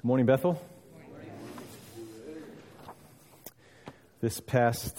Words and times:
Good 0.00 0.06
morning, 0.06 0.24
Bethel. 0.24 0.58
This 4.22 4.40
past 4.40 4.98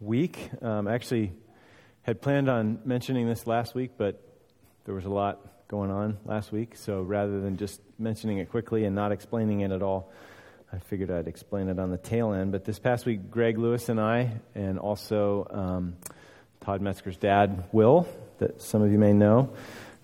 week, 0.00 0.48
um, 0.62 0.88
I 0.88 0.94
actually 0.94 1.34
had 2.00 2.22
planned 2.22 2.48
on 2.48 2.78
mentioning 2.86 3.28
this 3.28 3.46
last 3.46 3.74
week, 3.74 3.90
but 3.98 4.26
there 4.86 4.94
was 4.94 5.04
a 5.04 5.10
lot 5.10 5.68
going 5.68 5.90
on 5.90 6.16
last 6.24 6.50
week. 6.50 6.76
So 6.76 7.02
rather 7.02 7.42
than 7.42 7.58
just 7.58 7.82
mentioning 7.98 8.38
it 8.38 8.48
quickly 8.48 8.86
and 8.86 8.96
not 8.96 9.12
explaining 9.12 9.60
it 9.60 9.70
at 9.70 9.82
all, 9.82 10.10
I 10.72 10.78
figured 10.78 11.10
I'd 11.10 11.28
explain 11.28 11.68
it 11.68 11.78
on 11.78 11.90
the 11.90 11.98
tail 11.98 12.32
end. 12.32 12.52
But 12.52 12.64
this 12.64 12.78
past 12.78 13.04
week, 13.04 13.30
Greg 13.30 13.58
Lewis 13.58 13.90
and 13.90 14.00
I, 14.00 14.40
and 14.54 14.78
also 14.78 15.46
um, 15.50 15.96
Todd 16.62 16.80
Metzger's 16.80 17.18
dad, 17.18 17.64
Will, 17.70 18.08
that 18.38 18.62
some 18.62 18.80
of 18.80 18.90
you 18.90 18.98
may 18.98 19.12
know, 19.12 19.52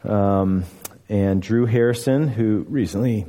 um, 0.04 0.64
and 1.08 1.40
Drew 1.40 1.64
Harrison, 1.64 2.28
who 2.28 2.66
recently 2.68 3.24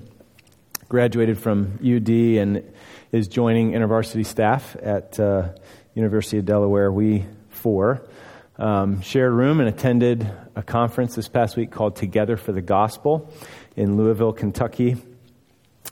graduated 0.89 1.37
from 1.37 1.77
UD 1.85 2.09
and 2.09 2.63
is 3.11 3.27
joining 3.27 3.71
InterVarsity 3.73 4.25
staff 4.25 4.75
at 4.81 5.19
uh, 5.19 5.49
University 5.93 6.39
of 6.39 6.45
Delaware. 6.45 6.91
We 6.91 7.25
four 7.49 8.01
um, 8.57 9.01
shared 9.01 9.31
room 9.31 9.59
and 9.59 9.69
attended 9.69 10.29
a 10.55 10.63
conference 10.63 11.13
this 11.13 11.27
past 11.27 11.55
week 11.55 11.69
called 11.69 11.95
Together 11.95 12.37
for 12.37 12.51
the 12.51 12.61
Gospel 12.61 13.31
in 13.75 13.97
Louisville, 13.97 14.33
Kentucky. 14.33 14.97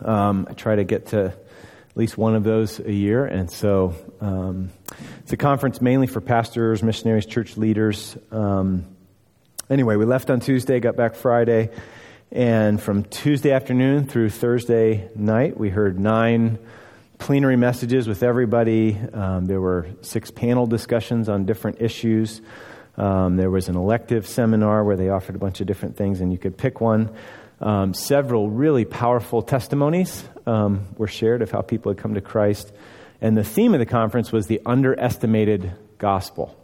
Um, 0.04 0.48
I 0.50 0.54
try 0.54 0.76
to 0.76 0.84
get 0.84 1.08
to 1.08 1.26
at 1.26 1.96
least 1.98 2.18
one 2.18 2.36
of 2.36 2.44
those 2.44 2.80
a 2.80 2.92
year, 2.92 3.24
and 3.24 3.52
so 3.52 3.94
um, 4.20 4.72
it's 5.20 5.32
a 5.32 5.38
conference 5.38 5.80
mainly 5.80 6.08
for 6.08 6.22
pastors, 6.22 6.82
missionaries, 6.82 7.28
church 7.28 7.56
leaders. 7.56 8.18
Um, 8.32 8.86
anyway, 9.70 9.96
we 9.96 10.06
left 10.06 10.32
on 10.32 10.40
Tuesday, 10.40 10.80
got 10.80 10.96
back 10.96 11.16
Friday, 11.16 11.70
and 12.32 12.82
from 12.82 13.04
Tuesday 13.06 13.52
afternoon 13.52 14.06
through 14.06 14.30
Thursday 14.32 15.10
night, 15.16 15.58
we 15.58 15.70
heard 15.70 15.98
nine 15.98 16.60
plenary 17.20 17.56
messages 17.56 18.08
with 18.08 18.22
everybody. 18.22 18.98
Um, 19.14 19.46
there 19.46 19.62
were 19.62 19.88
six 20.02 20.30
panel 20.30 20.68
discussions 20.68 21.30
on 21.30 21.46
different 21.46 21.82
issues. 21.82 22.42
Um, 22.98 23.38
there 23.38 23.50
was 23.50 23.70
an 23.70 23.78
elective 23.78 24.28
seminar 24.28 24.84
where 24.84 24.98
they 24.98 25.10
offered 25.10 25.36
a 25.36 25.40
bunch 25.40 25.62
of 25.62 25.68
different 25.68 25.96
things, 25.96 26.20
and 26.20 26.32
you 26.32 26.38
could 26.38 26.58
pick 26.58 26.82
one. 26.82 27.16
Um, 27.62 27.94
several 27.94 28.50
really 28.50 28.84
powerful 28.84 29.42
testimonies 29.42 30.24
um, 30.46 30.86
were 30.98 31.08
shared 31.08 31.42
of 31.42 31.50
how 31.50 31.62
people 31.62 31.92
had 31.92 31.98
come 31.98 32.16
to 32.16 32.22
Christ. 32.22 32.72
And 33.22 33.38
the 33.38 33.44
theme 33.44 33.74
of 33.74 33.80
the 33.80 33.86
conference 33.86 34.32
was 34.32 34.48
the 34.48 34.62
underestimated 34.66 35.72
gospel. 35.98 36.56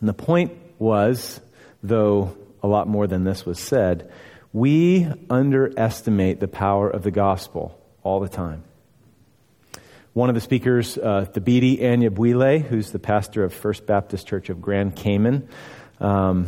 And 0.00 0.08
the 0.08 0.14
point 0.14 0.52
was, 0.78 1.40
though 1.82 2.36
a 2.62 2.66
lot 2.66 2.88
more 2.88 3.06
than 3.06 3.24
this 3.24 3.44
was 3.46 3.60
said, 3.60 4.10
we 4.52 5.06
underestimate 5.28 6.40
the 6.40 6.48
power 6.48 6.88
of 6.88 7.02
the 7.02 7.10
gospel 7.10 7.78
all 8.02 8.20
the 8.20 8.28
time. 8.28 8.64
One 10.12 10.30
of 10.30 10.34
the 10.34 10.40
speakers, 10.40 10.96
uh, 10.96 11.26
Thabiti 11.30 11.78
Anyabwile, 11.78 12.62
who's 12.62 12.90
the 12.90 12.98
pastor 12.98 13.44
of 13.44 13.52
First 13.52 13.84
Baptist 13.84 14.26
Church 14.26 14.48
of 14.48 14.62
Grand 14.62 14.96
Cayman, 14.96 15.46
um, 16.00 16.46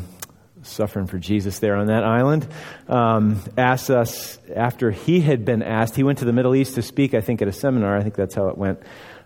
suffering 0.63 1.07
for 1.07 1.19
Jesus 1.19 1.59
there 1.59 1.77
on 1.77 1.89
that 1.89 2.03
island, 2.03 2.49
um, 2.89 3.43
asked 3.59 3.91
us 3.91 4.39
after 4.57 4.91
he 4.91 5.21
had 5.21 5.45
been 5.45 5.63
asked, 5.63 5.97
he 5.97 6.03
went 6.03 6.21
to 6.21 6.25
the 6.25 6.33
Middle 6.33 6.55
East 6.55 6.77
to 6.77 6.83
speak, 6.83 7.13
I 7.13 7.21
think, 7.21 7.43
at 7.43 7.49
a 7.49 7.53
seminar. 7.53 7.95
I 7.95 8.03
think 8.03 8.15
that's 8.15 8.35
how 8.35 8.49
it 8.49 8.57
went. 8.57 8.81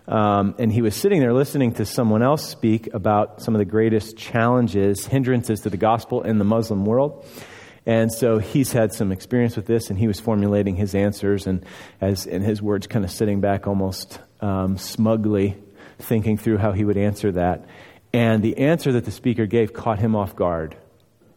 Um, 0.07 0.55
and 0.59 0.71
he 0.71 0.81
was 0.81 0.95
sitting 0.95 1.21
there 1.21 1.33
listening 1.33 1.75
to 1.75 1.85
someone 1.85 2.21
else 2.21 2.45
speak 2.45 2.93
about 2.93 3.41
some 3.41 3.55
of 3.55 3.59
the 3.59 3.65
greatest 3.65 4.17
challenges, 4.17 5.05
hindrances 5.05 5.61
to 5.61 5.69
the 5.69 5.77
gospel 5.77 6.21
in 6.21 6.37
the 6.37 6.45
Muslim 6.45 6.85
world. 6.85 7.25
And 7.85 8.11
so 8.11 8.37
he's 8.37 8.71
had 8.71 8.93
some 8.93 9.11
experience 9.11 9.55
with 9.55 9.65
this, 9.65 9.89
and 9.89 9.99
he 9.99 10.07
was 10.07 10.19
formulating 10.19 10.75
his 10.75 10.95
answers, 10.95 11.47
and 11.47 11.65
as 11.99 12.25
in 12.25 12.41
his 12.41 12.61
words, 12.61 12.87
kind 12.87 13.03
of 13.03 13.11
sitting 13.11 13.41
back 13.41 13.67
almost 13.67 14.19
um, 14.39 14.77
smugly, 14.77 15.57
thinking 15.99 16.37
through 16.37 16.57
how 16.57 16.71
he 16.71 16.85
would 16.85 16.97
answer 16.97 17.31
that. 17.33 17.65
And 18.13 18.41
the 18.41 18.57
answer 18.57 18.93
that 18.93 19.05
the 19.05 19.11
speaker 19.11 19.45
gave 19.45 19.73
caught 19.73 19.99
him 19.99 20.15
off 20.15 20.35
guard 20.35 20.77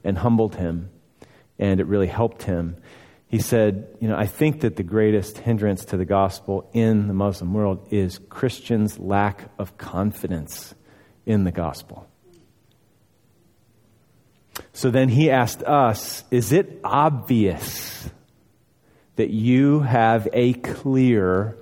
and 0.05 0.17
humbled 0.17 0.55
him, 0.55 0.91
and 1.59 1.81
it 1.81 1.87
really 1.87 2.07
helped 2.07 2.45
him. 2.45 2.77
He 3.29 3.41
said, 3.41 3.89
You 4.01 4.09
know, 4.09 4.17
I 4.17 4.27
think 4.27 4.61
that 4.61 4.77
the 4.77 4.85
greatest 4.85 5.39
hindrance 5.39 5.85
to 5.87 5.97
the 5.97 6.05
gospel 6.05 6.71
in 6.73 7.09
the 7.09 7.15
Muslim 7.15 7.53
world 7.55 7.89
is 7.91 8.21
Christians' 8.29 9.01
lack 9.01 9.51
of 9.59 9.77
confidence 9.79 10.75
in 11.25 11.43
the 11.43 11.51
gospel. 11.51 12.07
So 14.77 14.91
then 14.91 15.09
he 15.09 15.31
asked 15.31 15.63
us, 15.63 16.23
Is 16.31 16.53
it 16.53 16.81
obvious 16.85 18.11
that 19.17 19.31
you 19.31 19.81
have 19.81 20.29
a 20.35 20.53
clear, 20.53 21.57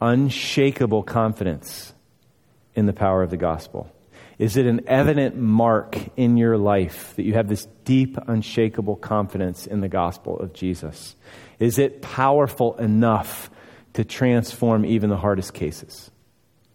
unshakable 0.00 1.02
confidence 1.02 1.92
in 2.76 2.86
the 2.86 2.92
power 2.92 3.24
of 3.24 3.30
the 3.30 3.36
gospel? 3.36 3.90
Is 4.38 4.56
it 4.56 4.66
an 4.66 4.82
evident 4.86 5.36
mark 5.36 5.98
in 6.16 6.36
your 6.36 6.56
life 6.56 7.12
that 7.16 7.24
you 7.24 7.34
have 7.34 7.48
this 7.48 7.66
deep, 7.84 8.16
unshakable 8.28 8.94
confidence 8.94 9.66
in 9.66 9.80
the 9.80 9.88
gospel 9.88 10.38
of 10.38 10.52
Jesus? 10.52 11.16
Is 11.58 11.76
it 11.76 12.02
powerful 12.02 12.76
enough 12.76 13.50
to 13.94 14.04
transform 14.04 14.86
even 14.86 15.10
the 15.10 15.16
hardest 15.16 15.54
cases? 15.54 16.08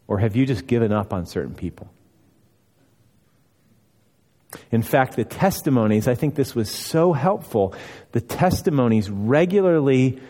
Or 0.10 0.20
have 0.20 0.36
you 0.36 0.46
just 0.46 0.68
given 0.68 0.92
up 0.92 1.14
on 1.14 1.26
certain 1.26 1.56
people? 1.56 1.90
In 4.72 4.82
fact, 4.82 5.16
the 5.16 5.24
testimonies, 5.24 6.08
I 6.08 6.16
think 6.16 6.36
this 6.36 6.56
was 6.56 6.70
so 6.70 7.14
helpful. 7.14 7.74
The 8.12 8.22
testimonies 8.22 9.10
regularly 9.10 10.22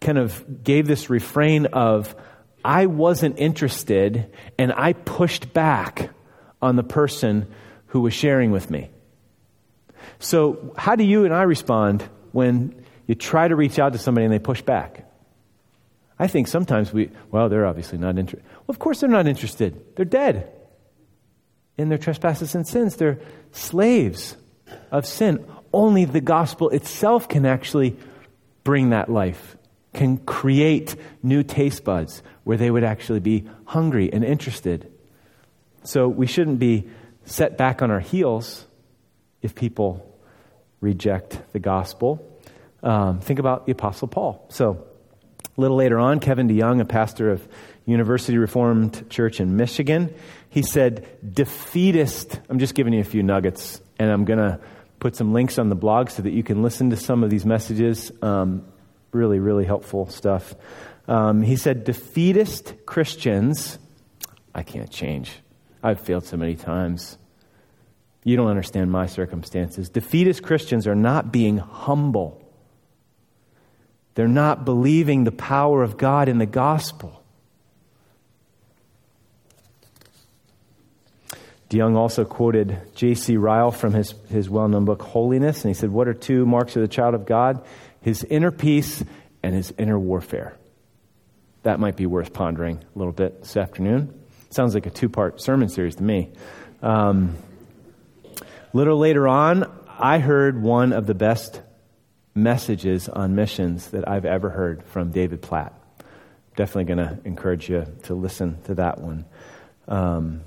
kind 0.00 0.18
of 0.18 0.64
gave 0.64 0.86
this 0.86 1.10
refrain 1.10 1.66
of, 1.66 2.14
I 2.64 2.86
wasn't 2.86 3.38
interested, 3.38 4.30
and 4.58 4.72
I 4.72 4.92
pushed 4.92 5.52
back 5.52 6.10
on 6.60 6.76
the 6.76 6.82
person 6.82 7.46
who 7.86 8.00
was 8.00 8.14
sharing 8.14 8.50
with 8.50 8.70
me. 8.70 8.90
So, 10.18 10.74
how 10.76 10.96
do 10.96 11.04
you 11.04 11.24
and 11.24 11.34
I 11.34 11.42
respond 11.42 12.02
when 12.32 12.84
you 13.06 13.14
try 13.14 13.48
to 13.48 13.56
reach 13.56 13.78
out 13.78 13.92
to 13.92 13.98
somebody 13.98 14.24
and 14.24 14.32
they 14.32 14.38
push 14.38 14.62
back? 14.62 15.08
I 16.18 16.28
think 16.28 16.46
sometimes 16.46 16.92
we, 16.92 17.10
well, 17.30 17.48
they're 17.48 17.66
obviously 17.66 17.98
not 17.98 18.18
interested. 18.18 18.48
Well, 18.52 18.66
of 18.68 18.78
course 18.78 19.00
they're 19.00 19.08
not 19.08 19.26
interested. 19.26 19.96
They're 19.96 20.04
dead 20.04 20.52
in 21.76 21.88
their 21.88 21.98
trespasses 21.98 22.54
and 22.54 22.66
sins. 22.66 22.96
They're 22.96 23.18
slaves 23.52 24.36
of 24.90 25.06
sin. 25.06 25.44
Only 25.72 26.04
the 26.04 26.20
gospel 26.20 26.70
itself 26.70 27.28
can 27.28 27.46
actually 27.46 27.96
bring 28.64 28.90
that 28.90 29.08
life, 29.10 29.56
can 29.94 30.18
create 30.18 30.94
new 31.22 31.42
taste 31.42 31.84
buds 31.84 32.22
where 32.44 32.56
they 32.56 32.70
would 32.70 32.84
actually 32.84 33.20
be 33.20 33.48
hungry 33.64 34.12
and 34.12 34.24
interested. 34.24 34.90
So 35.84 36.08
we 36.08 36.26
shouldn't 36.26 36.58
be 36.58 36.88
set 37.24 37.56
back 37.56 37.82
on 37.82 37.90
our 37.90 38.00
heels 38.00 38.66
if 39.40 39.54
people 39.54 40.08
reject 40.80 41.40
the 41.52 41.58
gospel. 41.58 42.28
Um, 42.82 43.20
think 43.20 43.38
about 43.38 43.66
the 43.66 43.72
Apostle 43.72 44.08
Paul. 44.08 44.44
So 44.48 44.84
a 45.56 45.60
little 45.60 45.76
later 45.76 45.98
on, 45.98 46.20
Kevin 46.20 46.48
DeYoung, 46.48 46.80
a 46.80 46.84
pastor 46.84 47.30
of 47.30 47.46
University 47.86 48.38
Reformed 48.38 49.08
Church 49.10 49.40
in 49.40 49.56
Michigan, 49.56 50.14
he 50.52 50.60
said, 50.60 51.06
defeatist. 51.32 52.38
I'm 52.50 52.58
just 52.58 52.74
giving 52.74 52.92
you 52.92 53.00
a 53.00 53.04
few 53.04 53.22
nuggets, 53.22 53.80
and 53.98 54.10
I'm 54.10 54.26
going 54.26 54.38
to 54.38 54.60
put 55.00 55.16
some 55.16 55.32
links 55.32 55.58
on 55.58 55.70
the 55.70 55.74
blog 55.74 56.10
so 56.10 56.20
that 56.20 56.32
you 56.32 56.42
can 56.42 56.62
listen 56.62 56.90
to 56.90 56.96
some 56.96 57.24
of 57.24 57.30
these 57.30 57.46
messages. 57.46 58.12
Um, 58.20 58.62
really, 59.12 59.38
really 59.38 59.64
helpful 59.64 60.10
stuff. 60.10 60.54
Um, 61.08 61.40
he 61.40 61.56
said, 61.56 61.84
defeatist 61.84 62.84
Christians, 62.84 63.78
I 64.54 64.62
can't 64.62 64.90
change. 64.90 65.32
I've 65.82 66.02
failed 66.02 66.26
so 66.26 66.36
many 66.36 66.54
times. 66.54 67.16
You 68.22 68.36
don't 68.36 68.48
understand 68.48 68.92
my 68.92 69.06
circumstances. 69.06 69.88
Defeatist 69.88 70.42
Christians 70.42 70.86
are 70.86 70.94
not 70.94 71.32
being 71.32 71.56
humble. 71.56 72.46
They're 74.16 74.28
not 74.28 74.66
believing 74.66 75.24
the 75.24 75.32
power 75.32 75.82
of 75.82 75.96
God 75.96 76.28
in 76.28 76.36
the 76.36 76.44
gospel. 76.44 77.21
DeYoung 81.72 81.96
also 81.96 82.26
quoted 82.26 82.78
J.C. 82.94 83.38
Ryle 83.38 83.70
from 83.70 83.94
his, 83.94 84.14
his 84.28 84.50
well 84.50 84.68
known 84.68 84.84
book, 84.84 85.00
Holiness, 85.00 85.64
and 85.64 85.74
he 85.74 85.74
said, 85.74 85.90
What 85.90 86.06
are 86.06 86.12
two 86.12 86.44
marks 86.44 86.76
of 86.76 86.82
the 86.82 86.88
child 86.88 87.14
of 87.14 87.24
God? 87.24 87.64
His 88.02 88.24
inner 88.24 88.50
peace 88.50 89.02
and 89.42 89.54
his 89.54 89.72
inner 89.78 89.98
warfare. 89.98 90.54
That 91.62 91.80
might 91.80 91.96
be 91.96 92.04
worth 92.04 92.34
pondering 92.34 92.76
a 92.76 92.98
little 92.98 93.14
bit 93.14 93.40
this 93.40 93.56
afternoon. 93.56 94.20
Sounds 94.50 94.74
like 94.74 94.84
a 94.84 94.90
two 94.90 95.08
part 95.08 95.40
sermon 95.40 95.70
series 95.70 95.96
to 95.96 96.02
me. 96.02 96.30
Um, 96.82 97.36
little 98.74 98.98
later 98.98 99.26
on, 99.26 99.64
I 99.98 100.18
heard 100.18 100.60
one 100.60 100.92
of 100.92 101.06
the 101.06 101.14
best 101.14 101.62
messages 102.34 103.08
on 103.08 103.34
missions 103.34 103.88
that 103.92 104.06
I've 104.06 104.26
ever 104.26 104.50
heard 104.50 104.84
from 104.84 105.10
David 105.10 105.40
Platt. 105.40 105.72
Definitely 106.54 106.94
going 106.94 107.08
to 107.08 107.18
encourage 107.26 107.70
you 107.70 107.86
to 108.02 108.14
listen 108.14 108.60
to 108.64 108.74
that 108.74 109.00
one. 109.00 109.24
Um, 109.88 110.42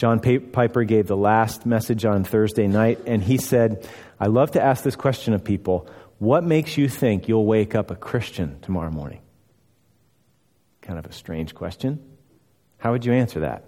John 0.00 0.18
Piper 0.18 0.84
gave 0.84 1.08
the 1.08 1.16
last 1.16 1.66
message 1.66 2.06
on 2.06 2.24
Thursday 2.24 2.66
night, 2.66 3.00
and 3.04 3.22
he 3.22 3.36
said, 3.36 3.86
I 4.18 4.28
love 4.28 4.52
to 4.52 4.62
ask 4.62 4.82
this 4.82 4.96
question 4.96 5.34
of 5.34 5.44
people 5.44 5.90
What 6.16 6.42
makes 6.42 6.78
you 6.78 6.88
think 6.88 7.28
you'll 7.28 7.44
wake 7.44 7.74
up 7.74 7.90
a 7.90 7.94
Christian 7.94 8.58
tomorrow 8.60 8.90
morning? 8.90 9.20
Kind 10.80 10.98
of 10.98 11.04
a 11.04 11.12
strange 11.12 11.54
question. 11.54 12.02
How 12.78 12.92
would 12.92 13.04
you 13.04 13.12
answer 13.12 13.40
that? 13.40 13.64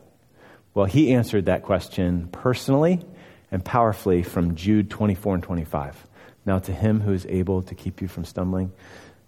Well, 0.73 0.87
he 0.87 1.13
answered 1.13 1.45
that 1.45 1.65
question 1.65 2.29
personally 2.33 3.05
and 3.51 3.63
powerfully 3.63 4.23
from 4.23 4.55
Jude 4.55 4.89
24 4.89 5.35
and 5.35 5.43
25. 5.43 6.07
Now, 6.47 6.61
to 6.61 6.73
him 6.73 7.03
who 7.03 7.13
is 7.13 7.27
able 7.29 7.61
to 7.65 7.75
keep 7.75 8.01
you 8.01 8.09
from 8.09 8.25
stumbling, 8.25 8.73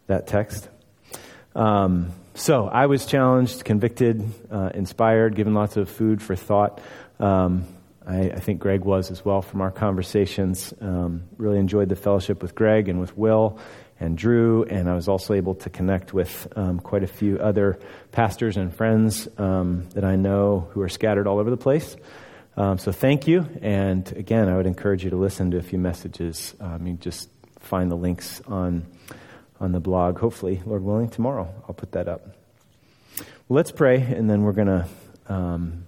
that 0.06 0.26
text. 0.26 0.70
Um, 1.54 2.12
so, 2.34 2.66
I 2.66 2.86
was 2.86 3.06
challenged, 3.06 3.64
convicted, 3.64 4.28
uh, 4.50 4.70
inspired, 4.74 5.36
given 5.36 5.54
lots 5.54 5.76
of 5.76 5.88
food 5.88 6.20
for 6.20 6.34
thought. 6.34 6.80
Um, 7.20 7.64
I, 8.06 8.30
I, 8.30 8.40
think 8.40 8.60
Greg 8.60 8.84
was 8.84 9.10
as 9.10 9.24
well 9.24 9.40
from 9.40 9.60
our 9.60 9.70
conversations. 9.70 10.74
Um, 10.80 11.24
really 11.38 11.58
enjoyed 11.58 11.88
the 11.88 11.96
fellowship 11.96 12.42
with 12.42 12.54
Greg 12.54 12.88
and 12.88 13.00
with 13.00 13.16
Will 13.16 13.58
and 14.00 14.18
Drew, 14.18 14.64
and 14.64 14.90
I 14.90 14.94
was 14.94 15.08
also 15.08 15.34
able 15.34 15.54
to 15.56 15.70
connect 15.70 16.12
with 16.12 16.48
um, 16.56 16.80
quite 16.80 17.04
a 17.04 17.06
few 17.06 17.38
other 17.38 17.78
pastors 18.12 18.56
and 18.56 18.74
friends 18.74 19.28
um, 19.38 19.88
that 19.90 20.04
I 20.04 20.16
know 20.16 20.68
who 20.72 20.82
are 20.82 20.88
scattered 20.88 21.26
all 21.26 21.38
over 21.38 21.50
the 21.50 21.56
place. 21.56 21.96
Um, 22.56 22.78
so 22.78 22.92
thank 22.92 23.26
you, 23.26 23.48
and 23.62 24.10
again, 24.16 24.48
I 24.48 24.56
would 24.56 24.66
encourage 24.66 25.04
you 25.04 25.10
to 25.10 25.16
listen 25.16 25.52
to 25.52 25.58
a 25.58 25.62
few 25.62 25.78
messages. 25.78 26.54
Um, 26.60 26.86
you 26.86 26.94
just 26.94 27.28
find 27.60 27.90
the 27.90 27.96
links 27.96 28.40
on 28.46 28.86
on 29.60 29.72
the 29.72 29.80
blog. 29.80 30.18
Hopefully, 30.18 30.62
Lord 30.64 30.82
willing, 30.82 31.08
tomorrow 31.08 31.52
I'll 31.68 31.74
put 31.74 31.92
that 31.92 32.08
up. 32.08 32.26
Well, 33.48 33.56
let's 33.56 33.72
pray, 33.72 34.00
and 34.00 34.28
then 34.28 34.42
we're 34.42 34.52
going 34.52 34.68
to 34.68 34.86
um, 35.28 35.84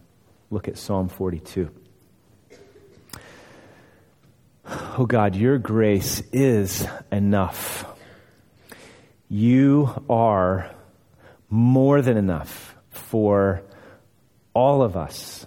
look 0.50 0.68
at 0.68 0.78
Psalm 0.78 1.08
42. 1.08 1.70
Oh 4.98 5.06
God, 5.06 5.36
your 5.36 5.58
grace 5.58 6.22
is 6.32 6.86
enough. 7.12 7.84
You 9.28 10.04
are 10.08 10.70
more 11.48 12.02
than 12.02 12.16
enough 12.16 12.74
for 12.90 13.62
all 14.54 14.82
of 14.82 14.96
us, 14.96 15.46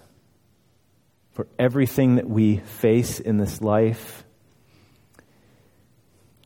for 1.31 1.48
everything 1.57 2.16
that 2.16 2.30
we 2.30 2.57
face 2.57 3.19
in 3.19 3.38
this 3.38 3.62
life. 3.62 4.24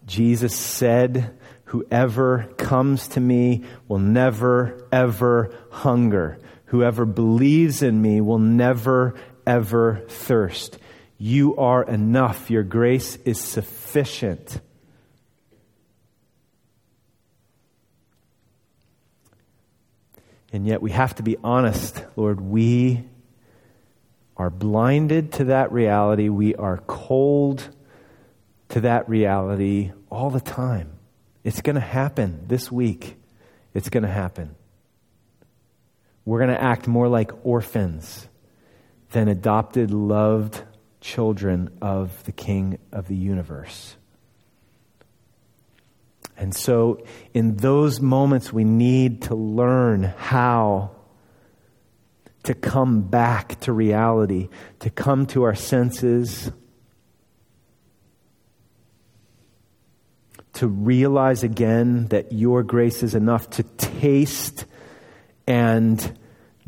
Jesus 0.06 0.56
said, 0.56 1.38
Whoever 1.74 2.44
comes 2.58 3.08
to 3.10 3.20
me 3.20 3.64
will 3.88 3.98
never, 3.98 4.88
ever 4.92 5.58
hunger. 5.72 6.38
Whoever 6.66 7.04
believes 7.04 7.82
in 7.82 8.00
me 8.00 8.22
will 8.22 8.38
never, 8.38 9.16
ever 9.48 10.04
thirst. 10.08 10.78
You 11.18 11.56
are 11.58 11.82
enough. 11.82 12.52
Your 12.52 12.62
grace 12.62 13.16
is 13.26 13.40
sufficient. 13.40 14.62
And 20.52 20.68
yet 20.68 20.80
we 20.80 20.92
have 20.92 21.16
to 21.16 21.24
be 21.24 21.38
honest, 21.44 22.06
Lord. 22.16 22.40
We 22.40 23.04
are 24.38 24.52
blinded 24.52 25.32
to 25.34 25.46
that 25.46 25.72
reality. 25.72 26.30
We 26.30 26.54
are 26.54 26.78
cold 26.86 27.68
to 28.70 28.82
that 28.82 29.10
reality 29.10 29.92
all 30.12 30.30
the 30.30 30.40
time. 30.40 31.00
It's 31.44 31.62
going 31.62 31.76
to 31.76 31.82
happen 31.82 32.46
this 32.48 32.72
week. 32.72 33.18
It's 33.74 33.90
going 33.90 34.04
to 34.04 34.10
happen. 34.10 34.56
We're 36.26 36.40
going 36.40 36.56
to 36.56 36.62
act 36.62 36.88
more 36.88 37.08
like 37.08 37.32
orphans 37.46 38.28
than 39.12 39.28
adopted, 39.28 39.92
loved 39.92 40.62
children 41.02 41.78
of 41.82 42.24
the 42.24 42.32
King 42.32 42.80
of 42.92 43.08
the 43.08 43.16
universe. 43.16 43.98
And 46.38 46.56
so, 46.56 47.06
in 47.34 47.58
those 47.58 48.00
moments, 48.00 48.52
we 48.52 48.64
need 48.64 49.24
to 49.24 49.36
learn 49.36 50.04
how 50.04 50.92
to 52.44 52.54
come 52.54 53.02
back 53.02 53.60
to 53.62 53.72
reality, 53.72 54.50
to 54.80 54.90
come 54.90 55.26
to 55.28 55.44
our 55.44 55.56
senses, 55.56 56.52
to 60.54 60.68
realize 60.68 61.44
again 61.44 62.08
that 62.08 62.32
your 62.32 62.64
grace 62.64 63.04
is 63.04 63.16
enough 63.16 63.50
to 63.52 63.64
taste 63.64 64.66
and 65.48 66.18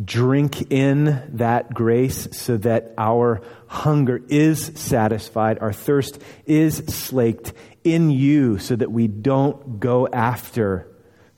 drink 0.04 0.72
in 0.72 1.24
that 1.38 1.74
grace 1.74 2.28
so 2.32 2.58
that 2.58 2.94
our 2.98 3.42
hunger 3.68 4.22
is 4.28 4.72
satisfied, 4.76 5.60
our 5.60 5.72
thirst 5.72 6.22
is 6.46 6.78
slaked 6.88 7.54
in 7.84 8.10
you 8.10 8.58
so 8.58 8.76
that 8.76 8.92
we 8.92 9.08
don't 9.08 9.80
go 9.80 10.08
after 10.08 10.88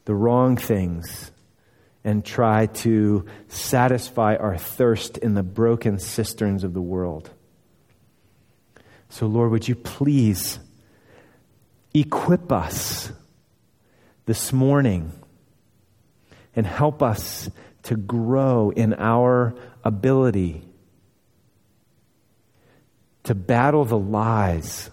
the 0.05 0.15
wrong 0.15 0.57
things 0.57 1.31
and 2.03 2.23
try 2.23 2.67
to 2.67 3.25
satisfy 3.49 4.35
our 4.37 4.57
thirst 4.57 5.17
in 5.17 5.33
the 5.33 5.43
broken 5.43 5.99
cisterns 5.99 6.63
of 6.63 6.73
the 6.73 6.81
world. 6.81 7.29
So, 9.09 9.27
Lord, 9.27 9.51
would 9.51 9.67
you 9.67 9.75
please 9.75 10.59
equip 12.01 12.51
us 12.51 13.11
this 14.25 14.51
morning 14.51 15.11
and 16.55 16.65
help 16.65 17.01
us 17.01 17.49
to 17.83 17.95
grow 17.95 18.71
in 18.71 18.93
our 18.95 19.55
ability 19.83 20.63
to 23.23 23.35
battle 23.35 23.85
the 23.85 23.97
lies 23.97 24.89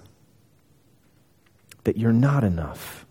that 1.85 1.97
you're 1.97 2.13
not 2.13 2.45
enough. 2.45 3.07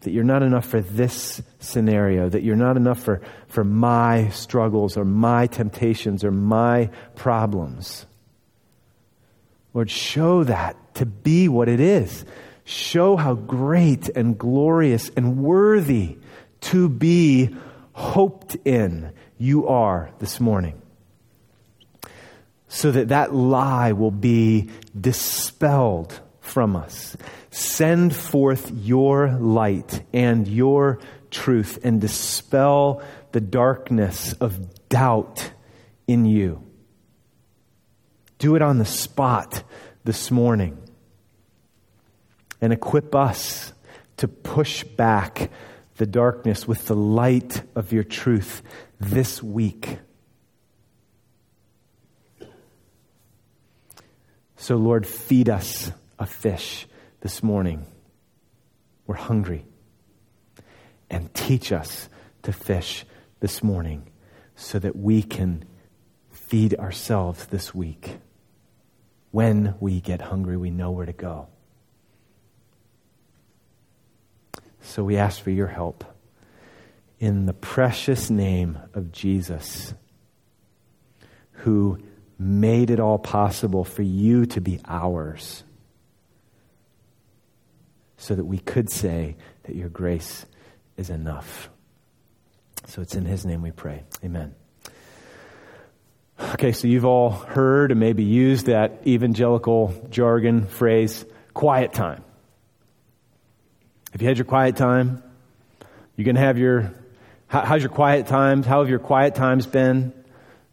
That 0.00 0.10
you're 0.10 0.24
not 0.24 0.42
enough 0.42 0.66
for 0.66 0.80
this 0.80 1.42
scenario, 1.58 2.28
that 2.28 2.42
you're 2.42 2.56
not 2.56 2.76
enough 2.76 3.00
for, 3.00 3.20
for 3.48 3.64
my 3.64 4.28
struggles 4.30 4.96
or 4.96 5.04
my 5.04 5.46
temptations 5.46 6.24
or 6.24 6.30
my 6.30 6.90
problems. 7.14 8.06
Lord, 9.74 9.90
show 9.90 10.44
that 10.44 10.76
to 10.94 11.06
be 11.06 11.48
what 11.48 11.68
it 11.68 11.80
is. 11.80 12.24
Show 12.64 13.16
how 13.16 13.34
great 13.34 14.08
and 14.08 14.36
glorious 14.36 15.10
and 15.16 15.38
worthy 15.38 16.18
to 16.60 16.88
be 16.88 17.54
hoped 17.92 18.56
in 18.64 19.12
you 19.38 19.68
are 19.68 20.10
this 20.18 20.40
morning. 20.40 20.80
So 22.68 22.90
that 22.90 23.08
that 23.08 23.34
lie 23.34 23.92
will 23.92 24.10
be 24.10 24.68
dispelled 24.98 26.20
from 26.40 26.76
us. 26.76 27.16
Send 27.50 28.14
forth 28.14 28.70
your 28.70 29.30
light 29.32 30.02
and 30.12 30.46
your 30.46 30.98
truth 31.30 31.78
and 31.82 32.00
dispel 32.00 33.02
the 33.32 33.40
darkness 33.40 34.34
of 34.34 34.88
doubt 34.88 35.50
in 36.06 36.24
you. 36.24 36.67
Do 38.38 38.54
it 38.54 38.62
on 38.62 38.78
the 38.78 38.84
spot 38.84 39.62
this 40.04 40.30
morning 40.30 40.78
and 42.60 42.72
equip 42.72 43.14
us 43.14 43.72
to 44.18 44.28
push 44.28 44.84
back 44.84 45.50
the 45.96 46.06
darkness 46.06 46.66
with 46.66 46.86
the 46.86 46.94
light 46.94 47.62
of 47.74 47.92
your 47.92 48.04
truth 48.04 48.62
this 49.00 49.42
week. 49.42 49.98
So, 54.56 54.76
Lord, 54.76 55.06
feed 55.06 55.48
us 55.48 55.92
a 56.18 56.26
fish 56.26 56.86
this 57.20 57.42
morning. 57.42 57.86
We're 59.06 59.16
hungry. 59.16 59.64
And 61.10 61.32
teach 61.32 61.72
us 61.72 62.08
to 62.42 62.52
fish 62.52 63.04
this 63.40 63.62
morning 63.62 64.10
so 64.56 64.78
that 64.78 64.96
we 64.96 65.22
can 65.22 65.64
feed 66.30 66.74
ourselves 66.74 67.46
this 67.46 67.74
week. 67.74 68.18
When 69.30 69.74
we 69.80 70.00
get 70.00 70.20
hungry, 70.20 70.56
we 70.56 70.70
know 70.70 70.90
where 70.90 71.06
to 71.06 71.12
go. 71.12 71.48
So 74.80 75.04
we 75.04 75.16
ask 75.16 75.42
for 75.42 75.50
your 75.50 75.66
help 75.66 76.04
in 77.18 77.46
the 77.46 77.52
precious 77.52 78.30
name 78.30 78.78
of 78.94 79.12
Jesus, 79.12 79.92
who 81.52 81.98
made 82.38 82.90
it 82.90 83.00
all 83.00 83.18
possible 83.18 83.84
for 83.84 84.02
you 84.02 84.46
to 84.46 84.60
be 84.60 84.80
ours, 84.86 85.64
so 88.16 88.34
that 88.34 88.44
we 88.44 88.58
could 88.58 88.90
say 88.90 89.36
that 89.64 89.74
your 89.74 89.88
grace 89.88 90.46
is 90.96 91.10
enough. 91.10 91.68
So 92.86 93.02
it's 93.02 93.14
in 93.14 93.24
his 93.24 93.44
name 93.44 93.62
we 93.62 93.72
pray. 93.72 94.04
Amen. 94.24 94.54
Okay, 96.40 96.70
so 96.70 96.86
you've 96.86 97.04
all 97.04 97.30
heard 97.30 97.90
and 97.90 97.98
maybe 97.98 98.22
used 98.22 98.66
that 98.66 99.00
evangelical 99.06 99.92
jargon 100.08 100.66
phrase, 100.66 101.24
quiet 101.52 101.92
time. 101.92 102.22
Have 104.12 104.22
you 104.22 104.28
had 104.28 104.38
your 104.38 104.44
quiet 104.44 104.76
time? 104.76 105.22
You 106.14 106.24
can 106.24 106.36
have 106.36 106.56
your, 106.56 106.92
how, 107.48 107.62
how's 107.62 107.82
your 107.82 107.90
quiet 107.90 108.28
times? 108.28 108.66
How 108.66 108.80
have 108.80 108.88
your 108.88 109.00
quiet 109.00 109.34
times 109.34 109.66
been 109.66 110.12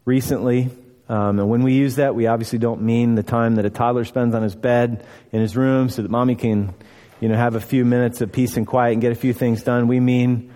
recently? 0.05 0.69
Um, 1.09 1.39
and 1.39 1.49
when 1.49 1.63
we 1.63 1.73
use 1.73 1.95
that, 1.95 2.13
we 2.13 2.27
obviously 2.27 2.59
don't 2.59 2.83
mean 2.83 3.15
the 3.15 3.23
time 3.23 3.55
that 3.55 3.65
a 3.65 3.71
toddler 3.71 4.05
spends 4.05 4.35
on 4.35 4.43
his 4.43 4.55
bed 4.55 5.03
in 5.31 5.41
his 5.41 5.57
room 5.57 5.89
so 5.89 6.03
that 6.03 6.11
mommy 6.11 6.35
can, 6.35 6.75
you 7.19 7.27
know, 7.27 7.35
have 7.35 7.55
a 7.55 7.61
few 7.61 7.85
minutes 7.85 8.21
of 8.21 8.31
peace 8.31 8.55
and 8.55 8.67
quiet 8.67 8.93
and 8.93 9.01
get 9.01 9.11
a 9.11 9.15
few 9.15 9.33
things 9.33 9.63
done. 9.63 9.87
We 9.87 9.99
mean, 9.99 10.53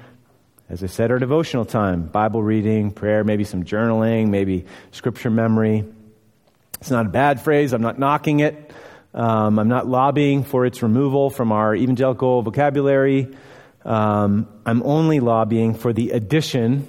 as 0.69 0.83
I 0.83 0.85
said, 0.85 1.09
our 1.09 1.17
devotional 1.17 1.65
time, 1.65 2.03
Bible 2.03 2.43
reading, 2.43 2.91
prayer, 2.91 3.23
maybe 3.23 3.43
some 3.43 3.63
journaling, 3.63 4.29
maybe 4.29 4.65
scripture 4.91 5.31
memory. 5.31 5.83
It's 6.79 6.91
not 6.91 7.07
a 7.07 7.09
bad 7.09 7.41
phrase. 7.41 7.73
I'm 7.73 7.81
not 7.81 7.97
knocking 7.97 8.41
it. 8.41 8.71
Um, 9.11 9.57
I'm 9.57 9.67
not 9.67 9.87
lobbying 9.87 10.43
for 10.43 10.67
its 10.67 10.83
removal 10.83 11.31
from 11.31 11.51
our 11.51 11.73
evangelical 11.73 12.43
vocabulary. 12.43 13.35
Um, 13.83 14.47
I'm 14.63 14.83
only 14.83 15.19
lobbying 15.19 15.73
for 15.73 15.91
the 15.91 16.11
addition 16.11 16.87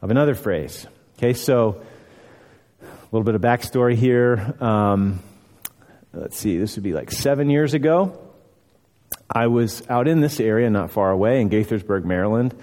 of 0.00 0.10
another 0.10 0.34
phrase. 0.34 0.86
Okay, 1.18 1.34
so 1.34 1.82
a 2.80 2.86
little 3.12 3.24
bit 3.24 3.34
of 3.34 3.42
backstory 3.42 3.96
here. 3.96 4.54
Um, 4.60 5.22
let's 6.14 6.38
see, 6.38 6.56
this 6.56 6.76
would 6.76 6.84
be 6.84 6.94
like 6.94 7.10
seven 7.10 7.50
years 7.50 7.74
ago. 7.74 8.31
I 9.34 9.46
was 9.46 9.82
out 9.88 10.08
in 10.08 10.20
this 10.20 10.40
area, 10.40 10.68
not 10.68 10.90
far 10.90 11.10
away, 11.10 11.40
in 11.40 11.48
Gaithersburg, 11.48 12.04
Maryland. 12.04 12.54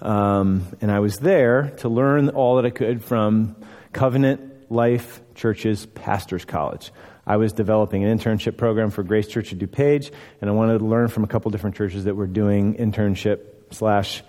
Um, 0.00 0.66
and 0.80 0.90
I 0.90 0.98
was 0.98 1.18
there 1.18 1.72
to 1.78 1.88
learn 1.88 2.30
all 2.30 2.56
that 2.56 2.66
I 2.66 2.70
could 2.70 3.02
from 3.02 3.56
Covenant 3.92 4.70
Life 4.70 5.20
Church's 5.34 5.86
Pastors 5.86 6.44
College. 6.44 6.90
I 7.26 7.36
was 7.36 7.52
developing 7.52 8.04
an 8.04 8.18
internship 8.18 8.56
program 8.56 8.90
for 8.90 9.02
Grace 9.02 9.28
Church 9.28 9.52
of 9.52 9.58
DuPage, 9.58 10.12
and 10.40 10.50
I 10.50 10.52
wanted 10.52 10.78
to 10.78 10.84
learn 10.84 11.08
from 11.08 11.24
a 11.24 11.28
couple 11.28 11.50
different 11.50 11.76
churches 11.76 12.04
that 12.04 12.14
were 12.14 12.26
doing 12.26 12.74
internship 12.74 13.40
slash 13.72 14.22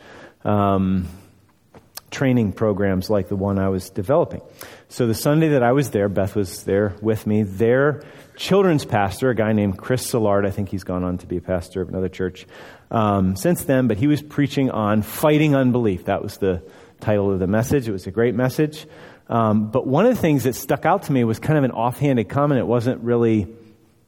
um, 0.46 1.08
training 2.12 2.54
programs 2.54 3.10
like 3.10 3.28
the 3.28 3.36
one 3.36 3.60
I 3.60 3.70
was 3.70 3.90
developing. 3.90 4.42
So 4.90 5.08
the 5.08 5.16
Sunday 5.16 5.50
that 5.50 5.64
I 5.64 5.74
was 5.74 5.90
there, 5.90 6.10
Beth 6.10 6.36
was 6.36 6.64
there 6.64 6.96
with 7.02 7.28
me. 7.28 7.44
Their 7.44 8.04
children's 8.38 8.86
pastor, 8.86 9.30
a 9.32 9.36
guy 9.36 9.52
named 9.52 9.78
Chris 9.78 10.10
Szilard, 10.10 10.46
I 10.46 10.52
think 10.52 10.70
he's 10.70 10.84
gone 10.84 11.04
on 11.04 11.18
to 11.18 11.28
be 11.28 11.38
a 11.38 11.42
pastor 11.42 11.82
of 11.82 11.90
another 11.90 12.08
church 12.08 12.46
um, 12.92 13.36
since 13.36 13.66
then, 13.66 13.88
but 13.88 13.98
he 13.98 14.08
was 14.08 14.22
preaching 14.22 14.70
on 14.72 15.02
fighting 15.02 15.56
unbelief. 15.56 16.06
That 16.06 16.24
was 16.24 16.38
the 16.38 16.64
title 17.02 17.32
of 17.32 17.40
the 17.40 17.48
message. 17.48 17.88
It 17.88 17.92
was 17.92 18.08
a 18.08 18.12
great 18.12 18.36
message. 18.36 18.86
Um, 19.28 19.72
but 19.72 19.86
one 19.86 20.06
of 20.06 20.16
the 20.16 20.22
things 20.22 20.44
that 20.44 20.56
stuck 20.56 20.86
out 20.86 21.04
to 21.04 21.12
me 21.12 21.24
was 21.26 21.40
kind 21.40 21.58
of 21.58 21.66
an 21.66 21.72
offhanded 21.72 22.30
comment. 22.30 22.60
It 22.60 22.68
wasn't 22.68 23.04
really, 23.04 23.48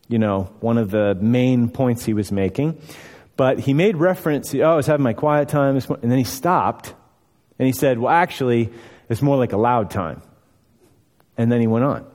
you 0.07 0.19
know, 0.19 0.50
one 0.62 0.77
of 0.77 0.91
the 0.91 1.15
main 1.15 1.69
points 1.69 2.05
he 2.05 2.13
was 2.13 2.31
making. 2.31 2.81
But 3.36 3.59
he 3.59 3.74
made 3.74 3.98
reference, 3.98 4.53
oh, 4.53 4.62
I 4.62 4.75
was 4.75 4.86
having 4.86 5.03
my 5.03 5.13
quiet 5.13 5.50
time, 5.50 5.75
and 5.75 6.12
then 6.12 6.17
he 6.17 6.24
stopped 6.24 6.93
and 7.57 7.65
he 7.65 7.74
said, 7.74 7.98
well, 7.98 8.13
actually, 8.13 8.69
it's 9.09 9.21
more 9.21 9.38
like 9.38 9.53
a 9.53 9.57
loud 9.57 9.91
time. 9.91 10.21
And 11.38 11.51
then 11.51 11.59
he 11.59 11.67
went 11.67 11.83
on. 11.83 12.05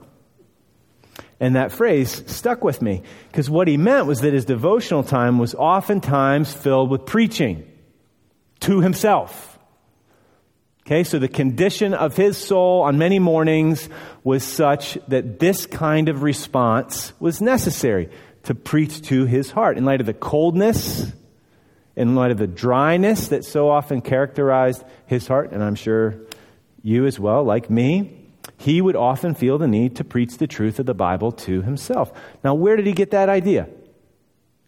And 1.39 1.55
that 1.55 1.71
phrase 1.71 2.23
stuck 2.31 2.63
with 2.63 2.81
me 2.81 3.03
because 3.27 3.49
what 3.49 3.67
he 3.67 3.77
meant 3.77 4.05
was 4.07 4.21
that 4.21 4.33
his 4.33 4.45
devotional 4.45 5.03
time 5.03 5.37
was 5.37 5.53
oftentimes 5.53 6.53
filled 6.53 6.89
with 6.89 7.05
preaching 7.05 7.69
to 8.61 8.79
himself. 8.81 9.59
Okay, 10.85 11.03
so 11.03 11.17
the 11.17 11.27
condition 11.27 11.93
of 11.95 12.15
his 12.15 12.37
soul 12.37 12.83
on 12.83 12.99
many 12.99 13.17
mornings 13.17 13.89
was 14.23 14.43
such 14.43 14.99
that 15.07 15.39
this 15.39 15.65
kind 15.65 16.09
of 16.09 16.21
response 16.21 17.11
was 17.19 17.41
necessary 17.41 18.09
to 18.43 18.53
preach 18.53 19.01
to 19.07 19.25
his 19.25 19.49
heart. 19.49 19.77
In 19.77 19.85
light 19.85 19.99
of 19.99 20.05
the 20.05 20.13
coldness, 20.13 21.11
in 21.95 22.15
light 22.15 22.31
of 22.31 22.37
the 22.37 22.47
dryness 22.47 23.29
that 23.29 23.43
so 23.43 23.69
often 23.69 24.01
characterized 24.01 24.83
his 25.07 25.27
heart, 25.27 25.51
and 25.51 25.63
I'm 25.63 25.75
sure 25.75 26.15
you 26.83 27.07
as 27.07 27.19
well, 27.19 27.43
like 27.43 27.69
me, 27.69 28.24
he 28.65 28.81
would 28.81 28.95
often 28.95 29.35
feel 29.35 29.57
the 29.57 29.67
need 29.67 29.97
to 29.97 30.03
preach 30.03 30.37
the 30.37 30.47
truth 30.47 30.79
of 30.79 30.85
the 30.85 30.93
Bible 30.93 31.31
to 31.31 31.61
himself. 31.61 32.11
Now, 32.43 32.55
where 32.55 32.75
did 32.75 32.87
he 32.87 32.93
get 32.93 33.11
that 33.11 33.29
idea? 33.29 33.69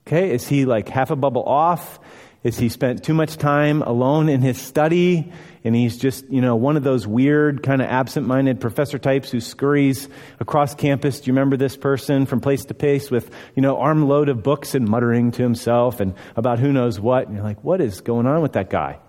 Okay, 0.06 0.32
is 0.32 0.48
he 0.48 0.66
like 0.66 0.88
half 0.88 1.10
a 1.12 1.16
bubble 1.16 1.44
off? 1.44 2.00
Is 2.44 2.58
he 2.58 2.70
spent 2.70 3.04
too 3.04 3.16
much 3.16 3.38
time 3.38 3.82
alone 3.82 4.30
in 4.30 4.42
his 4.42 4.62
study? 4.62 5.34
and 5.68 5.76
he's 5.76 5.98
just, 5.98 6.30
you 6.30 6.40
know, 6.40 6.56
one 6.56 6.78
of 6.78 6.84
those 6.84 7.06
weird, 7.06 7.62
kind 7.62 7.82
of 7.82 7.90
absent 7.90 8.26
minded 8.26 8.62
professor 8.62 8.98
types 8.98 9.30
who 9.30 9.42
scurries 9.42 10.08
across 10.40 10.74
campus. 10.74 11.20
Do 11.20 11.28
you 11.28 11.34
remember 11.34 11.58
this 11.58 11.76
person 11.76 12.26
from 12.26 12.40
place 12.40 12.64
to 12.66 12.74
place 12.74 13.12
with, 13.12 13.30
you 13.54 13.62
know, 13.62 13.78
armload 13.78 14.30
of 14.30 14.44
books 14.44 14.76
and 14.76 14.88
muttering 14.88 15.32
to 15.32 15.44
himself 15.44 16.00
and 16.00 16.14
about 16.38 16.60
who 16.60 16.72
knows 16.72 17.02
what? 17.02 17.28
And 17.28 17.36
you're 17.36 17.44
like, 17.44 17.66
what 17.66 17.82
is 17.82 18.00
going 18.00 18.28
on 18.28 18.42
with 18.42 18.54
that 18.54 18.70
guy? 18.70 19.00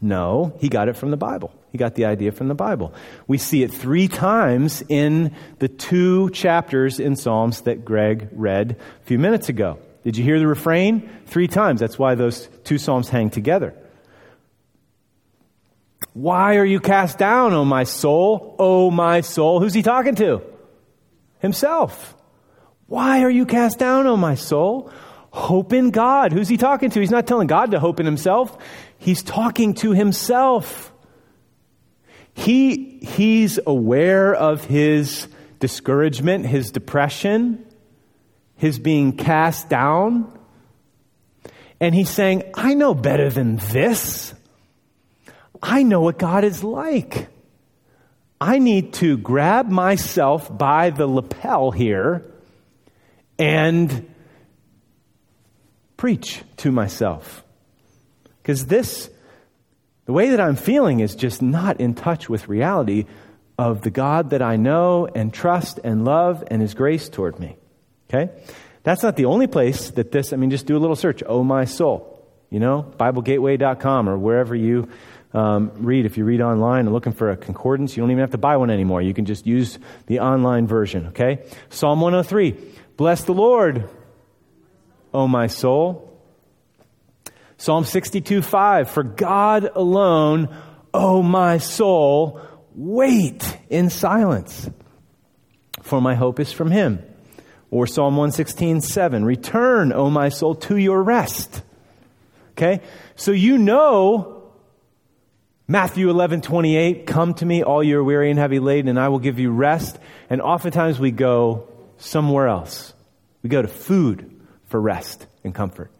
No, 0.00 0.54
he 0.60 0.68
got 0.68 0.88
it 0.88 0.96
from 0.96 1.10
the 1.10 1.16
Bible. 1.16 1.52
He 1.72 1.78
got 1.78 1.94
the 1.94 2.04
idea 2.04 2.32
from 2.32 2.48
the 2.48 2.54
Bible. 2.54 2.94
We 3.26 3.38
see 3.38 3.62
it 3.62 3.72
three 3.72 4.08
times 4.08 4.82
in 4.88 5.34
the 5.58 5.68
two 5.68 6.30
chapters 6.30 7.00
in 7.00 7.16
Psalms 7.16 7.62
that 7.62 7.84
Greg 7.84 8.28
read 8.32 8.76
a 9.02 9.04
few 9.06 9.18
minutes 9.18 9.48
ago. 9.48 9.78
Did 10.04 10.16
you 10.16 10.24
hear 10.24 10.38
the 10.38 10.46
refrain? 10.46 11.10
Three 11.26 11.48
times. 11.48 11.80
That's 11.80 11.98
why 11.98 12.14
those 12.14 12.48
two 12.64 12.78
Psalms 12.78 13.08
hang 13.08 13.30
together. 13.30 13.74
Why 16.12 16.56
are 16.56 16.64
you 16.64 16.80
cast 16.80 17.18
down, 17.18 17.52
O 17.52 17.64
my 17.64 17.84
soul? 17.84 18.54
O 18.58 18.90
my 18.90 19.20
soul. 19.20 19.60
Who's 19.60 19.74
he 19.74 19.82
talking 19.82 20.14
to? 20.16 20.42
Himself. 21.40 22.16
Why 22.86 23.22
are 23.22 23.30
you 23.30 23.46
cast 23.46 23.78
down, 23.78 24.06
O 24.06 24.16
my 24.16 24.34
soul? 24.34 24.90
Hope 25.30 25.74
in 25.74 25.90
God. 25.90 26.32
Who's 26.32 26.48
he 26.48 26.56
talking 26.56 26.88
to? 26.90 27.00
He's 27.00 27.10
not 27.10 27.26
telling 27.26 27.46
God 27.46 27.72
to 27.72 27.80
hope 27.80 28.00
in 28.00 28.06
himself. 28.06 28.56
He's 28.98 29.22
talking 29.22 29.74
to 29.74 29.92
himself. 29.92 30.92
He, 32.34 32.98
he's 33.00 33.58
aware 33.66 34.34
of 34.34 34.64
his 34.64 35.28
discouragement, 35.58 36.46
his 36.46 36.70
depression, 36.70 37.64
his 38.56 38.78
being 38.78 39.16
cast 39.16 39.68
down. 39.68 40.32
And 41.80 41.94
he's 41.94 42.10
saying, 42.10 42.42
I 42.54 42.74
know 42.74 42.94
better 42.94 43.30
than 43.30 43.56
this. 43.56 44.34
I 45.62 45.82
know 45.82 46.00
what 46.00 46.18
God 46.18 46.44
is 46.44 46.62
like. 46.62 47.28
I 48.40 48.58
need 48.58 48.92
to 48.94 49.16
grab 49.16 49.68
myself 49.68 50.56
by 50.56 50.90
the 50.90 51.06
lapel 51.06 51.70
here 51.70 52.30
and 53.38 54.12
preach 55.96 56.42
to 56.58 56.70
myself. 56.70 57.45
Because 58.46 58.66
this, 58.66 59.10
the 60.04 60.12
way 60.12 60.30
that 60.30 60.38
I'm 60.38 60.54
feeling 60.54 61.00
is 61.00 61.16
just 61.16 61.42
not 61.42 61.80
in 61.80 61.94
touch 61.94 62.28
with 62.28 62.46
reality 62.46 63.06
of 63.58 63.82
the 63.82 63.90
God 63.90 64.30
that 64.30 64.40
I 64.40 64.54
know 64.54 65.08
and 65.12 65.34
trust 65.34 65.80
and 65.82 66.04
love 66.04 66.44
and 66.46 66.62
His 66.62 66.72
grace 66.72 67.08
toward 67.08 67.40
me. 67.40 67.56
Okay? 68.08 68.30
That's 68.84 69.02
not 69.02 69.16
the 69.16 69.24
only 69.24 69.48
place 69.48 69.90
that 69.90 70.12
this, 70.12 70.32
I 70.32 70.36
mean, 70.36 70.50
just 70.50 70.64
do 70.64 70.76
a 70.76 70.78
little 70.78 70.94
search. 70.94 71.24
Oh, 71.26 71.42
my 71.42 71.64
soul. 71.64 72.24
You 72.48 72.60
know, 72.60 72.94
BibleGateway.com 72.96 74.08
or 74.08 74.16
wherever 74.16 74.54
you 74.54 74.90
um, 75.34 75.72
read. 75.78 76.06
If 76.06 76.16
you 76.16 76.24
read 76.24 76.40
online 76.40 76.86
and 76.86 76.92
looking 76.92 77.14
for 77.14 77.32
a 77.32 77.36
concordance, 77.36 77.96
you 77.96 78.00
don't 78.04 78.12
even 78.12 78.20
have 78.20 78.30
to 78.30 78.38
buy 78.38 78.58
one 78.58 78.70
anymore. 78.70 79.02
You 79.02 79.12
can 79.12 79.24
just 79.24 79.44
use 79.44 79.76
the 80.06 80.20
online 80.20 80.68
version, 80.68 81.08
okay? 81.08 81.42
Psalm 81.70 82.00
103 82.00 82.54
Bless 82.96 83.24
the 83.24 83.34
Lord, 83.34 83.90
O 85.12 85.26
my 85.26 85.48
soul. 85.48 86.15
Psalm 87.58 87.84
62 87.84 88.42
5 88.42 88.90
For 88.90 89.02
God 89.02 89.70
alone, 89.74 90.54
O 90.92 91.22
my 91.22 91.58
soul, 91.58 92.40
wait 92.74 93.58
in 93.70 93.90
silence, 93.90 94.70
for 95.82 96.00
my 96.00 96.14
hope 96.14 96.40
is 96.40 96.52
from 96.52 96.70
him. 96.70 97.02
Or 97.70 97.86
Psalm 97.86 98.16
116 98.16 98.80
7 98.80 99.24
Return, 99.24 99.92
O 99.92 100.10
my 100.10 100.28
soul, 100.28 100.54
to 100.54 100.76
your 100.76 101.02
rest. 101.02 101.62
Okay? 102.52 102.80
So 103.16 103.32
you 103.32 103.58
know 103.58 104.36
Matthew 105.68 106.08
11, 106.10 106.42
28, 106.42 107.06
come 107.06 107.34
to 107.34 107.44
me, 107.44 107.64
all 107.64 107.82
you 107.82 107.98
are 107.98 108.04
weary 108.04 108.30
and 108.30 108.38
heavy 108.38 108.60
laden, 108.60 108.88
and 108.88 109.00
I 109.00 109.08
will 109.08 109.18
give 109.18 109.40
you 109.40 109.50
rest. 109.50 109.98
And 110.30 110.40
oftentimes 110.40 111.00
we 111.00 111.10
go 111.10 111.68
somewhere 111.98 112.46
else. 112.46 112.94
We 113.42 113.50
go 113.50 113.62
to 113.62 113.68
food 113.68 114.40
for 114.66 114.80
rest 114.80 115.26
and 115.42 115.54
comfort. 115.54 115.90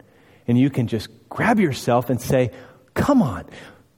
And 0.47 0.57
you 0.57 0.69
can 0.69 0.87
just 0.87 1.09
grab 1.29 1.59
yourself 1.59 2.09
and 2.09 2.21
say, 2.21 2.51
come 2.93 3.21
on. 3.21 3.45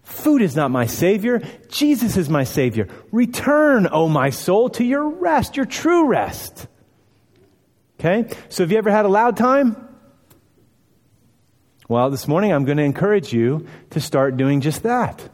Food 0.03 0.41
is 0.41 0.55
not 0.55 0.71
my 0.71 0.87
Savior. 0.87 1.41
Jesus 1.67 2.17
is 2.17 2.29
my 2.29 2.43
Savior. 2.43 2.87
Return, 3.11 3.85
O 3.85 3.91
oh 3.91 4.09
my 4.09 4.31
soul, 4.31 4.69
to 4.71 4.83
your 4.83 5.07
rest, 5.07 5.55
your 5.55 5.67
true 5.67 6.07
rest. 6.07 6.67
Okay? 7.99 8.33
So 8.49 8.63
have 8.63 8.71
you 8.71 8.77
ever 8.77 8.89
had 8.89 9.05
a 9.05 9.09
loud 9.09 9.37
time? 9.37 9.75
Well, 11.87 12.09
this 12.09 12.27
morning 12.27 12.53
I'm 12.53 12.65
going 12.65 12.77
to 12.77 12.83
encourage 12.83 13.33
you 13.33 13.67
to 13.91 13.99
start 13.99 14.37
doing 14.37 14.61
just 14.61 14.83
that. 14.83 15.29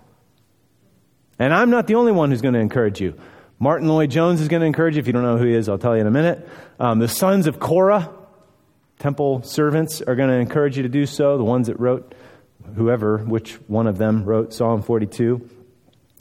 And 1.37 1.53
I'm 1.53 1.69
not 1.69 1.87
the 1.87 1.95
only 1.95 2.11
one 2.11 2.31
who's 2.31 2.41
going 2.41 2.53
to 2.53 2.59
encourage 2.59 2.99
you. 2.99 3.19
Martyn 3.59 3.87
Lloyd-Jones 3.87 4.41
is 4.41 4.47
going 4.47 4.61
to 4.61 4.65
encourage 4.65 4.95
you. 4.95 4.99
If 4.99 5.07
you 5.07 5.13
don't 5.13 5.23
know 5.23 5.37
who 5.37 5.45
he 5.45 5.53
is, 5.53 5.69
I'll 5.69 5.77
tell 5.77 5.95
you 5.95 6.01
in 6.01 6.07
a 6.07 6.11
minute. 6.11 6.47
Um, 6.79 6.99
the 6.99 7.07
sons 7.07 7.47
of 7.47 7.59
Korah, 7.59 8.13
temple 8.99 9.43
servants, 9.43 10.01
are 10.01 10.15
going 10.15 10.29
to 10.29 10.37
encourage 10.37 10.77
you 10.77 10.83
to 10.83 10.89
do 10.89 11.05
so. 11.05 11.37
The 11.37 11.43
ones 11.43 11.67
that 11.67 11.79
wrote, 11.79 12.15
whoever, 12.75 13.17
which 13.19 13.53
one 13.67 13.87
of 13.87 13.97
them 13.97 14.23
wrote 14.23 14.53
Psalm 14.53 14.81
42. 14.81 15.49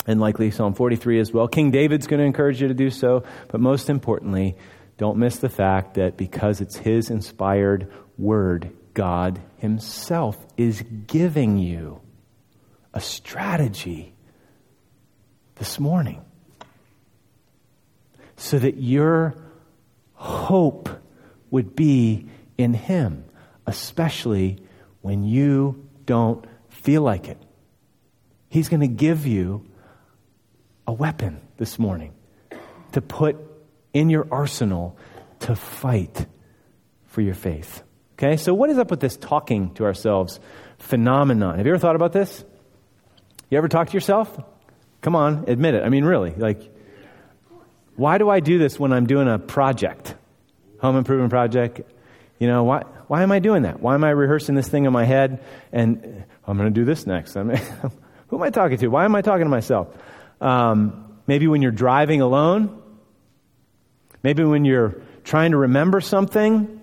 and 0.07 0.21
likely 0.21 0.51
Psalm 0.51 0.75
43 0.75 1.21
as 1.21 1.33
well. 1.33 1.49
King 1.49 1.71
David's 1.71 2.07
going 2.07 2.21
to 2.21 2.27
encourage 2.27 2.61
you 2.61 2.69
to 2.69 2.75
do 2.75 2.91
so, 2.91 3.25
but 3.49 3.61
most 3.61 3.89
importantly, 3.89 4.57
don't 4.99 5.19
miss 5.19 5.39
the 5.39 5.49
fact 5.49 5.95
that 5.95 6.17
because 6.17 6.61
it's 6.61 6.77
his 6.77 7.11
inspired 7.11 7.91
word, 8.19 8.71
God 8.93 9.41
himself 9.59 10.37
is 10.57 10.83
giving 11.07 11.59
you 11.59 12.01
a 12.93 13.01
strategy 13.01 14.15
this 15.57 15.81
morning 15.81 16.23
so 18.37 18.59
that 18.59 18.77
your 18.77 19.35
hope 20.15 20.89
would 21.51 21.75
be 21.75 22.29
in 22.57 22.75
him, 22.75 23.25
especially 23.67 24.59
when 25.01 25.25
you 25.25 25.89
don't 26.07 26.45
feel 26.69 27.03
like 27.03 27.29
it. 27.29 27.39
He's 28.49 28.69
going 28.69 28.81
to 28.81 28.89
give 28.89 29.27
you 29.27 29.67
a 30.87 30.93
weapon 30.93 31.41
this 31.57 31.79
morning 31.79 32.13
to 32.93 33.01
put 33.01 33.37
in 33.93 34.11
your 34.11 34.27
arsenal 34.31 34.97
to 35.41 35.57
fight 35.57 36.27
for 37.07 37.21
your 37.21 37.35
faith. 37.35 37.83
Okay, 38.15 38.37
so 38.37 38.55
what 38.55 38.71
is 38.71 38.79
up 38.79 38.91
with 38.91 39.01
this 39.01 39.17
talking 39.17 39.75
to 39.75 39.85
ourselves 39.85 40.39
phenomenon? 40.79 41.57
Have 41.57 41.67
you 41.67 41.73
ever 41.73 41.81
thought 41.81 41.97
about 41.97 42.13
this? 42.13 42.45
You 43.51 43.59
ever 43.59 43.69
talk 43.69 43.89
to 43.89 43.95
yourself? 43.95 44.39
Come 45.01 45.17
on, 45.17 45.45
admit 45.49 45.75
it. 45.75 45.83
I 45.83 45.89
mean, 45.89 46.05
really, 46.05 46.31
like, 46.31 46.73
why 47.97 48.19
do 48.19 48.29
I 48.29 48.41
do 48.41 48.59
this 48.59 48.79
when 48.79 48.93
I'm 48.93 49.07
doing 49.07 49.29
a 49.29 49.39
project, 49.39 50.15
home 50.81 50.97
improvement 50.97 51.31
project? 51.31 51.81
You 52.39 52.49
know, 52.49 52.65
why, 52.65 52.83
why 53.07 53.23
am 53.23 53.33
I 53.33 53.39
doing 53.39 53.63
that? 53.63 53.81
Why 53.81 53.95
am 53.95 54.05
I 54.05 54.11
rehearsing 54.11 54.55
this 54.55 54.69
thing 54.69 54.85
in 54.85 54.93
my 54.93 55.05
head 55.05 55.43
and 55.73 56.25
I'm 56.47 56.57
going 56.57 56.73
to 56.73 56.81
do 56.81 56.85
this 56.85 57.07
next? 57.07 57.37
I 57.37 57.43
mean, 57.45 57.61
who 58.29 58.37
am 58.37 58.43
I 58.43 58.51
talking 58.51 58.79
to? 58.79 58.89
Why 58.89 59.05
am 59.05 59.15
I 59.15 59.23
talking 59.23 59.45
to 59.45 59.51
myself? 59.51 59.89
Um, 60.41 61.19
maybe 61.27 61.47
when 61.47 61.63
you're 61.63 61.71
driving 61.73 62.21
alone, 62.21 62.83
maybe 64.23 64.45
when 64.45 64.65
you're 64.65 65.01
trying 65.23 65.53
to 65.53 65.57
remember 65.59 66.01
something, 66.01 66.81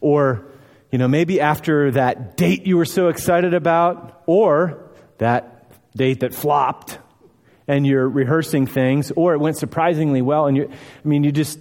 or 0.00 0.46
you 0.90 0.98
know, 0.98 1.08
maybe 1.08 1.40
after 1.40 1.92
that 1.92 2.36
date 2.36 2.66
you 2.66 2.76
were 2.76 2.84
so 2.84 3.08
excited 3.08 3.54
about, 3.54 4.22
or 4.26 4.90
that 5.18 5.70
date 5.96 6.20
that 6.20 6.34
flopped, 6.34 6.98
and 7.68 7.86
you're 7.86 8.08
rehearsing 8.08 8.66
things, 8.66 9.12
or 9.12 9.34
it 9.34 9.38
went 9.38 9.56
surprisingly 9.56 10.22
well, 10.22 10.46
and 10.46 10.56
you, 10.56 10.68
I 10.70 11.08
mean, 11.08 11.22
you 11.22 11.30
just 11.30 11.58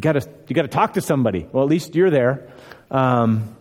you 0.00 0.02
got 0.02 0.12
to 0.12 0.26
you 0.48 0.54
to 0.54 0.66
talk 0.66 0.94
to 0.94 1.02
somebody. 1.02 1.46
Well, 1.52 1.62
at 1.62 1.68
least 1.68 1.94
you're 1.94 2.08
there. 2.08 2.48
Um, 2.90 3.54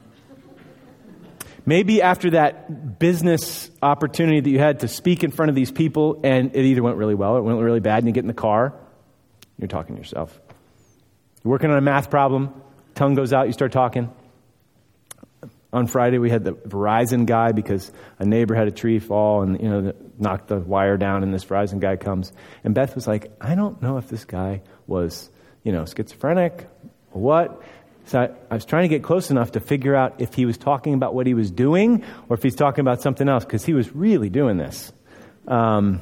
maybe 1.65 2.01
after 2.01 2.29
that 2.29 2.97
business 2.97 3.69
opportunity 3.81 4.39
that 4.39 4.49
you 4.49 4.57
had 4.57 4.79
to 4.79 4.87
speak 4.87 5.25
in 5.25 5.31
front 5.31 5.49
of 5.49 5.55
these 5.55 5.69
people, 5.69 6.21
and 6.23 6.55
it 6.55 6.63
either 6.63 6.81
went 6.81 6.95
really 6.95 7.13
well 7.13 7.33
or 7.33 7.39
it 7.39 7.41
went 7.41 7.59
really 7.59 7.81
bad, 7.81 7.97
and 7.97 8.07
you 8.07 8.13
get 8.13 8.23
in 8.23 8.29
the 8.29 8.33
car, 8.33 8.73
you're 9.57 9.67
talking 9.67 9.95
to 9.95 9.99
yourself. 9.99 10.39
You're 11.43 11.51
working 11.51 11.71
on 11.71 11.77
a 11.77 11.81
math 11.81 12.09
problem, 12.09 12.53
tongue 12.95 13.15
goes 13.15 13.33
out, 13.33 13.47
you 13.47 13.53
start 13.53 13.73
talking. 13.73 14.09
On 15.73 15.87
Friday, 15.87 16.19
we 16.19 16.29
had 16.29 16.45
the 16.45 16.53
Verizon 16.53 17.25
guy 17.25 17.51
because 17.51 17.91
a 18.17 18.25
neighbor 18.25 18.55
had 18.55 18.69
a 18.69 18.71
tree 18.71 18.99
fall 18.99 19.41
and 19.41 19.61
you 19.61 19.69
know 19.69 19.93
knocked 20.17 20.47
the 20.47 20.57
wire 20.57 20.95
down, 20.95 21.21
and 21.21 21.33
this 21.33 21.43
Verizon 21.43 21.81
guy 21.81 21.97
comes, 21.97 22.31
and 22.63 22.73
Beth 22.73 22.95
was 22.95 23.07
like, 23.07 23.29
"I 23.41 23.55
don't 23.55 23.81
know 23.81 23.97
if 23.97 24.07
this 24.07 24.23
guy 24.23 24.61
was, 24.87 25.29
you 25.63 25.71
know, 25.71 25.85
schizophrenic 25.85 26.67
what." 27.11 27.61
So 28.05 28.21
I, 28.21 28.29
I, 28.49 28.55
was 28.55 28.65
trying 28.65 28.83
to 28.83 28.87
get 28.87 29.03
close 29.03 29.29
enough 29.29 29.51
to 29.51 29.59
figure 29.59 29.95
out 29.95 30.15
if 30.17 30.33
he 30.33 30.45
was 30.45 30.57
talking 30.57 30.95
about 30.95 31.13
what 31.13 31.27
he 31.27 31.35
was 31.35 31.51
doing 31.51 32.03
or 32.27 32.35
if 32.35 32.41
he's 32.41 32.55
talking 32.55 32.81
about 32.81 33.01
something 33.01 33.29
else 33.29 33.45
because 33.45 33.63
he 33.63 33.73
was 33.73 33.95
really 33.95 34.29
doing 34.29 34.57
this. 34.57 34.91
Um, 35.47 36.01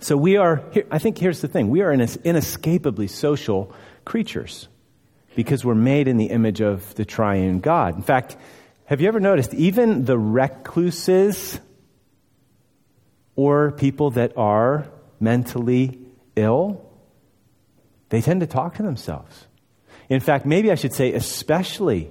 so 0.00 0.16
we 0.16 0.36
are. 0.36 0.62
Here, 0.72 0.86
I 0.90 0.98
think 0.98 1.18
here's 1.18 1.40
the 1.40 1.48
thing: 1.48 1.70
we 1.70 1.82
are 1.82 1.92
inescapably 1.92 3.08
social 3.08 3.74
creatures 4.04 4.68
because 5.34 5.64
we're 5.64 5.74
made 5.74 6.08
in 6.08 6.16
the 6.16 6.26
image 6.26 6.60
of 6.60 6.94
the 6.94 7.04
Triune 7.04 7.60
God. 7.60 7.96
In 7.96 8.02
fact 8.02 8.36
have 8.88 9.02
you 9.02 9.08
ever 9.08 9.20
noticed 9.20 9.52
even 9.52 10.06
the 10.06 10.18
recluses 10.18 11.60
or 13.36 13.70
people 13.72 14.12
that 14.12 14.32
are 14.38 14.88
mentally 15.20 15.98
ill, 16.36 16.87
they 18.08 18.20
tend 18.20 18.40
to 18.40 18.46
talk 18.46 18.76
to 18.76 18.82
themselves. 18.82 19.46
In 20.08 20.20
fact, 20.20 20.46
maybe 20.46 20.70
I 20.70 20.74
should 20.74 20.94
say, 20.94 21.12
especially 21.12 22.10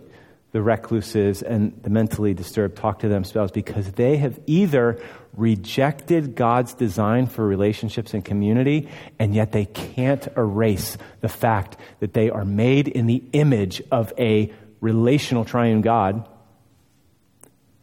the 0.51 0.62
recluses 0.62 1.41
and 1.41 1.77
the 1.83 1.89
mentally 1.89 2.33
disturbed 2.33 2.77
talk 2.77 2.99
to 2.99 3.10
themselves 3.10 3.51
because 3.51 3.91
they 3.93 4.17
have 4.17 4.39
either 4.45 4.99
rejected 5.36 6.36
God's 6.36 6.73
design 6.73 7.27
for 7.27 7.45
relationships 7.45 8.13
and 8.13 8.23
community, 8.23 8.89
and 9.19 9.36
yet 9.36 9.51
they 9.51 9.65
can't 9.65 10.27
erase 10.36 10.97
the 11.21 11.29
fact 11.29 11.77
that 11.99 12.13
they 12.13 12.29
are 12.29 12.45
made 12.45 12.88
in 12.88 13.07
the 13.07 13.23
image 13.33 13.81
of 13.91 14.13
a 14.17 14.51
relational 14.81 15.45
triune 15.45 15.81
God 15.81 16.27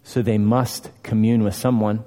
so 0.03 0.22
they 0.22 0.38
must 0.38 0.90
commune 1.03 1.42
with 1.42 1.55
someone. 1.55 2.05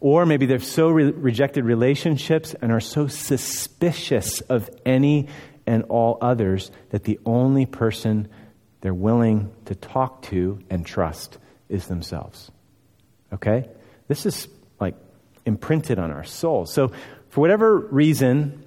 Or 0.00 0.26
maybe 0.26 0.46
they've 0.46 0.64
so 0.64 0.90
re- 0.90 1.10
rejected 1.10 1.64
relationships 1.64 2.54
and 2.60 2.70
are 2.70 2.80
so 2.80 3.08
suspicious 3.08 4.40
of 4.42 4.70
any 4.86 5.28
and 5.66 5.84
all 5.84 6.18
others 6.20 6.70
that 6.90 7.04
the 7.04 7.18
only 7.26 7.66
person 7.66 8.28
they're 8.80 8.94
willing 8.94 9.50
to 9.66 9.74
talk 9.74 10.22
to 10.22 10.60
and 10.70 10.86
trust 10.86 11.38
is 11.68 11.88
themselves. 11.88 12.50
Okay? 13.32 13.68
This 14.06 14.24
is 14.24 14.48
like 14.80 14.94
imprinted 15.44 15.98
on 15.98 16.10
our 16.10 16.24
soul. 16.24 16.64
So, 16.66 16.92
for 17.28 17.40
whatever 17.42 17.76
reason, 17.76 18.64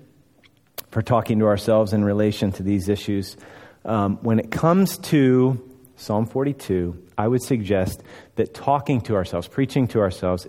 for 0.92 1.02
talking 1.02 1.40
to 1.40 1.46
ourselves 1.46 1.94
in 1.94 2.04
relation 2.04 2.52
to 2.54 2.64
these 2.64 2.90
issues, 2.90 3.38
um, 3.86 4.18
when 4.22 4.38
it 4.38 4.52
comes 4.52 5.00
to 5.00 5.60
Psalm 5.96 6.28
42, 6.28 7.08
I 7.18 7.28
would 7.28 7.42
suggest 7.42 8.04
that 8.36 8.54
talking 8.54 9.02
to 9.02 9.16
ourselves, 9.16 9.48
preaching 9.48 9.88
to 9.90 10.00
ourselves 10.00 10.48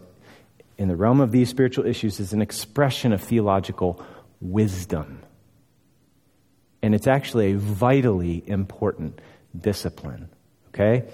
in 0.83 0.89
the 0.89 0.97
realm 0.97 1.21
of 1.21 1.31
these 1.31 1.49
spiritual 1.49 1.87
issues 1.87 2.19
is 2.19 2.33
an 2.33 2.43
expression 2.43 3.13
of 3.13 3.23
theological 3.23 4.05
wisdom. 4.41 5.23
And 6.83 6.93
it's 6.93 7.07
actually 7.07 7.53
a 7.53 7.57
vitally 7.57 8.43
important 8.45 9.21
discipline. 9.57 10.29
Okay? 10.71 11.05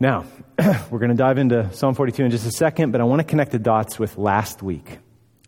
Now, 0.00 0.24
we're 0.90 0.98
going 0.98 1.10
to 1.10 1.14
dive 1.14 1.36
into 1.36 1.70
Psalm 1.74 1.94
42 1.94 2.24
in 2.24 2.30
just 2.30 2.46
a 2.46 2.50
second, 2.50 2.90
but 2.90 3.02
I 3.02 3.04
want 3.04 3.20
to 3.20 3.24
connect 3.24 3.52
the 3.52 3.58
dots 3.58 3.98
with 3.98 4.16
last 4.16 4.62
week. 4.62 4.98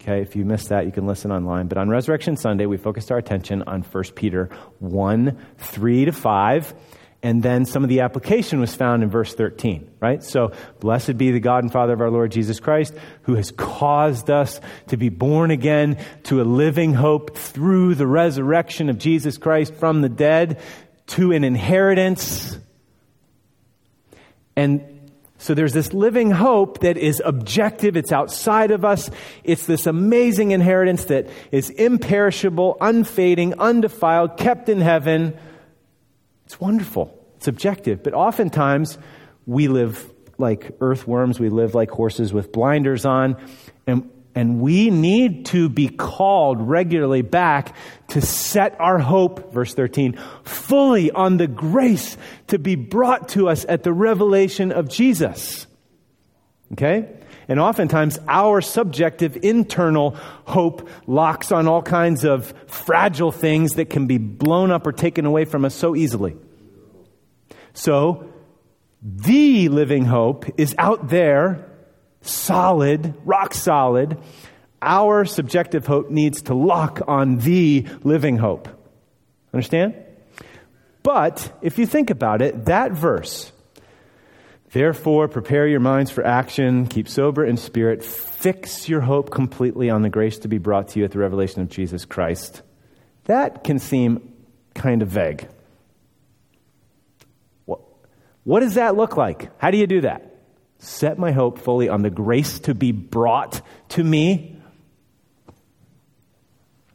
Okay, 0.03 0.21
if 0.21 0.37
you 0.37 0.45
missed 0.45 0.69
that, 0.69 0.85
you 0.85 0.93
can 0.93 1.07
listen 1.07 1.33
online. 1.33 1.69
But 1.69 1.79
on 1.79 1.89
Resurrection 1.89 2.37
Sunday, 2.37 2.67
we 2.67 2.77
focused 2.77 3.11
our 3.11 3.17
attention 3.17 3.63
on 3.63 3.81
1 3.81 4.05
Peter 4.15 4.51
1 4.79 5.39
3 5.57 6.05
to 6.05 6.13
5 6.13 6.75
and 7.27 7.43
then 7.43 7.65
some 7.65 7.83
of 7.83 7.89
the 7.89 8.03
application 8.03 8.61
was 8.61 8.77
found 8.77 9.03
in 9.03 9.11
verse 9.11 9.35
13, 9.35 9.91
right? 9.99 10.23
So, 10.23 10.53
blessed 10.79 11.19
be 11.19 11.33
the 11.33 11.41
God 11.41 11.65
and 11.65 11.73
Father 11.73 11.93
of 11.93 12.01
our 12.01 12.09
Lord 12.09 12.31
Jesus 12.31 12.61
Christ, 12.61 12.95
who 13.23 13.35
has 13.35 13.51
caused 13.51 14.31
us 14.31 14.61
to 14.87 14.97
be 14.97 15.09
born 15.09 15.51
again 15.51 15.99
to 16.23 16.41
a 16.41 16.45
living 16.45 16.95
hope 16.95 17.37
through 17.37 17.97
the 17.97 18.07
resurrection 18.07 18.89
of 18.89 18.99
Jesus 18.99 19.39
Christ 19.39 19.75
from 19.75 20.03
the 20.03 20.09
dead 20.09 20.61
to 21.09 21.33
an 21.33 21.43
inheritance. 21.43 22.57
And 24.55 25.11
so 25.37 25.53
there's 25.53 25.73
this 25.73 25.93
living 25.93 26.31
hope 26.31 26.83
that 26.83 26.97
is 26.97 27.21
objective, 27.25 27.97
it's 27.97 28.13
outside 28.13 28.71
of 28.71 28.85
us. 28.85 29.11
It's 29.43 29.67
this 29.67 29.89
amazing 29.89 30.53
inheritance 30.53 31.07
that 31.07 31.29
is 31.51 31.71
imperishable, 31.71 32.77
unfading, 32.81 33.59
undefiled, 33.59 34.37
kept 34.37 34.69
in 34.69 34.81
heaven 34.81 35.37
it's 36.47 36.61
wonderful. 36.61 37.13
It's 37.37 37.49
objective. 37.49 38.03
But 38.03 38.15
oftentimes, 38.15 38.99
we 39.47 39.69
live 39.69 40.13
like 40.39 40.77
earthworms, 40.81 41.41
we 41.41 41.49
live 41.49 41.75
like 41.75 41.91
horses 41.91 42.33
with 42.33 42.53
blinders 42.53 43.07
on, 43.07 43.37
and, 43.87 44.11
and 44.35 44.61
we 44.61 44.91
need 44.91 45.47
to 45.47 45.69
be 45.69 45.89
called 45.89 46.61
regularly 46.61 47.23
back 47.23 47.75
to 48.09 48.21
set 48.21 48.79
our 48.81 48.99
hope, 48.99 49.53
verse 49.53 49.73
13, 49.75 50.19
fully 50.45 51.11
on 51.11 51.39
the 51.39 51.47
grace 51.47 52.17
to 52.49 52.59
be 52.59 52.75
brought 52.75 53.31
to 53.31 53.49
us 53.49 53.65
at 53.69 53.83
the 53.83 53.93
revelation 53.93 54.73
of 54.73 54.89
Jesus. 54.89 55.67
Okay? 56.73 57.09
And 57.49 57.61
oftentimes, 57.61 58.19
our 58.27 58.61
subjective 58.61 59.39
internal 59.43 60.17
hope 60.45 60.89
locks 61.07 61.53
on 61.53 61.69
all 61.69 61.83
kinds 61.83 62.25
of 62.25 62.53
fragile 62.67 63.31
things 63.31 63.75
that 63.75 63.89
can 63.89 64.07
be 64.07 64.19
blown 64.19 64.73
up 64.73 64.87
or 64.87 64.93
taken 64.93 65.27
away 65.27 65.45
from 65.45 65.65
us 65.65 65.75
so 65.75 65.95
easily. 65.95 66.37
So, 67.77 68.33
the 69.03 69.69
living 69.69 70.07
hope 70.07 70.47
is 70.59 70.75
out 70.79 71.09
there, 71.09 71.71
solid, 72.23 73.15
rock 73.25 73.55
solid. 73.55 74.19
Our 74.81 75.27
subjective 75.27 75.87
hope 75.87 76.11
needs 76.11 76.43
to 76.43 76.55
lock 76.55 77.03
on 77.07 77.39
the 77.39 77.87
living 78.03 78.39
hope. 78.39 78.69
Understand? 79.53 79.95
But 81.03 81.53
if 81.63 81.79
you 81.79 81.87
think 81.87 82.11
about 82.11 82.43
it, 82.43 82.65
that 82.65 82.93
verse, 82.93 83.53
Therefore, 84.73 85.29
prepare 85.29 85.67
your 85.67 85.81
minds 85.81 86.11
for 86.11 86.23
action, 86.23 86.87
keep 86.87 87.09
sober 87.09 87.45
in 87.45 87.57
spirit, 87.57 88.05
fix 88.05 88.91
your 88.91 89.01
hope 89.01 89.31
completely 89.31 89.89
on 89.89 90.03
the 90.03 90.11
grace 90.11 90.39
to 90.41 90.49
be 90.49 90.59
brought 90.59 90.89
to 90.89 90.99
you 90.99 91.05
at 91.05 91.13
the 91.13 91.19
revelation 91.19 91.63
of 91.63 91.71
Jesus 91.71 92.05
Christ. 92.05 92.63
That 93.25 93.65
can 93.65 93.79
seem 93.79 94.35
kind 94.75 95.01
of 95.01 95.09
vague. 95.09 95.49
What, 98.47 98.61
does 98.61 98.75
that 98.75 98.95
look 98.95 99.17
like? 99.17 99.51
How 99.61 99.73
do 99.73 99.77
you 99.77 99.89
do 99.89 100.03
that? 100.03 100.37
Set 100.79 101.19
my 101.19 101.33
hope 101.33 101.59
fully 101.59 101.89
on 101.89 102.03
the 102.03 102.11
grace 102.11 102.61
to 102.61 102.77
be 102.77 102.93
brought 102.93 103.61
to 103.89 104.05
me. 104.05 104.63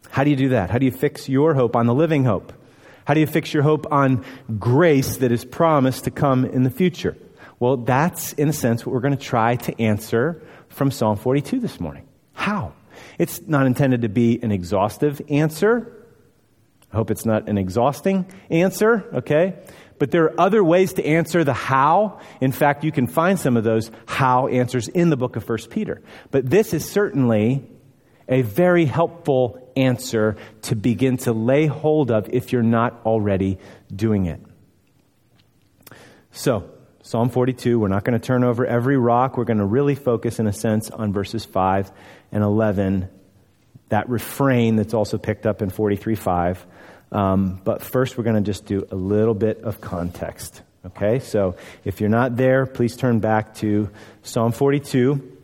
How 0.10 0.24
do 0.24 0.30
you 0.30 0.38
do 0.38 0.50
that? 0.50 0.70
How 0.70 0.78
do 0.78 0.86
you 0.86 0.94
fix 0.94 1.28
your 1.28 1.54
hope 1.54 1.76
on 1.76 1.88
the 1.88 1.94
living 1.94 2.24
hope? 2.24 2.54
How 3.04 3.16
do 3.16 3.20
you 3.20 3.28
fix 3.28 3.54
your 3.54 3.64
hope 3.64 3.92
on 3.92 4.24
grace 4.60 5.18
that 5.18 5.34
is 5.34 5.44
promised 5.44 6.06
to 6.06 6.12
come 6.12 6.46
in 6.46 6.64
the 6.64 6.70
future? 6.70 7.18
Well, 7.60 7.76
that's, 7.76 8.32
in 8.32 8.48
a 8.48 8.54
sense, 8.54 8.86
what 8.86 8.94
we're 8.94 9.02
going 9.02 9.18
to 9.18 9.22
try 9.22 9.58
to 9.58 9.82
answer 9.82 10.42
from 10.70 10.90
Psalm 10.90 11.18
42 11.18 11.60
this 11.60 11.82
morning. 11.82 12.08
How? 12.32 12.72
It's 13.18 13.42
not 13.42 13.66
intended 13.66 14.04
to 14.04 14.10
be 14.10 14.42
an 14.42 14.54
exhaustive 14.54 15.22
answer. 15.28 16.02
I 16.94 16.96
hope 16.96 17.12
it's 17.12 17.26
not 17.26 17.50
an 17.50 17.58
exhausting 17.58 18.26
answer, 18.50 19.04
okay? 19.16 19.56
But 20.02 20.10
there 20.10 20.24
are 20.24 20.42
other 20.42 20.64
ways 20.64 20.94
to 20.94 21.06
answer 21.06 21.44
the 21.44 21.54
how. 21.54 22.22
In 22.42 22.52
fact, 22.52 22.84
you 22.84 22.92
can 22.92 23.06
find 23.06 23.40
some 23.40 23.56
of 23.56 23.64
those 23.64 23.92
how 24.08 24.48
answers 24.48 24.88
in 24.88 25.12
the 25.12 25.16
book 25.16 25.36
of 25.36 25.48
1 25.48 25.60
Peter. 25.70 26.02
But 26.32 26.50
this 26.50 26.74
is 26.74 26.90
certainly 26.90 27.70
a 28.28 28.42
very 28.42 28.86
helpful 28.86 29.72
answer 29.76 30.38
to 30.64 30.76
begin 30.76 31.18
to 31.18 31.34
lay 31.34 31.68
hold 31.68 32.10
of 32.10 32.28
if 32.34 32.52
you're 32.52 32.64
not 32.64 33.00
already 33.06 33.60
doing 33.96 34.26
it. 34.26 34.42
So, 36.32 36.72
Psalm 37.04 37.30
42, 37.30 37.78
we're 37.78 37.88
not 37.88 38.04
going 38.04 38.20
to 38.20 38.26
turn 38.26 38.44
over 38.44 38.66
every 38.66 38.98
rock. 38.98 39.38
We're 39.38 39.44
going 39.44 39.60
to 39.60 39.66
really 39.66 39.94
focus, 39.94 40.40
in 40.40 40.48
a 40.48 40.54
sense, 40.54 40.90
on 40.90 41.14
verses 41.14 41.46
5 41.46 41.92
and 42.32 42.44
11, 42.44 43.08
that 43.90 44.10
refrain 44.10 44.78
that's 44.78 44.96
also 44.96 45.20
picked 45.20 45.46
up 45.46 45.62
in 45.62 45.70
43 45.70 46.16
5. 46.16 46.66
Um, 47.12 47.60
but 47.63 47.82
first, 47.82 48.17
we're 48.17 48.24
going 48.24 48.38
to 48.38 48.41
just 48.41 48.65
do 48.65 48.88
a 48.89 48.95
little 48.95 49.34
bit 49.34 49.63
of 49.63 49.82
context. 49.82 50.62
Okay? 50.86 51.19
So 51.19 51.56
if 51.84 52.00
you're 52.00 52.10
not 52.10 52.36
there, 52.36 52.65
please 52.65 52.95
turn 52.95 53.19
back 53.19 53.56
to 53.56 53.89
Psalm 54.24 54.52
42. 54.52 55.38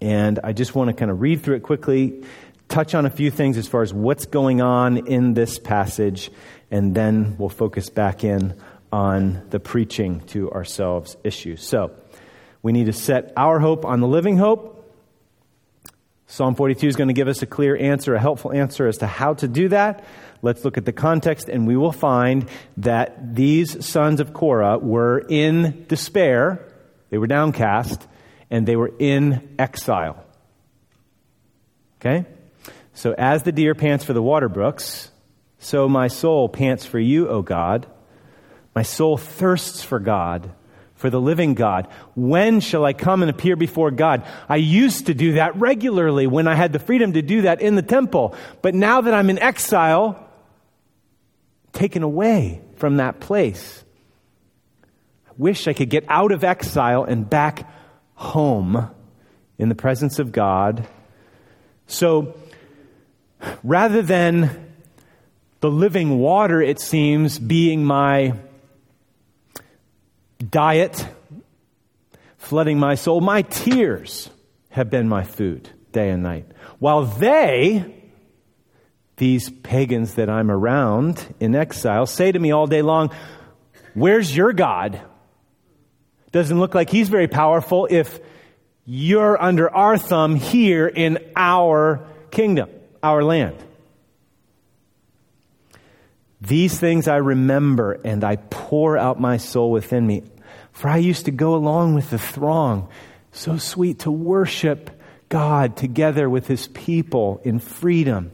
And 0.00 0.40
I 0.42 0.52
just 0.52 0.74
want 0.74 0.88
to 0.88 0.94
kind 0.94 1.10
of 1.10 1.20
read 1.20 1.42
through 1.42 1.56
it 1.56 1.62
quickly, 1.62 2.24
touch 2.68 2.94
on 2.94 3.06
a 3.06 3.10
few 3.10 3.30
things 3.30 3.56
as 3.56 3.68
far 3.68 3.82
as 3.82 3.92
what's 3.94 4.26
going 4.26 4.60
on 4.60 5.06
in 5.06 5.34
this 5.34 5.58
passage, 5.58 6.30
and 6.70 6.94
then 6.94 7.36
we'll 7.38 7.48
focus 7.48 7.88
back 7.88 8.24
in 8.24 8.60
on 8.90 9.46
the 9.50 9.60
preaching 9.60 10.20
to 10.26 10.50
ourselves 10.50 11.16
issue. 11.22 11.56
So, 11.56 11.92
we 12.62 12.72
need 12.72 12.86
to 12.86 12.92
set 12.92 13.32
our 13.36 13.58
hope 13.58 13.84
on 13.84 14.00
the 14.00 14.06
living 14.06 14.36
hope. 14.36 14.78
Psalm 16.28 16.54
42 16.54 16.86
is 16.86 16.96
going 16.96 17.08
to 17.08 17.14
give 17.14 17.28
us 17.28 17.42
a 17.42 17.46
clear 17.46 17.76
answer, 17.76 18.14
a 18.14 18.20
helpful 18.20 18.52
answer 18.52 18.86
as 18.86 18.98
to 18.98 19.06
how 19.06 19.34
to 19.34 19.48
do 19.48 19.68
that. 19.68 20.04
Let's 20.42 20.64
look 20.64 20.76
at 20.76 20.84
the 20.84 20.92
context, 20.92 21.48
and 21.48 21.66
we 21.66 21.76
will 21.76 21.92
find 21.92 22.48
that 22.78 23.34
these 23.34 23.86
sons 23.86 24.18
of 24.18 24.34
Korah 24.34 24.78
were 24.78 25.24
in 25.28 25.86
despair, 25.88 26.68
they 27.10 27.18
were 27.18 27.28
downcast, 27.28 28.06
and 28.50 28.66
they 28.66 28.76
were 28.76 28.92
in 28.98 29.54
exile. 29.58 30.24
Okay? 32.00 32.26
So, 32.92 33.14
as 33.16 33.44
the 33.44 33.52
deer 33.52 33.74
pants 33.74 34.04
for 34.04 34.12
the 34.12 34.22
water 34.22 34.48
brooks, 34.48 35.12
so 35.62 35.88
my 35.88 36.08
soul 36.08 36.48
pants 36.48 36.84
for 36.84 36.98
you, 36.98 37.28
O 37.28 37.40
God. 37.40 37.86
My 38.74 38.82
soul 38.82 39.16
thirsts 39.16 39.82
for 39.82 40.00
God, 40.00 40.50
for 40.96 41.08
the 41.08 41.20
living 41.20 41.54
God. 41.54 41.86
When 42.16 42.58
shall 42.58 42.84
I 42.84 42.94
come 42.94 43.22
and 43.22 43.30
appear 43.30 43.54
before 43.54 43.92
God? 43.92 44.26
I 44.48 44.56
used 44.56 45.06
to 45.06 45.14
do 45.14 45.34
that 45.34 45.54
regularly 45.56 46.26
when 46.26 46.48
I 46.48 46.56
had 46.56 46.72
the 46.72 46.78
freedom 46.80 47.12
to 47.12 47.22
do 47.22 47.42
that 47.42 47.60
in 47.60 47.76
the 47.76 47.82
temple. 47.82 48.34
But 48.60 48.74
now 48.74 49.02
that 49.02 49.14
I'm 49.14 49.30
in 49.30 49.38
exile, 49.38 50.28
taken 51.72 52.02
away 52.02 52.60
from 52.76 52.96
that 52.96 53.20
place, 53.20 53.84
I 55.28 55.32
wish 55.38 55.66
I 55.66 55.72
could 55.72 55.90
get 55.90 56.04
out 56.08 56.32
of 56.32 56.44
exile 56.44 57.04
and 57.04 57.28
back 57.28 57.68
home 58.14 58.90
in 59.58 59.68
the 59.68 59.74
presence 59.74 60.18
of 60.18 60.32
God. 60.32 60.86
So 61.86 62.34
rather 63.62 64.02
than 64.02 64.74
the 65.60 65.70
living 65.70 66.18
water, 66.18 66.60
it 66.60 66.80
seems, 66.80 67.38
being 67.38 67.84
my 67.84 68.34
diet, 70.50 71.06
flooding 72.36 72.78
my 72.78 72.96
soul, 72.96 73.20
my 73.20 73.42
tears 73.42 74.28
have 74.70 74.90
been 74.90 75.08
my 75.08 75.22
food 75.22 75.70
day 75.92 76.10
and 76.10 76.22
night. 76.22 76.46
While 76.78 77.04
they, 77.04 78.01
these 79.22 79.50
pagans 79.50 80.14
that 80.14 80.28
I'm 80.28 80.50
around 80.50 81.24
in 81.38 81.54
exile, 81.54 82.06
say 82.06 82.32
to 82.32 82.38
me 82.40 82.50
all 82.50 82.66
day 82.66 82.82
long, 82.82 83.12
Where's 83.94 84.36
your 84.36 84.52
God? 84.52 85.00
Doesn't 86.32 86.58
look 86.58 86.74
like 86.74 86.90
he's 86.90 87.08
very 87.08 87.28
powerful 87.28 87.86
if 87.88 88.18
you're 88.84 89.40
under 89.40 89.72
our 89.72 89.96
thumb 89.96 90.34
here 90.34 90.88
in 90.88 91.20
our 91.36 92.04
kingdom, 92.32 92.68
our 93.00 93.22
land. 93.22 93.54
These 96.40 96.80
things 96.80 97.06
I 97.06 97.18
remember 97.18 97.92
and 97.92 98.24
I 98.24 98.34
pour 98.34 98.98
out 98.98 99.20
my 99.20 99.36
soul 99.36 99.70
within 99.70 100.04
me. 100.04 100.24
For 100.72 100.88
I 100.88 100.96
used 100.96 101.26
to 101.26 101.30
go 101.30 101.54
along 101.54 101.94
with 101.94 102.10
the 102.10 102.18
throng. 102.18 102.88
So 103.30 103.56
sweet 103.56 104.00
to 104.00 104.10
worship 104.10 104.90
God 105.28 105.76
together 105.76 106.28
with 106.28 106.48
his 106.48 106.66
people 106.66 107.40
in 107.44 107.60
freedom, 107.60 108.32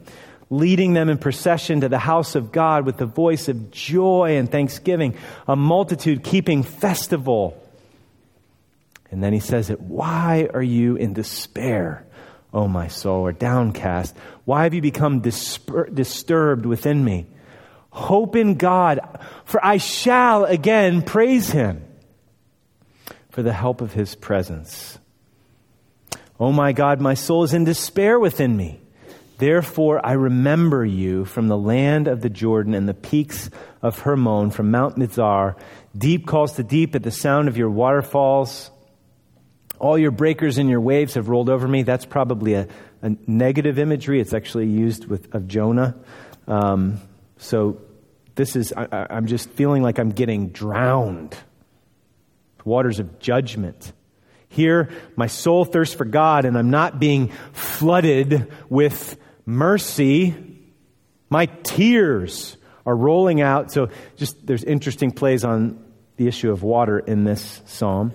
leading 0.49 0.93
them 0.93 1.09
in 1.09 1.17
procession 1.17 1.81
to 1.81 1.89
the 1.89 1.99
house 1.99 2.35
of 2.35 2.51
God 2.51 2.85
with 2.85 2.97
the 2.97 3.05
voice 3.05 3.47
of 3.47 3.71
joy 3.71 4.37
and 4.37 4.51
thanksgiving, 4.51 5.15
a 5.47 5.55
multitude 5.55 6.23
keeping 6.23 6.63
festival 6.63 7.61
and 9.11 9.23
then 9.23 9.33
he 9.33 9.39
says 9.39 9.69
it, 9.69 9.81
why 9.81 10.49
are 10.53 10.61
you 10.61 10.95
in 10.95 11.13
despair, 11.13 12.05
O 12.53 12.67
my 12.67 12.87
soul, 12.87 13.21
or 13.21 13.31
downcast? 13.31 14.15
Why 14.45 14.63
have 14.63 14.73
you 14.73 14.81
become 14.81 15.21
disper- 15.21 15.93
disturbed 15.93 16.65
within 16.65 17.03
me? 17.03 17.27
Hope 17.89 18.35
in 18.35 18.55
God, 18.55 18.99
for 19.45 19.63
I 19.65 19.77
shall 19.77 20.45
again 20.45 21.01
praise 21.01 21.49
him 21.49 21.83
for 23.31 23.41
the 23.41 23.53
help 23.53 23.81
of 23.81 23.93
his 23.93 24.13
presence. 24.13 24.99
Oh 26.39 26.51
my 26.51 26.71
God, 26.71 27.01
my 27.01 27.15
soul 27.15 27.43
is 27.43 27.53
in 27.53 27.63
despair 27.63 28.19
within 28.19 28.55
me. 28.55 28.79
Therefore, 29.39 30.05
I 30.05 30.13
remember 30.13 30.83
you 30.83 31.23
from 31.23 31.47
the 31.47 31.57
land 31.57 32.09
of 32.09 32.19
the 32.19 32.29
Jordan 32.29 32.73
and 32.73 32.89
the 32.89 32.93
peaks 32.93 33.49
of 33.81 33.97
Hermon, 33.99 34.51
from 34.51 34.69
Mount 34.69 34.97
Mizar. 34.97 35.55
Deep 35.97 36.27
calls 36.27 36.53
to 36.57 36.63
deep 36.63 36.93
at 36.93 37.03
the 37.03 37.11
sound 37.11 37.47
of 37.47 37.55
your 37.57 37.69
waterfalls. 37.69 38.69
All 39.79 39.97
your 39.97 40.11
breakers 40.11 40.57
and 40.57 40.69
your 40.69 40.81
waves 40.81 41.13
have 41.13 41.29
rolled 41.29 41.49
over 41.49 41.69
me. 41.69 41.83
That's 41.83 42.03
probably 42.03 42.55
a, 42.55 42.67
a 43.01 43.15
negative 43.27 43.79
imagery. 43.79 44.19
It's 44.19 44.33
actually 44.33 44.67
used 44.67 45.05
with, 45.05 45.33
of 45.33 45.47
Jonah. 45.47 45.95
Um, 46.45 46.99
so 47.37 47.79
this 48.35 48.57
is, 48.57 48.73
I, 48.75 49.07
I'm 49.09 49.27
just 49.27 49.49
feeling 49.51 49.83
like 49.83 49.99
I'm 49.99 50.11
getting 50.11 50.49
drowned. 50.49 51.33
Waters 52.65 52.99
of 52.99 53.19
judgment. 53.19 53.93
Here, 54.49 54.89
my 55.15 55.27
soul 55.27 55.63
thirsts 55.63 55.95
for 55.95 56.03
God, 56.03 56.43
and 56.43 56.57
I'm 56.57 56.71
not 56.71 56.99
being 56.99 57.31
flooded 57.53 58.51
with 58.67 59.17
mercy. 59.49 60.35
My 61.29 61.47
tears 61.63 62.55
are 62.85 62.95
rolling 62.95 63.41
out. 63.41 63.71
So, 63.71 63.89
just 64.15 64.45
there's 64.45 64.63
interesting 64.63 65.11
plays 65.11 65.43
on 65.43 65.83
the 66.17 66.27
issue 66.27 66.51
of 66.51 66.63
water 66.63 66.99
in 66.99 67.23
this 67.23 67.61
psalm. 67.65 68.13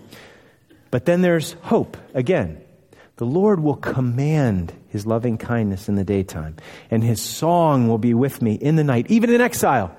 But 0.90 1.05
then 1.05 1.23
there's 1.23 1.53
hope 1.55 1.97
again. 2.14 2.61
The 3.16 3.27
Lord 3.27 3.61
will 3.61 3.77
command 3.77 4.73
his 4.88 5.07
loving 5.07 5.38
kindness 5.38 5.88
in 5.88 5.94
the 5.94 6.05
daytime, 6.05 6.57
and 6.90 7.03
his 7.03 7.23
song 7.23 7.88
will 7.88 7.99
be 7.99 8.14
with 8.14 8.42
me 8.42 8.55
in 8.55 8.77
the 8.77 8.85
night, 8.85 9.07
even 9.09 9.31
in 9.31 9.40
exile. 9.40 9.97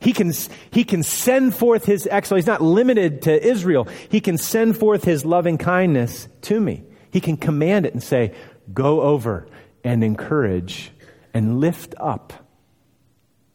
He 0.00 0.12
can, 0.12 0.32
he 0.70 0.84
can 0.84 1.02
send 1.02 1.54
forth 1.54 1.84
his 1.84 2.06
exile. 2.10 2.36
He's 2.36 2.46
not 2.46 2.62
limited 2.62 3.22
to 3.22 3.46
Israel. 3.46 3.88
He 4.08 4.20
can 4.20 4.38
send 4.38 4.78
forth 4.78 5.02
his 5.02 5.24
loving 5.24 5.58
kindness 5.58 6.28
to 6.42 6.60
me. 6.60 6.84
He 7.10 7.20
can 7.20 7.36
command 7.36 7.86
it 7.86 7.94
and 7.94 8.02
say, 8.02 8.34
Go 8.72 9.00
over 9.00 9.46
and 9.84 10.04
encourage 10.04 10.90
and 11.34 11.60
lift 11.60 11.94
up 11.98 12.32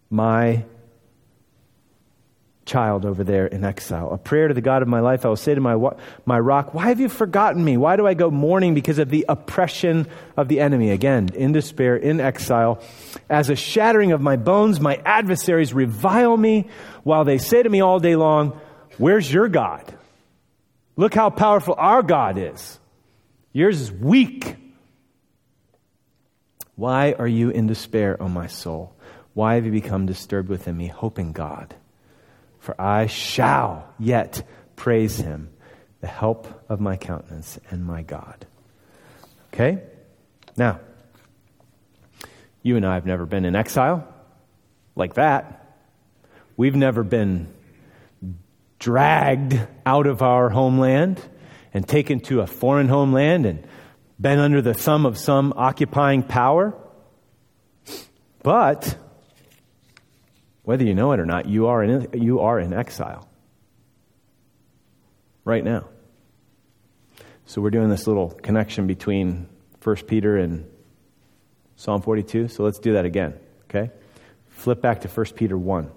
my 0.10 0.66
child 2.66 3.06
over 3.06 3.24
there 3.24 3.46
in 3.46 3.64
exile. 3.64 4.12
A 4.12 4.18
prayer 4.18 4.48
to 4.48 4.54
the 4.54 4.62
God 4.62 4.82
of 4.82 4.88
my 4.88 5.00
life. 5.00 5.26
I 5.26 5.30
will 5.30 5.36
say 5.36 5.54
to 5.54 5.62
my, 5.62 5.78
my 6.26 6.40
rock, 6.40 6.74
Why 6.74 6.88
have 6.88 7.00
you 7.00 7.10
forgotten 7.10 7.64
me? 7.64 7.78
Why 7.78 7.96
do 7.96 8.08
I 8.08 8.14
go 8.14 8.32
mourning 8.32 8.74
because 8.74 9.00
of 9.00 9.10
the 9.10 9.26
oppression 9.28 10.08
of 10.38 10.48
the 10.48 10.60
enemy? 10.60 10.92
Again, 10.92 11.30
in 11.36 11.52
despair, 11.52 11.96
in 11.96 12.20
exile. 12.20 12.82
As 13.30 13.50
a 13.50 13.56
shattering 13.56 14.12
of 14.12 14.22
my 14.22 14.38
bones, 14.38 14.80
my 14.80 15.02
adversaries 15.06 15.74
revile 15.74 16.38
me 16.38 16.68
while 17.04 17.26
they 17.26 17.38
say 17.38 17.62
to 17.62 17.70
me 17.70 17.82
all 17.82 18.00
day 18.00 18.16
long, 18.16 18.60
Where's 18.98 19.32
your 19.32 19.50
God? 19.50 19.94
Look 20.96 21.14
how 21.14 21.32
powerful 21.32 21.76
our 21.78 22.04
God 22.04 22.38
is. 22.38 22.80
Yours 23.52 23.82
is 23.82 23.92
weak. 23.92 24.56
Why 26.76 27.14
are 27.14 27.28
you 27.28 27.50
in 27.50 27.68
despair, 27.68 28.22
O 28.22 28.28
my 28.28 28.48
soul? 28.48 28.96
Why 29.34 29.56
have 29.56 29.66
you 29.66 29.72
become 29.72 30.06
disturbed 30.06 30.50
within 30.50 30.78
me, 30.78 30.88
hoping 30.88 31.32
God? 31.32 31.76
For 32.60 32.80
I 32.80 33.08
shall 33.08 33.94
yet 34.00 34.48
praise 34.76 35.18
him, 35.18 35.50
the 36.02 36.08
help 36.08 36.64
of 36.70 36.80
my 36.80 36.98
countenance 36.98 37.60
and 37.70 37.86
my 37.86 38.02
God. 38.02 38.46
Okay? 39.54 39.84
Now, 40.58 40.80
you 42.62 42.78
and 42.78 42.86
I 42.86 42.96
have 42.96 43.06
never 43.06 43.26
been 43.26 43.46
in 43.46 43.56
exile 43.56 44.08
like 44.96 45.16
that. 45.16 45.78
We've 46.56 46.76
never 46.76 47.04
been 47.04 47.54
dragged 48.80 49.60
out 49.86 50.08
of 50.08 50.22
our 50.22 50.50
homeland 50.50 51.22
and 51.74 51.88
taken 51.88 52.20
to 52.22 52.42
a 52.42 52.48
foreign 52.48 52.88
homeland 52.88 53.46
and 53.46 53.68
been 54.20 54.40
under 54.40 54.62
the 54.62 54.74
thumb 54.74 55.06
of 55.06 55.18
some 55.18 55.54
occupying 55.56 56.24
power. 56.24 56.74
But 58.42 58.98
whether 60.64 60.84
you 60.84 60.94
know 60.94 61.12
it 61.12 61.20
or 61.20 61.26
not, 61.26 61.46
you 61.46 61.68
are 61.68 61.84
in, 61.84 62.10
you 62.14 62.40
are 62.40 62.60
in 62.60 62.74
exile 62.74 63.28
right 65.46 65.64
now. 65.64 65.88
So 67.46 67.62
we're 67.62 67.72
doing 67.72 67.90
this 67.90 68.08
little 68.08 68.30
connection 68.30 68.88
between 68.88 69.48
1 69.84 69.96
Peter 70.08 70.38
and 70.38 70.66
Psalm 71.76 72.02
42. 72.02 72.48
So 72.48 72.64
let's 72.64 72.80
do 72.80 72.94
that 72.94 73.06
again, 73.06 73.34
okay? 73.66 73.92
Flip 74.50 74.82
back 74.82 75.02
to 75.02 75.08
1 75.08 75.26
Peter 75.36 75.58
1. 75.58 75.92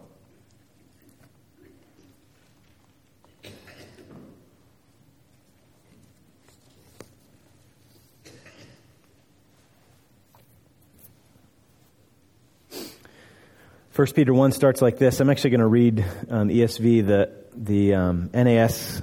First 13.96 14.14
Peter 14.14 14.35
1 14.35 14.52
starts 14.52 14.82
like 14.82 14.98
this. 14.98 15.20
I'm 15.20 15.30
actually 15.30 15.52
going 15.52 15.61
to 15.61 15.66
read 15.66 16.04
um, 16.28 16.50
ESV. 16.50 17.06
The, 17.06 17.30
the 17.54 17.94
um, 17.94 18.28
NAS 18.35 19.00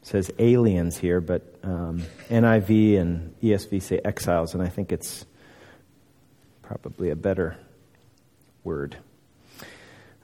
says 0.00 0.32
aliens 0.38 0.96
here, 0.96 1.20
but 1.20 1.56
um, 1.62 2.04
NIV 2.30 2.98
and 2.98 3.38
ESV 3.42 3.82
say 3.82 4.00
exiles, 4.02 4.54
and 4.54 4.62
I 4.62 4.70
think 4.70 4.92
it's 4.92 5.26
probably 6.62 7.10
a 7.10 7.16
better 7.16 7.58
word. 8.64 8.96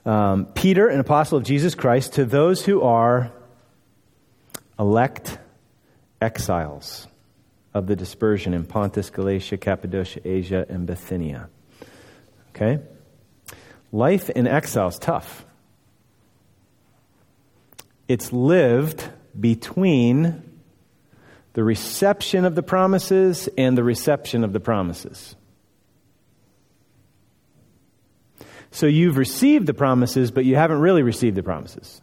Um, 0.03 0.47
Peter, 0.47 0.87
an 0.87 0.99
apostle 0.99 1.37
of 1.37 1.43
Jesus 1.43 1.75
Christ, 1.75 2.13
to 2.13 2.25
those 2.25 2.65
who 2.65 2.81
are 2.81 3.31
elect 4.79 5.37
exiles 6.19 7.05
of 7.71 7.85
the 7.85 7.95
dispersion 7.95 8.55
in 8.55 8.65
Pontus, 8.65 9.11
Galatia, 9.11 9.57
Cappadocia, 9.57 10.21
Asia, 10.27 10.65
and 10.67 10.87
Bithynia. 10.87 11.49
Okay? 12.49 12.79
Life 13.91 14.29
in 14.29 14.47
exile 14.47 14.89
is 14.89 14.99
tough. 14.99 15.45
It's 18.07 18.31
lived 18.31 19.03
between 19.39 20.43
the 21.53 21.63
reception 21.63 22.45
of 22.45 22.55
the 22.55 22.63
promises 22.63 23.49
and 23.57 23.77
the 23.77 23.83
reception 23.83 24.43
of 24.43 24.53
the 24.53 24.59
promises. 24.59 25.35
So 28.71 28.85
you've 28.85 29.17
received 29.17 29.65
the 29.65 29.73
promises, 29.73 30.31
but 30.31 30.45
you 30.45 30.55
haven't 30.55 30.79
really 30.79 31.01
received 31.01 31.35
the 31.35 31.43
promises. 31.43 32.01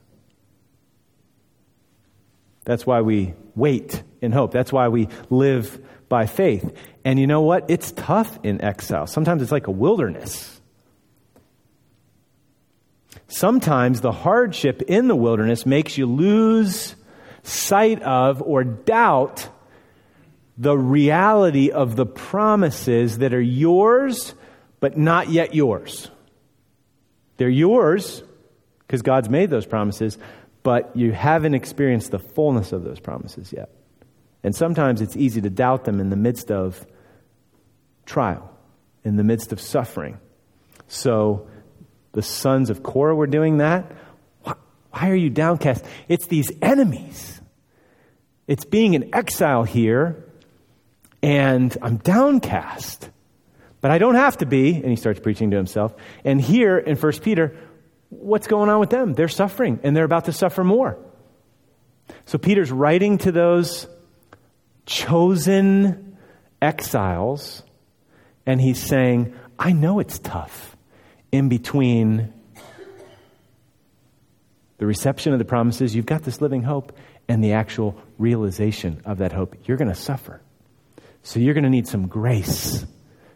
That's 2.64 2.86
why 2.86 3.02
we 3.02 3.34
wait 3.54 4.02
in 4.20 4.32
hope. 4.32 4.50
That's 4.50 4.72
why 4.72 4.88
we 4.88 5.08
live 5.30 5.78
by 6.08 6.26
faith. 6.26 6.76
And 7.04 7.18
you 7.18 7.26
know 7.26 7.42
what? 7.42 7.66
It's 7.68 7.92
tough 7.92 8.38
in 8.42 8.60
exile. 8.62 9.06
Sometimes 9.06 9.42
it's 9.42 9.52
like 9.52 9.66
a 9.66 9.70
wilderness. 9.70 10.53
Sometimes 13.28 14.00
the 14.00 14.12
hardship 14.12 14.82
in 14.82 15.08
the 15.08 15.16
wilderness 15.16 15.66
makes 15.66 15.98
you 15.98 16.06
lose 16.06 16.94
sight 17.42 18.02
of 18.02 18.42
or 18.42 18.64
doubt 18.64 19.48
the 20.56 20.76
reality 20.76 21.70
of 21.70 21.96
the 21.96 22.06
promises 22.06 23.18
that 23.18 23.34
are 23.34 23.40
yours, 23.40 24.34
but 24.80 24.96
not 24.96 25.30
yet 25.30 25.54
yours. 25.54 26.10
They're 27.36 27.48
yours 27.48 28.22
because 28.80 29.02
God's 29.02 29.28
made 29.28 29.50
those 29.50 29.66
promises, 29.66 30.18
but 30.62 30.92
you 30.94 31.12
haven't 31.12 31.54
experienced 31.54 32.10
the 32.10 32.18
fullness 32.18 32.72
of 32.72 32.84
those 32.84 33.00
promises 33.00 33.52
yet. 33.52 33.70
And 34.42 34.54
sometimes 34.54 35.00
it's 35.00 35.16
easy 35.16 35.40
to 35.40 35.50
doubt 35.50 35.84
them 35.84 36.00
in 36.00 36.10
the 36.10 36.16
midst 36.16 36.50
of 36.50 36.86
trial, 38.06 38.50
in 39.02 39.16
the 39.16 39.24
midst 39.24 39.52
of 39.52 39.60
suffering. 39.60 40.18
So, 40.86 41.48
the 42.14 42.22
sons 42.22 42.70
of 42.70 42.82
Korah 42.82 43.14
were 43.14 43.26
doing 43.26 43.58
that. 43.58 43.92
Why 44.42 45.10
are 45.10 45.16
you 45.16 45.28
downcast? 45.28 45.84
It's 46.08 46.26
these 46.28 46.52
enemies. 46.62 47.40
It's 48.46 48.64
being 48.64 48.94
in 48.94 49.12
exile 49.14 49.64
here, 49.64 50.24
and 51.20 51.76
I'm 51.82 51.96
downcast. 51.96 53.10
But 53.80 53.90
I 53.90 53.98
don't 53.98 54.14
have 54.14 54.38
to 54.38 54.46
be. 54.46 54.74
And 54.74 54.86
he 54.86 54.96
starts 54.96 55.18
preaching 55.18 55.50
to 55.50 55.56
himself. 55.56 55.94
And 56.24 56.40
here 56.40 56.78
in 56.78 56.96
1 56.96 57.12
Peter, 57.22 57.56
what's 58.10 58.46
going 58.46 58.70
on 58.70 58.78
with 58.78 58.90
them? 58.90 59.14
They're 59.14 59.28
suffering, 59.28 59.80
and 59.82 59.96
they're 59.96 60.04
about 60.04 60.26
to 60.26 60.32
suffer 60.32 60.62
more. 60.62 60.96
So 62.26 62.38
Peter's 62.38 62.70
writing 62.70 63.18
to 63.18 63.32
those 63.32 63.88
chosen 64.86 66.16
exiles, 66.62 67.64
and 68.46 68.60
he's 68.60 68.80
saying, 68.80 69.34
I 69.58 69.72
know 69.72 69.98
it's 69.98 70.18
tough 70.20 70.73
in 71.34 71.48
between 71.48 72.32
the 74.78 74.86
reception 74.86 75.32
of 75.32 75.40
the 75.40 75.44
promises, 75.44 75.92
you've 75.92 76.06
got 76.06 76.22
this 76.22 76.40
living 76.40 76.62
hope, 76.62 76.96
and 77.26 77.42
the 77.42 77.54
actual 77.54 78.00
realization 78.18 79.02
of 79.04 79.18
that 79.18 79.32
hope. 79.32 79.56
You're 79.64 79.76
going 79.76 79.88
to 79.88 79.96
suffer. 79.96 80.40
So 81.24 81.40
you're 81.40 81.54
going 81.54 81.64
to 81.64 81.70
need 81.70 81.88
some 81.88 82.06
grace 82.06 82.86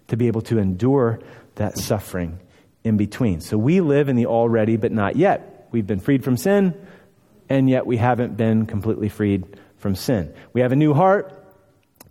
to 0.09 0.17
be 0.17 0.29
able 0.29 0.43
to 0.43 0.59
endure 0.59 1.19
that 1.57 1.77
suffering 1.77 2.39
in 2.85 2.99
between. 2.99 3.41
So 3.41 3.59
we 3.59 3.81
live 3.81 4.09
in 4.09 4.15
the 4.15 4.27
already 4.27 4.77
but 4.77 4.93
not 4.93 5.17
yet. 5.17 5.67
We've 5.73 5.87
been 5.87 5.99
freed 5.99 6.23
from 6.23 6.37
sin, 6.37 6.75
and 7.49 7.69
yet 7.69 7.85
we 7.85 7.97
haven't 7.97 8.37
been 8.37 8.67
completely 8.67 9.09
freed 9.09 9.59
from 9.79 9.97
sin. 9.97 10.33
We 10.53 10.61
have 10.61 10.71
a 10.71 10.77
new 10.77 10.95
heart, 10.95 11.35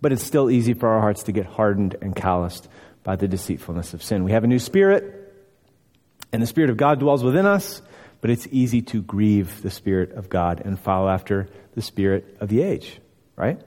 but 0.01 0.11
it's 0.11 0.23
still 0.23 0.51
easy 0.51 0.73
for 0.73 0.89
our 0.89 0.99
hearts 0.99 1.23
to 1.23 1.31
get 1.31 1.45
hardened 1.45 1.95
and 2.01 2.13
calloused 2.13 2.67
by 3.03 3.15
the 3.15 3.29
deceitfulness 3.29 3.93
of 3.93 4.03
sin. 4.03 4.25
We 4.25 4.33
have 4.33 4.43
a 4.43 4.47
new 4.47 4.59
spirit, 4.59 5.16
and 6.37 6.43
the 6.43 6.47
Spirit 6.47 6.69
of 6.69 6.77
God 6.77 6.99
dwells 6.99 7.23
within 7.23 7.47
us, 7.47 7.81
but 8.21 8.29
it's 8.29 8.47
easy 8.51 8.83
to 8.83 9.01
grieve 9.01 9.63
the 9.63 9.71
Spirit 9.71 10.11
of 10.11 10.29
God 10.29 10.61
and 10.63 10.79
follow 10.79 11.09
after 11.09 11.49
the 11.73 11.81
Spirit 11.81 12.37
of 12.39 12.47
the 12.47 12.61
age, 12.61 12.99
right? 13.35 13.59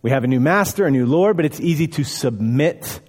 We 0.00 0.08
have 0.08 0.24
a 0.24 0.26
new 0.26 0.40
master, 0.40 0.86
a 0.86 0.90
new 0.90 1.04
Lord, 1.04 1.36
but 1.36 1.44
it's 1.44 1.60
easy 1.60 1.86
to 1.88 2.02
submit 2.02 3.00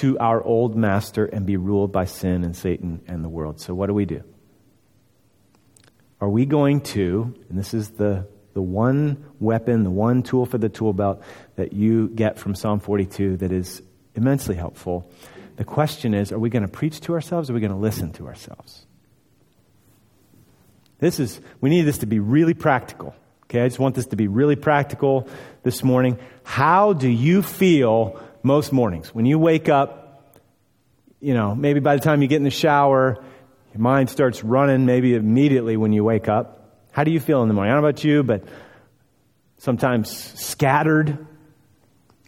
to 0.00 0.18
our 0.20 0.42
old 0.42 0.74
master 0.74 1.26
and 1.26 1.44
be 1.44 1.58
ruled 1.58 1.92
by 1.92 2.06
sin 2.06 2.44
and 2.44 2.56
Satan 2.56 3.02
and 3.06 3.22
the 3.22 3.28
world. 3.28 3.60
So, 3.60 3.74
what 3.74 3.88
do 3.88 3.92
we 3.92 4.06
do? 4.06 4.24
Are 6.18 6.30
we 6.30 6.46
going 6.46 6.80
to, 6.80 7.34
and 7.50 7.58
this 7.58 7.74
is 7.74 7.90
the, 7.90 8.26
the 8.54 8.62
one 8.62 9.22
weapon, 9.38 9.84
the 9.84 9.90
one 9.90 10.22
tool 10.22 10.46
for 10.46 10.56
the 10.56 10.70
tool 10.70 10.94
belt 10.94 11.22
that 11.56 11.74
you 11.74 12.08
get 12.08 12.38
from 12.38 12.54
Psalm 12.54 12.80
42 12.80 13.36
that 13.36 13.52
is 13.52 13.82
immensely 14.14 14.54
helpful 14.54 15.12
the 15.56 15.64
question 15.64 16.14
is 16.14 16.32
are 16.32 16.38
we 16.38 16.50
going 16.50 16.62
to 16.62 16.68
preach 16.68 17.00
to 17.02 17.14
ourselves 17.14 17.48
or 17.48 17.52
are 17.52 17.54
we 17.54 17.60
going 17.60 17.72
to 17.72 17.78
listen 17.78 18.12
to 18.14 18.26
ourselves? 18.26 18.86
This 20.98 21.20
is, 21.20 21.40
we 21.60 21.70
need 21.70 21.82
this 21.82 21.98
to 21.98 22.06
be 22.06 22.18
really 22.18 22.54
practical. 22.54 23.14
Okay, 23.44 23.60
I 23.60 23.68
just 23.68 23.78
want 23.78 23.94
this 23.94 24.06
to 24.06 24.16
be 24.16 24.26
really 24.26 24.56
practical 24.56 25.28
this 25.62 25.82
morning. 25.82 26.18
How 26.44 26.92
do 26.92 27.08
you 27.08 27.42
feel 27.42 28.20
most 28.42 28.72
mornings? 28.72 29.14
When 29.14 29.26
you 29.26 29.38
wake 29.38 29.68
up, 29.68 30.34
you 31.20 31.34
know, 31.34 31.54
maybe 31.54 31.80
by 31.80 31.96
the 31.96 32.02
time 32.02 32.22
you 32.22 32.28
get 32.28 32.36
in 32.36 32.44
the 32.44 32.50
shower, 32.50 33.22
your 33.72 33.80
mind 33.80 34.08
starts 34.08 34.42
running 34.42 34.86
maybe 34.86 35.14
immediately 35.14 35.76
when 35.76 35.92
you 35.92 36.04
wake 36.04 36.28
up. 36.28 36.86
How 36.90 37.04
do 37.04 37.10
you 37.10 37.20
feel 37.20 37.42
in 37.42 37.48
the 37.48 37.54
morning? 37.54 37.72
I 37.72 37.74
don't 37.74 37.82
know 37.82 37.88
about 37.88 38.04
you, 38.04 38.22
but 38.22 38.44
sometimes 39.58 40.10
scattered, 40.40 41.26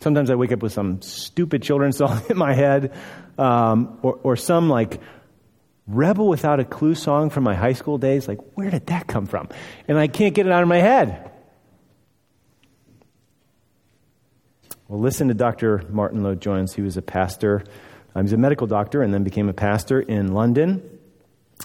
Sometimes 0.01 0.31
I 0.31 0.35
wake 0.35 0.53
up 0.53 0.63
with 0.63 0.73
some 0.73 1.01
stupid 1.03 1.63
children's 1.63 1.97
song 1.99 2.23
in 2.29 2.37
my 2.37 2.53
head, 2.53 2.93
um, 3.39 3.99
or, 4.03 4.19
or 4.23 4.37
some 4.37 4.69
like 4.69 5.01
Rebel 5.87 6.29
Without 6.29 6.61
a 6.61 6.65
Clue 6.65 6.95
song 6.95 7.31
from 7.31 7.45
my 7.45 7.55
high 7.55 7.73
school 7.73 7.99
days. 7.99 8.27
Like, 8.29 8.39
where 8.55 8.71
did 8.71 8.87
that 8.87 9.07
come 9.07 9.27
from? 9.27 9.49
And 9.87 9.99
I 9.99 10.09
can't 10.09 10.35
get 10.35 10.47
it 10.47 10.53
out 10.53 10.63
of 10.63 10.69
my 10.69 10.79
head. 10.79 11.31
Well, 14.89 15.01
listen 15.01 15.29
to 15.29 15.35
Dr. 15.35 15.83
Martyn 15.91 16.23
Lloyd-Jones. 16.23 16.75
He 16.75 16.83
was 16.83 16.97
a 16.97 17.03
pastor. 17.03 17.65
Um, 18.15 18.25
he's 18.25 18.33
a 18.33 18.37
medical 18.37 18.67
doctor 18.67 19.03
and 19.03 19.13
then 19.13 19.25
became 19.25 19.49
a 19.49 19.53
pastor 19.53 20.01
in 20.01 20.33
London. 20.33 20.99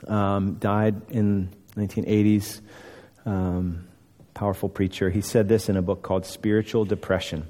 Um, 0.07 0.55
died 0.55 1.01
in 1.09 1.49
1980s. 1.75 2.61
um, 3.25 3.87
powerful 4.33 4.69
preacher. 4.69 5.09
He 5.09 5.21
said 5.21 5.47
this 5.47 5.69
in 5.69 5.77
a 5.77 5.81
book 5.81 6.01
called 6.01 6.25
Spiritual 6.25 6.85
Depression. 6.85 7.45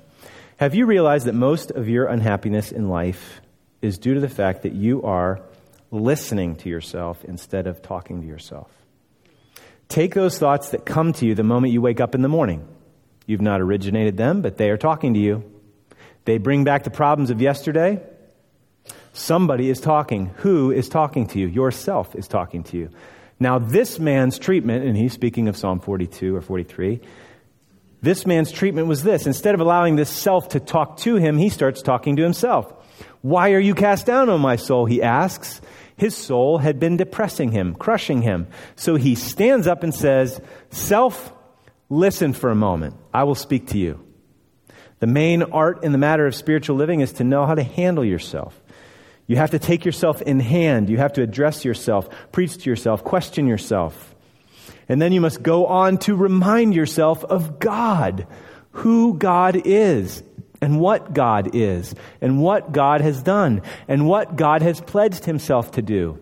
Have 0.62 0.76
you 0.76 0.86
realized 0.86 1.26
that 1.26 1.34
most 1.34 1.72
of 1.72 1.90
your 1.90 2.06
unhappiness 2.06 2.72
in 2.72 2.88
life 2.88 3.42
is 3.82 3.98
due 3.98 4.14
to 4.14 4.20
the 4.20 4.30
fact 4.30 4.62
that 4.62 4.74
you 4.74 5.02
are 5.02 5.42
listening 5.90 6.56
to 6.58 6.70
yourself 6.70 7.26
instead 7.26 7.66
of 7.66 7.82
talking 7.82 8.22
to 8.22 8.28
yourself? 8.28 8.70
Take 9.90 10.14
those 10.14 10.38
thoughts 10.38 10.70
that 10.70 10.86
come 10.86 11.14
to 11.14 11.26
you 11.26 11.34
the 11.34 11.42
moment 11.42 11.74
you 11.74 11.82
wake 11.82 12.00
up 12.00 12.14
in 12.14 12.22
the 12.22 12.30
morning. 12.30 12.68
You've 13.26 13.42
not 13.42 13.60
originated 13.60 14.18
them, 14.18 14.44
but 14.44 14.58
they 14.58 14.70
are 14.70 14.78
talking 14.78 15.16
to 15.16 15.20
you. 15.20 15.44
They 16.26 16.38
bring 16.38 16.64
back 16.64 16.84
the 16.84 16.92
problems 16.92 17.32
of 17.32 17.42
yesterday. 17.42 18.00
Somebody 19.14 19.68
is 19.68 19.80
talking. 19.80 20.28
Who 20.42 20.70
is 20.70 20.90
talking 20.90 21.26
to 21.30 21.40
you? 21.40 21.48
Yourself 21.48 22.16
is 22.16 22.28
talking 22.28 22.62
to 22.66 22.78
you. 22.78 22.90
Now, 23.40 23.58
this 23.58 23.98
man's 23.98 24.38
treatment, 24.38 24.86
and 24.86 24.96
he's 24.96 25.14
speaking 25.14 25.48
of 25.48 25.58
Psalm 25.58 25.80
42 25.80 26.36
or 26.36 26.42
43, 26.42 27.02
this 28.02 28.26
man's 28.26 28.52
treatment 28.52 28.88
was 28.88 29.04
this. 29.04 29.28
Instead 29.28 29.54
of 29.54 29.62
allowing 29.62 29.96
this 29.96 30.10
self 30.10 30.50
to 30.50 30.60
talk 30.60 30.98
to 30.98 31.16
him, 31.16 31.38
he 31.38 31.50
starts 31.50 31.82
talking 31.82 32.16
to 32.16 32.24
himself. 32.24 32.74
Why 33.22 33.52
are 33.52 33.60
you 33.60 33.76
cast 33.76 34.06
down, 34.06 34.30
O 34.30 34.38
my 34.38 34.56
soul? 34.56 34.86
He 34.86 35.02
asks. 35.02 35.62
His 35.96 36.18
soul 36.18 36.58
had 36.58 36.80
been 36.80 36.98
depressing 36.98 37.52
him, 37.52 37.76
crushing 37.76 38.24
him. 38.24 38.48
So 38.76 38.96
he 38.96 39.14
stands 39.14 39.68
up 39.68 39.84
and 39.84 39.94
says, 39.94 40.42
Self, 40.72 41.32
listen 41.90 42.34
for 42.34 42.50
a 42.50 42.56
moment. 42.56 42.96
I 43.14 43.24
will 43.26 43.36
speak 43.36 43.68
to 43.68 43.78
you. 43.78 44.04
The 45.00 45.08
main 45.08 45.44
art 45.44 45.84
in 45.84 45.92
the 45.92 46.00
matter 46.00 46.26
of 46.26 46.34
spiritual 46.34 46.78
living 46.78 47.02
is 47.02 47.14
to 47.14 47.24
know 47.24 47.46
how 47.46 47.54
to 47.54 47.64
handle 47.64 48.06
yourself. 48.06 48.60
You 49.28 49.36
have 49.36 49.52
to 49.52 49.60
take 49.60 49.86
yourself 49.86 50.22
in 50.24 50.40
hand. 50.40 50.90
You 50.90 50.98
have 50.98 51.14
to 51.14 51.22
address 51.22 51.64
yourself, 51.64 52.10
preach 52.32 52.58
to 52.58 52.70
yourself, 52.70 53.04
question 53.04 53.48
yourself. 53.48 54.11
And 54.92 55.02
then 55.02 55.14
you 55.14 55.22
must 55.22 55.42
go 55.42 55.68
on 55.68 56.00
to 56.00 56.18
remind 56.18 56.76
yourself 56.76 57.24
of 57.24 57.60
God, 57.60 58.28
who 58.72 59.14
God 59.18 59.62
is, 59.64 60.22
and 60.60 60.82
what 60.82 61.14
God 61.14 61.56
is, 61.56 61.96
and 62.20 62.42
what 62.42 62.74
God 62.74 63.00
has 63.00 63.24
done, 63.24 63.62
and 63.88 64.06
what 64.06 64.36
God 64.36 64.62
has 64.62 64.82
pledged 64.82 65.24
himself 65.24 65.72
to 65.72 65.82
do. 65.82 66.22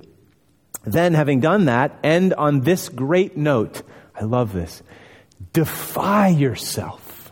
Then, 0.84 1.16
having 1.16 1.40
done 1.40 1.66
that, 1.66 1.98
end 2.04 2.36
on 2.36 2.60
this 2.60 2.90
great 2.90 3.36
note. 3.36 3.82
I 4.14 4.26
love 4.26 4.54
this. 4.54 4.84
Defy 5.52 6.28
yourself 6.28 7.32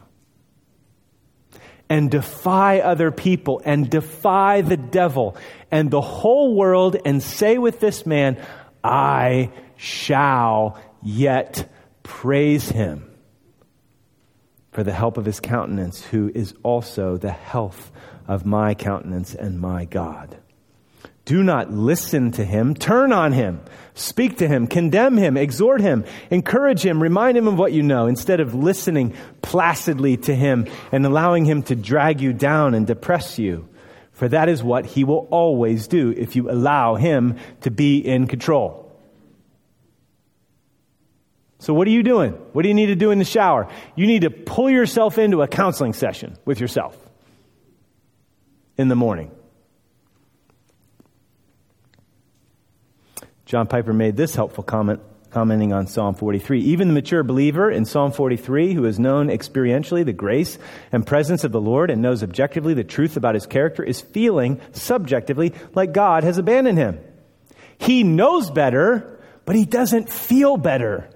and 1.88 2.10
defy 2.10 2.80
other 2.80 3.12
people 3.12 3.62
and 3.64 3.88
defy 3.88 4.62
the 4.62 4.76
devil 4.76 5.38
and 5.70 5.92
the 5.92 6.02
whole 6.02 6.56
world 6.56 6.98
and 7.06 7.22
say 7.22 7.60
with 7.60 7.80
this 7.80 8.08
man, 8.08 8.44
I 8.84 9.52
shall 9.76 10.80
yet 11.08 11.72
praise 12.04 12.70
him 12.70 13.10
for 14.72 14.84
the 14.84 14.92
help 14.92 15.18
of 15.18 15.26
his 15.26 15.40
countenance, 15.40 16.04
who 16.04 16.30
is 16.36 16.54
also 16.64 17.18
the 17.18 17.32
health 17.32 17.92
of 18.28 18.46
my 18.46 18.74
countenance 18.74 19.34
and 19.34 19.60
my 19.60 19.86
God. 19.86 20.38
Do 21.24 21.44
not 21.44 21.72
listen 21.72 22.32
to 22.34 22.46
him. 22.46 22.76
Turn 22.76 23.12
on 23.12 23.32
him. 23.32 23.62
Speak 23.96 24.38
to 24.38 24.48
him. 24.48 24.68
Condemn 24.68 25.18
him. 25.18 25.36
Exhort 25.36 25.82
him. 25.82 26.06
Encourage 26.30 26.86
him. 26.86 27.02
Remind 27.02 27.38
him 27.38 27.48
of 27.48 27.58
what 27.58 27.74
you 27.74 27.84
know 27.84 28.08
instead 28.08 28.40
of 28.40 28.54
listening 28.54 29.14
placidly 29.42 30.18
to 30.18 30.36
him 30.36 30.68
and 30.92 31.06
allowing 31.06 31.44
him 31.44 31.64
to 31.64 31.76
drag 31.76 32.22
you 32.22 32.32
down 32.32 32.74
and 32.74 32.88
depress 32.88 33.40
you. 33.40 33.68
For 34.14 34.30
that 34.30 34.48
is 34.48 34.64
what 34.64 34.86
he 34.86 35.04
will 35.04 35.28
always 35.32 35.88
do 35.88 36.12
if 36.16 36.36
you 36.36 36.50
allow 36.50 36.96
him 36.96 37.36
to 37.62 37.72
be 37.72 37.98
in 37.98 38.28
control. 38.28 38.87
So, 41.68 41.74
what 41.74 41.86
are 41.86 41.92
you 41.92 42.02
doing? 42.02 42.32
What 42.54 42.62
do 42.62 42.70
you 42.70 42.74
need 42.74 42.86
to 42.86 42.96
do 42.96 43.12
in 43.12 43.20
the 43.20 43.26
shower? 43.26 43.68
You 43.98 44.08
need 44.08 44.22
to 44.22 44.30
pull 44.30 44.70
yourself 44.70 45.18
into 45.18 45.42
a 45.42 45.50
counseling 45.50 45.92
session 45.92 46.38
with 46.46 46.62
yourself 46.62 46.98
in 48.78 48.88
the 48.88 48.96
morning. 48.96 49.32
John 53.46 53.68
Piper 53.68 53.92
made 53.92 54.16
this 54.16 54.34
helpful 54.34 54.64
comment 54.64 55.02
commenting 55.30 55.74
on 55.74 55.88
Psalm 55.88 56.16
43. 56.16 56.62
Even 56.62 56.88
the 56.88 56.94
mature 56.94 57.22
believer 57.22 57.70
in 57.70 57.84
Psalm 57.84 58.14
43, 58.14 58.74
who 58.74 58.84
has 58.84 58.98
known 58.98 59.28
experientially 59.28 60.06
the 60.06 60.14
grace 60.14 60.58
and 60.94 61.06
presence 61.06 61.44
of 61.44 61.52
the 61.52 61.60
Lord 61.60 61.92
and 61.92 62.02
knows 62.02 62.24
objectively 62.24 62.76
the 62.76 62.86
truth 62.86 63.18
about 63.18 63.36
his 63.36 63.46
character, 63.46 63.84
is 63.84 64.00
feeling 64.00 64.62
subjectively 64.72 65.54
like 65.76 65.92
God 65.92 66.24
has 66.24 66.38
abandoned 66.38 66.78
him. 66.78 67.02
He 67.78 68.04
knows 68.04 68.50
better, 68.52 69.20
but 69.44 69.58
he 69.58 69.66
doesn't 69.66 70.10
feel 70.10 70.56
better. 70.56 71.10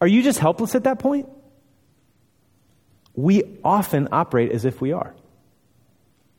Are 0.00 0.06
you 0.06 0.22
just 0.22 0.38
helpless 0.38 0.74
at 0.74 0.84
that 0.84 0.98
point? 0.98 1.28
We 3.14 3.58
often 3.64 4.08
operate 4.12 4.52
as 4.52 4.64
if 4.64 4.80
we 4.80 4.92
are. 4.92 5.14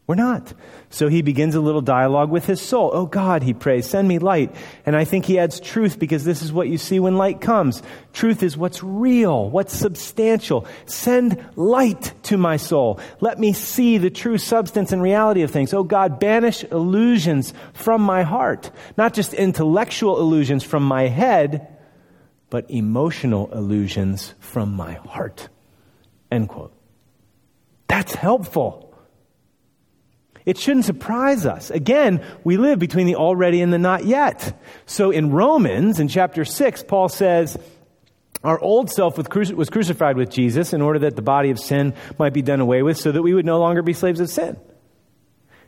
We're 0.08 0.16
not. 0.16 0.54
So 0.90 1.10
he 1.10 1.22
begins 1.22 1.54
a 1.56 1.60
little 1.60 1.82
dialogue 1.82 2.30
with 2.30 2.46
his 2.46 2.62
soul. 2.62 2.92
Oh 2.94 3.06
God, 3.06 3.44
he 3.44 3.54
prays, 3.54 3.90
send 3.90 4.08
me 4.08 4.20
light. 4.20 4.56
And 4.86 4.96
I 4.96 5.04
think 5.04 5.26
he 5.26 5.38
adds 5.38 5.60
truth 5.60 6.00
because 6.00 6.24
this 6.24 6.42
is 6.42 6.54
what 6.54 6.70
you 6.70 6.78
see 6.78 6.98
when 7.02 7.18
light 7.18 7.42
comes. 7.42 7.84
Truth 8.14 8.42
is 8.42 8.56
what's 8.56 8.82
real, 8.82 9.50
what's 9.50 9.76
substantial. 9.76 10.66
Send 10.86 11.44
light 11.58 12.14
to 12.24 12.38
my 12.38 12.56
soul. 12.56 13.02
Let 13.20 13.38
me 13.38 13.52
see 13.52 13.98
the 13.98 14.10
true 14.10 14.38
substance 14.38 14.94
and 14.94 15.02
reality 15.02 15.42
of 15.42 15.52
things. 15.52 15.74
Oh 15.74 15.84
God, 15.84 16.22
banish 16.22 16.64
illusions 16.64 17.54
from 17.74 18.02
my 18.02 18.24
heart. 18.24 18.72
Not 18.98 19.14
just 19.14 19.34
intellectual 19.34 20.22
illusions 20.22 20.64
from 20.64 20.84
my 20.84 21.10
head, 21.10 21.77
but 22.50 22.70
emotional 22.72 23.52
illusions 23.54 24.34
from 24.40 24.74
my 24.74 24.94
heart. 24.94 25.50
End 26.32 26.50
quote. 26.50 26.74
That's 27.88 28.14
helpful. 28.14 28.96
It 30.46 30.58
shouldn't 30.58 30.86
surprise 30.86 31.46
us. 31.46 31.72
Again, 31.72 32.26
we 32.46 32.56
live 32.56 32.80
between 32.80 33.06
the 33.06 33.16
already 33.16 33.62
and 33.62 33.74
the 33.74 33.78
not 33.78 34.06
yet. 34.06 34.58
So 34.86 35.12
in 35.12 35.32
Romans, 35.32 36.00
in 36.00 36.08
chapter 36.08 36.46
6, 36.46 36.84
Paul 36.84 37.10
says, 37.10 37.58
our 38.44 38.58
old 38.60 38.90
self 38.90 39.18
was 39.18 39.70
crucified 39.70 40.16
with 40.16 40.30
Jesus 40.30 40.72
in 40.72 40.82
order 40.82 41.00
that 41.00 41.16
the 41.18 41.22
body 41.22 41.50
of 41.50 41.60
sin 41.60 41.96
might 42.18 42.34
be 42.34 42.42
done 42.42 42.62
away 42.62 42.82
with 42.82 42.98
so 42.98 43.12
that 43.12 43.22
we 43.22 43.34
would 43.34 43.46
no 43.46 43.60
longer 43.60 43.82
be 43.82 43.94
slaves 43.94 44.20
of 44.22 44.30
sin. 44.30 44.58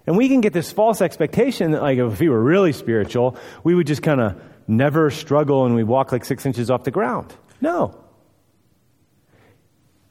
And 0.08 0.15
we 0.15 0.30
can 0.30 0.39
get 0.39 0.54
this 0.54 0.72
false 0.72 1.02
expectation 1.02 1.72
that, 1.72 1.82
like, 1.82 1.98
if 1.98 2.20
we 2.20 2.30
were 2.30 2.42
really 2.42 2.72
spiritual, 2.72 3.38
we 3.63 3.76
would 3.76 3.86
just 3.86 4.02
kind 4.02 4.22
of 4.22 4.42
never 4.69 5.10
struggle 5.10 5.65
and 5.65 5.75
we 5.75 5.84
walk 5.84 6.12
like 6.12 6.23
six 6.23 6.45
inches 6.45 6.69
off 6.69 6.84
the 6.84 6.91
ground. 6.91 7.36
No. 7.60 7.99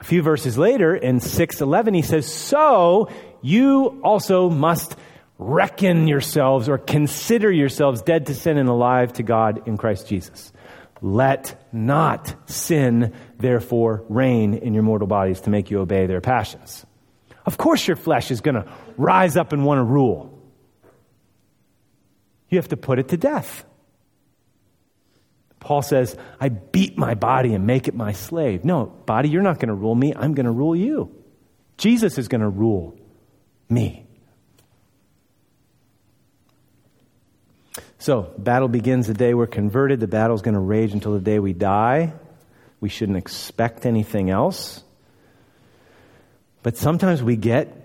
A 0.01 0.05
few 0.05 0.23
verses 0.23 0.59
later, 0.59 0.95
in 0.95 1.21
611, 1.21 1.95
he 1.95 2.03
says, 2.03 2.33
So 2.33 3.11
you 3.41 4.01
also 4.03 4.51
must 4.51 4.97
reckon 5.39 6.09
yourselves 6.09 6.69
or 6.69 6.79
consider 6.79 7.51
yourselves 7.51 8.03
dead 8.03 8.27
to 8.27 8.35
sin 8.35 8.59
and 8.59 8.69
alive 8.69 9.13
to 9.15 9.23
God 9.23 9.67
in 9.67 9.77
Christ 9.77 10.09
Jesus. 10.09 10.53
Let 11.01 11.73
not 11.73 12.35
sin, 12.51 13.15
therefore, 13.39 14.05
reign 14.09 14.55
in 14.55 14.75
your 14.75 14.83
mortal 14.83 15.07
bodies 15.07 15.41
to 15.43 15.51
make 15.51 15.71
you 15.71 15.79
obey 15.81 16.07
their 16.07 16.21
passions. 16.21 16.85
Of 17.47 17.57
course, 17.57 17.87
your 17.87 17.97
flesh 17.97 18.31
is 18.33 18.41
going 18.41 18.57
to 18.57 18.67
rise 18.97 19.37
up 19.37 19.53
and 19.53 19.65
want 19.65 19.79
to 19.79 19.85
rule. 19.85 20.35
You 22.49 22.59
have 22.59 22.69
to 22.69 22.77
put 22.77 22.99
it 22.99 23.09
to 23.09 23.17
death. 23.17 23.65
Paul 25.61 25.83
says, 25.83 26.17
I 26.41 26.49
beat 26.51 26.97
my 26.97 27.15
body 27.15 27.55
and 27.55 27.67
make 27.67 27.89
it 27.89 27.95
my 27.95 28.13
slave. 28.13 28.65
No, 28.65 28.87
body, 28.87 29.29
you're 29.29 29.43
not 29.43 29.59
going 29.59 29.69
to 29.69 29.75
rule 29.75 29.95
me. 29.95 30.13
I'm 30.15 30.35
going 30.35 30.47
to 30.47 30.53
rule 30.53 30.77
you. 30.77 31.15
Jesus 31.77 32.19
is 32.19 32.29
going 32.29 32.41
to 32.41 32.49
rule 32.49 32.97
me. 33.69 34.07
So, 37.99 38.33
battle 38.39 38.69
begins 38.69 39.09
the 39.09 39.15
day 39.15 39.35
we're 39.35 39.47
converted. 39.49 39.99
The 40.01 40.07
battle's 40.07 40.43
going 40.43 40.55
to 40.55 40.61
rage 40.61 40.93
until 40.93 41.13
the 41.13 41.21
day 41.21 41.41
we 41.41 41.53
die. 41.53 42.13
We 42.81 42.89
shouldn't 42.89 43.19
expect 43.19 43.87
anything 43.87 44.31
else. 44.31 44.83
But 46.63 46.77
sometimes 46.77 47.23
we 47.23 47.37
get, 47.37 47.78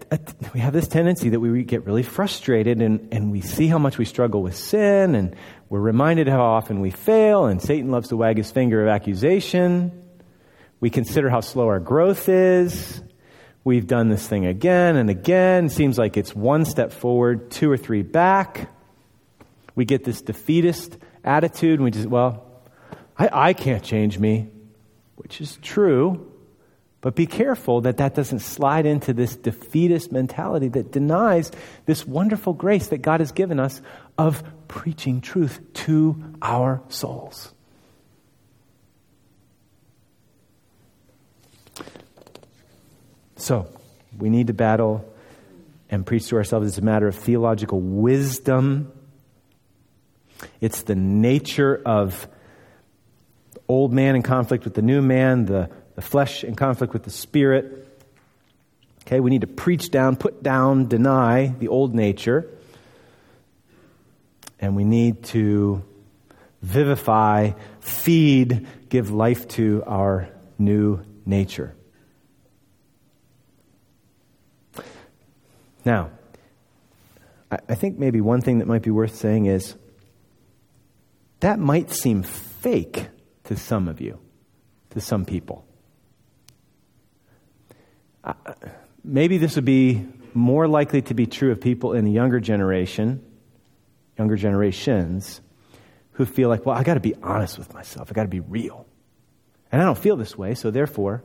we 0.53 0.59
have 0.59 0.73
this 0.73 0.87
tendency 0.87 1.29
that 1.29 1.39
we 1.39 1.63
get 1.63 1.85
really 1.85 2.03
frustrated 2.03 2.81
and, 2.81 3.13
and 3.13 3.31
we 3.31 3.41
see 3.41 3.67
how 3.67 3.77
much 3.77 3.97
we 3.97 4.05
struggle 4.05 4.41
with 4.41 4.55
sin 4.55 5.15
and 5.15 5.35
we're 5.69 5.79
reminded 5.79 6.27
how 6.27 6.41
often 6.41 6.81
we 6.81 6.91
fail 6.91 7.45
and 7.45 7.61
Satan 7.61 7.91
loves 7.91 8.09
to 8.09 8.17
wag 8.17 8.37
his 8.37 8.51
finger 8.51 8.81
of 8.83 8.89
accusation. 8.89 10.03
We 10.79 10.89
consider 10.89 11.29
how 11.29 11.39
slow 11.39 11.67
our 11.67 11.79
growth 11.79 12.27
is. 12.27 13.01
We've 13.63 13.87
done 13.87 14.09
this 14.09 14.27
thing 14.27 14.45
again 14.45 14.97
and 14.97 15.09
again. 15.09 15.69
Seems 15.69 15.97
like 15.97 16.17
it's 16.17 16.35
one 16.35 16.65
step 16.65 16.91
forward, 16.91 17.49
two 17.49 17.71
or 17.71 17.77
three 17.77 18.01
back. 18.01 18.69
We 19.75 19.85
get 19.85 20.03
this 20.03 20.21
defeatist 20.21 20.97
attitude, 21.23 21.75
and 21.79 21.85
we 21.85 21.91
just, 21.91 22.07
well, 22.07 22.45
I, 23.17 23.29
I 23.49 23.53
can't 23.53 23.81
change 23.81 24.19
me, 24.19 24.49
which 25.15 25.39
is 25.39 25.57
true. 25.61 26.32
But 27.03 27.15
be 27.15 27.25
careful 27.25 27.81
that 27.81 27.97
that 27.97 28.15
doesn't 28.15 28.39
slide 28.39 28.85
into 28.85 29.11
this 29.11 29.35
defeatist 29.35 30.13
mentality 30.13 30.69
that 30.69 30.93
denies 30.93 31.51
this 31.85 32.07
wonderful 32.07 32.53
grace 32.53 32.87
that 32.87 32.99
God 32.99 33.19
has 33.19 33.33
given 33.33 33.59
us 33.59 33.81
of 34.17 34.41
preaching 34.69 35.19
truth 35.19 35.59
to 35.73 36.15
our 36.41 36.81
souls. 36.87 37.53
So, 43.35 43.67
we 44.17 44.29
need 44.29 44.47
to 44.47 44.53
battle 44.53 45.03
and 45.89 46.05
preach 46.05 46.29
to 46.29 46.37
ourselves. 46.37 46.69
It's 46.69 46.77
a 46.77 46.81
matter 46.81 47.09
of 47.09 47.15
theological 47.15 47.81
wisdom, 47.81 48.93
it's 50.61 50.83
the 50.83 50.95
nature 50.95 51.81
of 51.85 52.29
old 53.67 53.91
man 53.91 54.15
in 54.15 54.21
conflict 54.21 54.63
with 54.63 54.73
the 54.73 54.81
new 54.81 55.01
man, 55.01 55.43
the 55.43 55.69
the 55.95 56.01
flesh 56.01 56.43
in 56.43 56.55
conflict 56.55 56.93
with 56.93 57.03
the 57.03 57.09
spirit. 57.09 57.87
Okay, 59.05 59.19
we 59.19 59.29
need 59.29 59.41
to 59.41 59.47
preach 59.47 59.91
down, 59.91 60.15
put 60.15 60.41
down, 60.41 60.87
deny 60.87 61.47
the 61.47 61.67
old 61.67 61.93
nature. 61.93 62.49
And 64.59 64.75
we 64.75 64.85
need 64.85 65.23
to 65.25 65.83
vivify, 66.61 67.51
feed, 67.81 68.65
give 68.89 69.11
life 69.11 69.47
to 69.49 69.83
our 69.85 70.29
new 70.57 71.01
nature. 71.25 71.75
Now, 75.85 76.11
I 77.51 77.75
think 77.75 77.99
maybe 77.99 78.21
one 78.21 78.41
thing 78.41 78.59
that 78.59 78.67
might 78.67 78.81
be 78.81 78.89
worth 78.89 79.15
saying 79.15 79.45
is 79.45 79.75
that 81.41 81.59
might 81.59 81.91
seem 81.91 82.23
fake 82.23 83.09
to 83.43 83.57
some 83.57 83.89
of 83.89 83.99
you, 83.99 84.19
to 84.91 85.01
some 85.01 85.25
people. 85.25 85.65
Maybe 89.03 89.37
this 89.37 89.55
would 89.55 89.65
be 89.65 90.05
more 90.33 90.67
likely 90.67 91.01
to 91.03 91.13
be 91.13 91.25
true 91.25 91.51
of 91.51 91.61
people 91.61 91.93
in 91.93 92.05
the 92.05 92.11
younger 92.11 92.39
generation, 92.39 93.23
younger 94.17 94.35
generations, 94.35 95.41
who 96.13 96.25
feel 96.25 96.49
like, 96.49 96.65
well, 96.65 96.77
I 96.77 96.83
got 96.83 96.95
to 96.95 96.99
be 96.99 97.15
honest 97.21 97.57
with 97.57 97.73
myself. 97.73 98.09
I 98.09 98.13
got 98.13 98.23
to 98.23 98.29
be 98.29 98.39
real. 98.39 98.85
And 99.71 99.81
I 99.81 99.85
don't 99.85 99.97
feel 99.97 100.15
this 100.15 100.37
way, 100.37 100.53
so 100.53 100.71
therefore. 100.71 101.23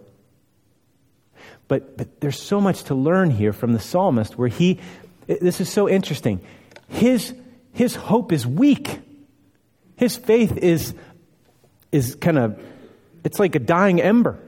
But, 1.68 1.96
but 1.96 2.20
there's 2.20 2.40
so 2.40 2.60
much 2.60 2.84
to 2.84 2.94
learn 2.94 3.30
here 3.30 3.52
from 3.52 3.72
the 3.72 3.78
psalmist 3.78 4.38
where 4.38 4.48
he, 4.48 4.80
this 5.26 5.60
is 5.60 5.70
so 5.70 5.88
interesting. 5.88 6.40
His, 6.88 7.34
his 7.72 7.94
hope 7.94 8.32
is 8.32 8.46
weak. 8.46 9.00
His 9.96 10.16
faith 10.16 10.56
is, 10.56 10.94
is 11.92 12.14
kind 12.14 12.38
of, 12.38 12.62
it's 13.24 13.38
like 13.38 13.54
a 13.54 13.58
dying 13.58 14.00
ember. 14.00 14.38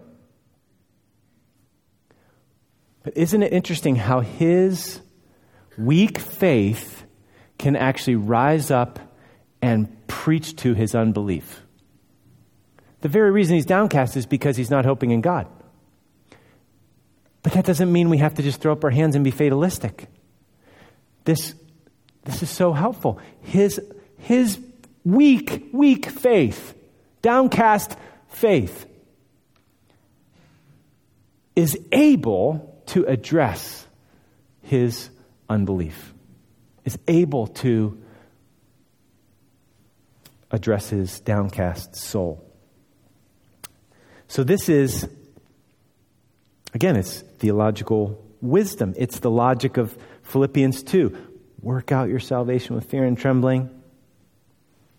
But 3.02 3.16
isn't 3.16 3.42
it 3.42 3.52
interesting 3.52 3.96
how 3.96 4.20
his 4.20 5.00
weak 5.78 6.18
faith 6.18 7.04
can 7.58 7.76
actually 7.76 8.16
rise 8.16 8.70
up 8.70 8.98
and 9.62 10.06
preach 10.06 10.56
to 10.56 10.74
his 10.74 10.94
unbelief? 10.94 11.62
The 13.00 13.08
very 13.08 13.30
reason 13.30 13.54
he's 13.54 13.66
downcast 13.66 14.16
is 14.16 14.26
because 14.26 14.56
he's 14.56 14.70
not 14.70 14.84
hoping 14.84 15.10
in 15.10 15.22
God. 15.22 15.46
But 17.42 17.54
that 17.54 17.64
doesn't 17.64 17.90
mean 17.90 18.10
we 18.10 18.18
have 18.18 18.34
to 18.34 18.42
just 18.42 18.60
throw 18.60 18.72
up 18.72 18.84
our 18.84 18.90
hands 18.90 19.14
and 19.14 19.24
be 19.24 19.30
fatalistic. 19.30 20.08
This, 21.24 21.54
this 22.24 22.42
is 22.42 22.50
so 22.50 22.74
helpful. 22.74 23.18
His, 23.40 23.80
his 24.18 24.58
weak, 25.04 25.70
weak 25.72 26.06
faith, 26.06 26.74
downcast 27.22 27.96
faith, 28.28 28.86
is 31.56 31.78
able 31.92 32.69
to 32.90 33.04
address 33.06 33.86
his 34.62 35.10
unbelief, 35.48 36.14
is 36.84 36.98
able 37.08 37.48
to 37.48 38.00
address 40.50 40.90
his 40.90 41.20
downcast 41.20 41.96
soul. 41.96 42.44
So, 44.28 44.44
this 44.44 44.68
is, 44.68 45.08
again, 46.74 46.96
it's 46.96 47.20
theological 47.38 48.24
wisdom. 48.40 48.94
It's 48.96 49.20
the 49.20 49.30
logic 49.30 49.76
of 49.76 49.96
Philippians 50.22 50.82
2. 50.84 51.16
Work 51.62 51.92
out 51.92 52.08
your 52.08 52.20
salvation 52.20 52.74
with 52.74 52.84
fear 52.84 53.04
and 53.04 53.18
trembling 53.18 53.70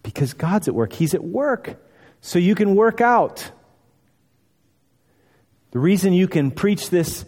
because 0.03 0.33
God's 0.33 0.67
at 0.67 0.75
work. 0.75 0.93
He's 0.93 1.13
at 1.13 1.23
work. 1.23 1.81
So 2.21 2.39
you 2.39 2.55
can 2.55 2.75
work 2.75 3.01
out. 3.01 3.49
The 5.71 5.79
reason 5.79 6.13
you 6.13 6.27
can 6.27 6.51
preach 6.51 6.89
this 6.89 7.25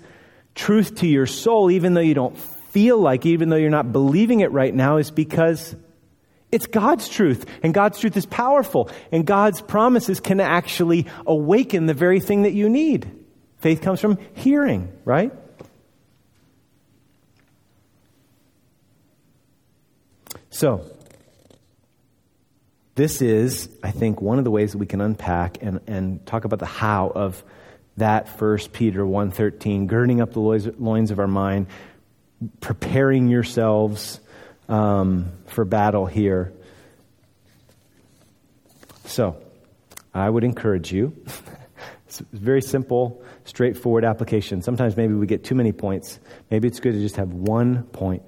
truth 0.56 0.96
to 0.96 1.08
your 1.08 1.26
soul, 1.26 1.72
even 1.72 1.94
though 1.94 2.02
you 2.02 2.14
don't 2.14 2.38
feel 2.38 2.98
like, 2.98 3.26
even 3.26 3.50
though 3.50 3.56
you're 3.56 3.70
not 3.70 3.92
believing 3.92 4.40
it 4.40 4.52
right 4.52 4.74
now, 4.74 4.98
is 4.98 5.12
because 5.12 5.76
it's 6.52 6.68
God's 6.68 7.10
truth. 7.10 7.46
And 7.64 7.74
God's 7.74 8.00
truth 8.00 8.16
is 8.16 8.26
powerful. 8.26 8.90
And 9.12 9.26
God's 9.26 9.62
promises 9.62 10.20
can 10.20 10.40
actually 10.40 11.08
awaken 11.26 11.88
the 11.88 11.94
very 11.94 12.20
thing 12.20 12.44
that 12.44 12.54
you 12.54 12.70
need. 12.70 13.10
Faith 13.58 13.82
comes 13.82 14.00
from 14.00 14.18
hearing, 14.36 14.92
right? 15.06 15.32
So, 20.50 20.86
this 22.96 23.24
is, 23.24 23.70
I 23.82 23.90
think, 23.90 24.22
one 24.22 24.38
of 24.38 24.44
the 24.44 24.52
ways 24.52 24.74
that 24.74 24.78
we 24.78 24.86
can 24.86 25.02
unpack 25.02 25.64
and, 25.64 25.80
and 25.88 26.24
talk 26.28 26.46
about 26.46 26.60
the 26.60 26.68
how 26.68 27.12
of 27.16 27.44
that 27.98 28.38
First 28.38 28.74
Peter 28.74 29.04
1.13, 29.04 29.88
girding 29.88 30.22
up 30.22 30.34
the 30.34 30.40
loins 30.40 31.12
of 31.12 31.20
our 31.20 31.28
mind, 31.28 31.68
preparing 32.60 33.28
yourselves 33.28 34.20
um, 34.68 35.32
for 35.48 35.66
battle 35.66 36.06
here. 36.06 36.54
So, 39.06 39.38
I 40.14 40.30
would 40.30 40.44
encourage 40.44 40.92
you. 40.92 41.16
it's 42.08 42.20
very 42.32 42.62
simple, 42.62 43.24
straightforward 43.46 44.06
application. 44.06 44.62
Sometimes 44.62 44.98
maybe 44.98 45.14
we 45.14 45.28
get 45.28 45.44
too 45.44 45.56
many 45.56 45.72
points. 45.72 46.20
Maybe 46.50 46.68
it's 46.68 46.80
good 46.80 46.94
to 46.94 47.00
just 47.00 47.18
have 47.18 47.34
one 47.34 47.84
point. 47.84 48.24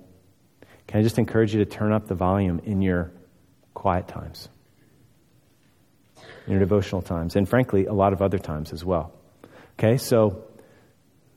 Can 0.88 0.99
I 0.99 1.03
just 1.03 1.18
encourage 1.18 1.53
you 1.53 1.63
to 1.63 1.70
turn 1.70 1.91
up 1.91 2.07
the 2.07 2.16
volume 2.16 2.61
in 2.63 2.82
your 2.82 3.11
quiet 3.74 4.07
times, 4.07 4.49
in 6.47 6.53
your 6.53 6.59
devotional 6.59 7.01
times, 7.03 7.36
and 7.36 7.47
frankly, 7.47 7.86
a 7.86 7.93
lot 7.93 8.13
of 8.13 8.22
other 8.22 8.39
times 8.39 8.74
as 8.74 8.84
well. 8.84 9.13
Okay, 9.78 9.97
so 9.97 10.43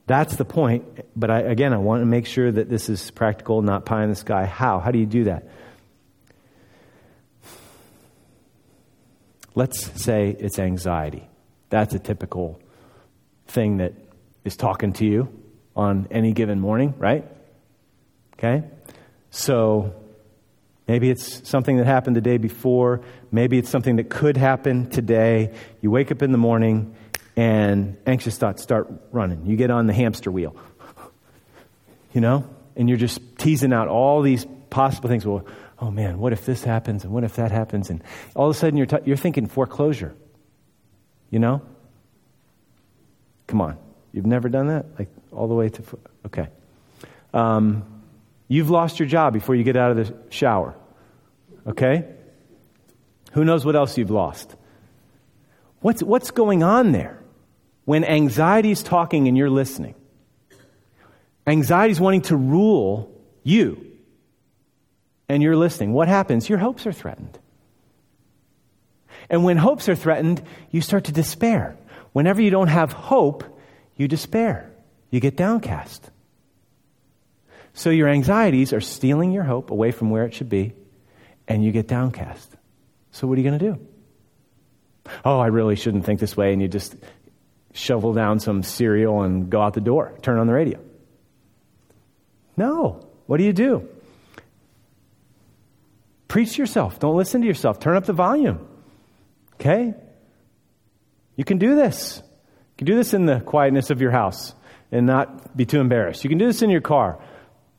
that's 0.06 0.36
the 0.36 0.44
point. 0.44 0.84
But 1.16 1.30
I, 1.30 1.40
again, 1.40 1.72
I 1.72 1.78
want 1.78 2.02
to 2.02 2.06
make 2.06 2.26
sure 2.26 2.50
that 2.50 2.68
this 2.68 2.88
is 2.88 3.10
practical, 3.10 3.62
not 3.62 3.84
pie 3.84 4.02
in 4.04 4.10
the 4.10 4.16
sky. 4.16 4.46
How? 4.46 4.78
How 4.78 4.90
do 4.90 4.98
you 4.98 5.06
do 5.06 5.24
that? 5.24 5.48
Let's 9.54 9.90
say 10.00 10.36
it's 10.38 10.58
anxiety. 10.58 11.28
That's 11.68 11.94
a 11.94 11.98
typical 11.98 12.60
thing 13.48 13.78
that 13.78 13.92
is 14.44 14.56
talking 14.56 14.92
to 14.94 15.04
you 15.04 15.28
on 15.74 16.06
any 16.10 16.32
given 16.32 16.60
morning, 16.60 16.94
right? 16.96 17.26
Okay? 18.34 18.64
So 19.30 19.94
maybe 20.86 21.10
it's 21.10 21.48
something 21.48 21.76
that 21.78 21.86
happened 21.86 22.16
the 22.16 22.20
day 22.20 22.38
before. 22.38 23.00
Maybe 23.32 23.58
it's 23.58 23.68
something 23.68 23.96
that 23.96 24.08
could 24.08 24.36
happen 24.36 24.90
today. 24.90 25.52
You 25.80 25.90
wake 25.90 26.12
up 26.12 26.22
in 26.22 26.32
the 26.32 26.38
morning 26.38 26.94
and 27.38 27.96
anxious 28.04 28.36
thoughts 28.36 28.64
start 28.64 28.88
running. 29.12 29.46
You 29.46 29.54
get 29.54 29.70
on 29.70 29.86
the 29.86 29.92
hamster 29.92 30.28
wheel, 30.28 30.56
you 32.12 32.20
know, 32.20 32.44
and 32.74 32.88
you're 32.88 32.98
just 32.98 33.20
teasing 33.38 33.72
out 33.72 33.86
all 33.86 34.22
these 34.22 34.44
possible 34.70 35.08
things. 35.08 35.24
Well, 35.24 35.46
oh 35.78 35.92
man, 35.92 36.18
what 36.18 36.32
if 36.32 36.44
this 36.44 36.64
happens 36.64 37.04
and 37.04 37.12
what 37.12 37.22
if 37.22 37.36
that 37.36 37.52
happens? 37.52 37.90
And 37.90 38.02
all 38.34 38.50
of 38.50 38.56
a 38.56 38.58
sudden 38.58 38.76
you're, 38.76 38.86
t- 38.86 39.04
you're 39.04 39.16
thinking 39.16 39.46
foreclosure, 39.46 40.16
you 41.30 41.38
know? 41.38 41.62
Come 43.46 43.60
on. 43.60 43.78
You've 44.10 44.26
never 44.26 44.48
done 44.48 44.66
that? 44.66 44.86
Like 44.98 45.08
all 45.30 45.46
the 45.46 45.54
way 45.54 45.68
to, 45.68 45.82
fo- 45.82 46.00
okay. 46.26 46.48
Um, 47.32 48.02
you've 48.48 48.68
lost 48.68 48.98
your 48.98 49.06
job 49.06 49.32
before 49.32 49.54
you 49.54 49.62
get 49.62 49.76
out 49.76 49.92
of 49.92 49.96
the 49.96 50.12
shower, 50.30 50.74
okay? 51.68 52.04
Who 53.34 53.44
knows 53.44 53.64
what 53.64 53.76
else 53.76 53.96
you've 53.96 54.10
lost? 54.10 54.56
What's, 55.82 56.02
what's 56.02 56.32
going 56.32 56.64
on 56.64 56.90
there? 56.90 57.17
When 57.88 58.04
anxiety 58.04 58.70
is 58.70 58.82
talking 58.82 59.28
and 59.28 59.38
you're 59.38 59.48
listening, 59.48 59.94
anxiety 61.46 61.90
is 61.90 61.98
wanting 61.98 62.20
to 62.20 62.36
rule 62.36 63.18
you, 63.42 63.82
and 65.26 65.42
you're 65.42 65.56
listening, 65.56 65.94
what 65.94 66.06
happens? 66.06 66.50
Your 66.50 66.58
hopes 66.58 66.86
are 66.86 66.92
threatened. 66.92 67.38
And 69.30 69.42
when 69.42 69.56
hopes 69.56 69.88
are 69.88 69.94
threatened, 69.94 70.42
you 70.70 70.82
start 70.82 71.04
to 71.04 71.12
despair. 71.12 71.78
Whenever 72.12 72.42
you 72.42 72.50
don't 72.50 72.68
have 72.68 72.92
hope, 72.92 73.42
you 73.96 74.06
despair. 74.06 74.70
You 75.10 75.20
get 75.20 75.38
downcast. 75.38 76.10
So 77.72 77.88
your 77.88 78.08
anxieties 78.08 78.74
are 78.74 78.82
stealing 78.82 79.32
your 79.32 79.44
hope 79.44 79.70
away 79.70 79.92
from 79.92 80.10
where 80.10 80.26
it 80.26 80.34
should 80.34 80.50
be, 80.50 80.74
and 81.48 81.64
you 81.64 81.72
get 81.72 81.88
downcast. 81.88 82.54
So 83.12 83.26
what 83.26 83.38
are 83.38 83.40
you 83.40 83.48
going 83.48 83.58
to 83.58 83.72
do? 83.72 83.86
Oh, 85.24 85.38
I 85.38 85.46
really 85.46 85.74
shouldn't 85.74 86.04
think 86.04 86.20
this 86.20 86.36
way, 86.36 86.52
and 86.52 86.60
you 86.60 86.68
just 86.68 86.94
shovel 87.78 88.12
down 88.12 88.40
some 88.40 88.62
cereal 88.62 89.22
and 89.22 89.48
go 89.48 89.62
out 89.62 89.74
the 89.74 89.80
door, 89.80 90.12
turn 90.22 90.38
on 90.38 90.46
the 90.46 90.52
radio. 90.52 90.80
No. 92.56 93.06
What 93.26 93.36
do 93.36 93.44
you 93.44 93.52
do? 93.52 93.88
Preach 96.26 96.54
to 96.54 96.62
yourself. 96.62 96.98
Don't 96.98 97.16
listen 97.16 97.40
to 97.42 97.46
yourself. 97.46 97.78
Turn 97.78 97.96
up 97.96 98.04
the 98.04 98.12
volume. 98.12 98.66
Okay? 99.54 99.94
You 101.36 101.44
can 101.44 101.58
do 101.58 101.76
this. 101.76 102.18
You 102.18 102.76
can 102.78 102.86
do 102.86 102.96
this 102.96 103.14
in 103.14 103.26
the 103.26 103.40
quietness 103.40 103.90
of 103.90 104.00
your 104.00 104.10
house. 104.10 104.54
and 104.90 105.06
not 105.06 105.56
be 105.56 105.66
too 105.66 105.80
embarrassed. 105.80 106.24
You 106.24 106.30
can 106.30 106.38
do 106.38 106.46
this 106.46 106.62
in 106.62 106.70
your 106.70 106.80
car, 106.80 107.18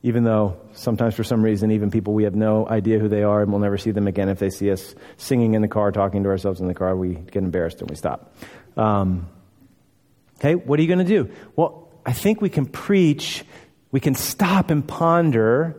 even 0.02 0.22
though 0.22 0.60
sometimes 0.72 1.14
for 1.14 1.24
some 1.24 1.42
reason, 1.42 1.72
even 1.72 1.90
people 1.90 2.14
we 2.14 2.22
have 2.22 2.36
no 2.36 2.68
idea 2.68 3.00
who 3.00 3.08
they 3.08 3.24
are 3.24 3.42
and 3.42 3.50
we'll 3.50 3.60
never 3.60 3.78
see 3.78 3.90
them 3.90 4.06
again. 4.06 4.28
If 4.28 4.38
they 4.38 4.50
see 4.50 4.70
us 4.70 4.94
singing 5.16 5.54
in 5.54 5.62
the 5.62 5.68
car, 5.68 5.90
talking 5.90 6.22
to 6.22 6.28
ourselves 6.28 6.60
in 6.60 6.68
the 6.68 6.74
car, 6.74 6.96
we 6.96 7.14
get 7.14 7.42
embarrassed 7.42 7.80
and 7.80 7.90
we 7.90 7.96
stop. 7.96 8.32
Um, 8.76 9.28
okay, 10.40 10.54
what 10.54 10.78
are 10.78 10.82
you 10.82 10.88
going 10.88 10.98
to 10.98 11.04
do? 11.04 11.30
Well, 11.54 11.88
I 12.06 12.12
think 12.12 12.40
we 12.40 12.48
can 12.48 12.64
preach, 12.64 13.44
we 13.92 14.00
can 14.00 14.14
stop 14.14 14.70
and 14.70 14.86
ponder 14.86 15.76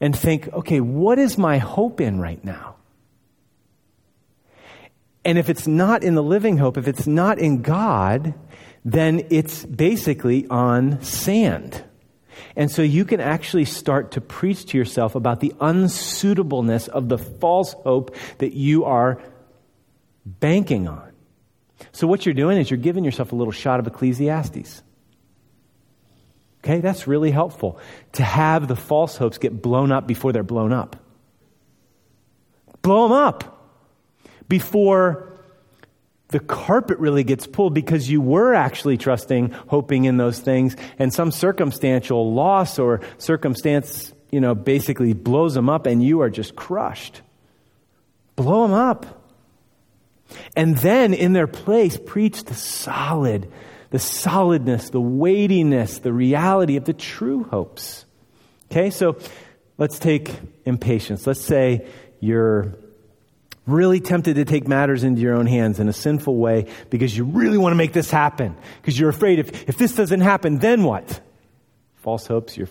and 0.00 0.16
think, 0.16 0.48
okay, 0.52 0.80
what 0.80 1.18
is 1.18 1.36
my 1.36 1.58
hope 1.58 2.00
in 2.00 2.20
right 2.20 2.42
now? 2.44 2.76
And 5.24 5.38
if 5.38 5.48
it's 5.48 5.66
not 5.66 6.04
in 6.04 6.14
the 6.14 6.22
living 6.22 6.58
hope, 6.58 6.76
if 6.76 6.86
it's 6.86 7.06
not 7.06 7.38
in 7.38 7.62
God, 7.62 8.34
then 8.84 9.26
it's 9.30 9.64
basically 9.64 10.46
on 10.48 11.02
sand. 11.02 11.82
And 12.54 12.70
so 12.70 12.82
you 12.82 13.04
can 13.04 13.20
actually 13.20 13.64
start 13.64 14.12
to 14.12 14.20
preach 14.20 14.66
to 14.66 14.78
yourself 14.78 15.14
about 15.14 15.40
the 15.40 15.54
unsuitableness 15.60 16.88
of 16.88 17.08
the 17.08 17.18
false 17.18 17.72
hope 17.72 18.14
that 18.38 18.52
you 18.52 18.84
are 18.84 19.20
banking 20.26 20.86
on. 20.86 21.13
So 21.94 22.08
what 22.08 22.26
you're 22.26 22.34
doing 22.34 22.58
is 22.58 22.68
you're 22.68 22.76
giving 22.76 23.04
yourself 23.04 23.30
a 23.30 23.36
little 23.36 23.52
shot 23.52 23.78
of 23.78 23.86
Ecclesiastes. 23.86 24.82
Okay, 26.58 26.80
that's 26.80 27.06
really 27.06 27.30
helpful 27.30 27.78
to 28.14 28.24
have 28.24 28.66
the 28.66 28.74
false 28.74 29.16
hopes 29.16 29.38
get 29.38 29.62
blown 29.62 29.92
up 29.92 30.04
before 30.04 30.32
they're 30.32 30.42
blown 30.42 30.72
up. 30.72 30.96
Blow 32.82 33.04
them 33.04 33.16
up 33.16 33.70
before 34.48 35.32
the 36.28 36.40
carpet 36.40 36.98
really 36.98 37.22
gets 37.22 37.46
pulled 37.46 37.74
because 37.74 38.10
you 38.10 38.20
were 38.20 38.54
actually 38.54 38.96
trusting, 38.96 39.50
hoping 39.50 40.04
in 40.04 40.16
those 40.16 40.40
things, 40.40 40.74
and 40.98 41.14
some 41.14 41.30
circumstantial 41.30 42.34
loss 42.34 42.80
or 42.80 43.02
circumstance, 43.18 44.12
you 44.32 44.40
know, 44.40 44.56
basically 44.56 45.12
blows 45.12 45.54
them 45.54 45.70
up 45.70 45.86
and 45.86 46.02
you 46.02 46.22
are 46.22 46.30
just 46.30 46.56
crushed. 46.56 47.22
Blow 48.34 48.62
them 48.62 48.74
up. 48.74 49.23
And 50.56 50.76
then 50.78 51.14
in 51.14 51.32
their 51.32 51.46
place, 51.46 51.96
preach 51.96 52.44
the 52.44 52.54
solid 52.54 53.50
the 53.94 54.00
solidness, 54.00 54.90
the 54.90 55.00
weightiness, 55.00 56.00
the 56.00 56.12
reality 56.12 56.74
of 56.74 56.84
the 56.84 56.92
true 56.92 57.44
hopes. 57.44 58.04
Okay, 58.68 58.90
so 58.90 59.16
let's 59.78 60.00
take 60.00 60.34
impatience. 60.64 61.28
Let's 61.28 61.40
say 61.40 61.86
you're 62.18 62.74
really 63.68 64.00
tempted 64.00 64.34
to 64.34 64.44
take 64.44 64.66
matters 64.66 65.04
into 65.04 65.20
your 65.20 65.36
own 65.36 65.46
hands 65.46 65.78
in 65.78 65.88
a 65.88 65.92
sinful 65.92 66.36
way 66.36 66.66
because 66.90 67.16
you 67.16 67.22
really 67.22 67.56
want 67.56 67.70
to 67.70 67.76
make 67.76 67.92
this 67.92 68.10
happen. 68.10 68.56
Because 68.80 68.98
you're 68.98 69.10
afraid 69.10 69.38
if, 69.38 69.68
if 69.68 69.78
this 69.78 69.94
doesn't 69.94 70.22
happen, 70.22 70.58
then 70.58 70.82
what? 70.82 71.20
False 71.98 72.26
hopes, 72.26 72.56
you're 72.56 72.68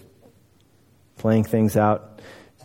playing 1.15 1.45
things 1.45 1.77
out 1.77 2.19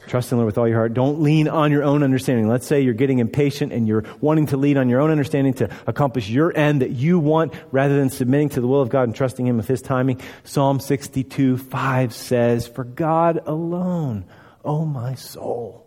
Trust 0.08 0.32
in 0.32 0.38
the 0.38 0.40
Lord 0.42 0.46
with 0.46 0.58
all 0.58 0.66
your 0.66 0.78
heart. 0.78 0.94
Don't 0.94 1.20
lean 1.20 1.48
on 1.48 1.70
your 1.70 1.84
own 1.84 2.02
understanding. 2.02 2.48
Let's 2.48 2.66
say 2.66 2.80
you're 2.80 2.94
getting 2.94 3.18
impatient 3.18 3.74
and 3.74 3.86
you're 3.86 4.04
wanting 4.22 4.46
to 4.46 4.56
lean 4.56 4.78
on 4.78 4.88
your 4.88 5.00
own 5.00 5.10
understanding 5.10 5.52
to 5.54 5.70
accomplish 5.86 6.30
your 6.30 6.56
end 6.56 6.80
that 6.80 6.92
you 6.92 7.18
want 7.18 7.52
rather 7.70 7.94
than 7.94 8.08
submitting 8.08 8.48
to 8.50 8.62
the 8.62 8.66
will 8.66 8.80
of 8.80 8.88
God 8.88 9.02
and 9.02 9.14
trusting 9.14 9.46
Him 9.46 9.58
with 9.58 9.68
His 9.68 9.82
timing. 9.82 10.20
Psalm 10.44 10.80
62, 10.80 11.58
5 11.58 12.14
says, 12.14 12.66
For 12.66 12.84
God 12.84 13.42
alone, 13.44 14.24
O 14.64 14.86
my 14.86 15.14
soul, 15.14 15.86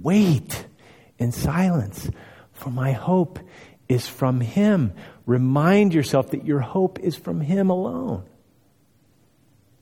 wait 0.00 0.66
in 1.18 1.32
silence, 1.32 2.08
for 2.52 2.70
my 2.70 2.92
hope 2.92 3.40
is 3.88 4.06
from 4.06 4.40
Him. 4.40 4.92
Remind 5.26 5.92
yourself 5.92 6.30
that 6.30 6.46
your 6.46 6.60
hope 6.60 7.00
is 7.00 7.16
from 7.16 7.40
Him 7.40 7.68
alone. 7.68 8.24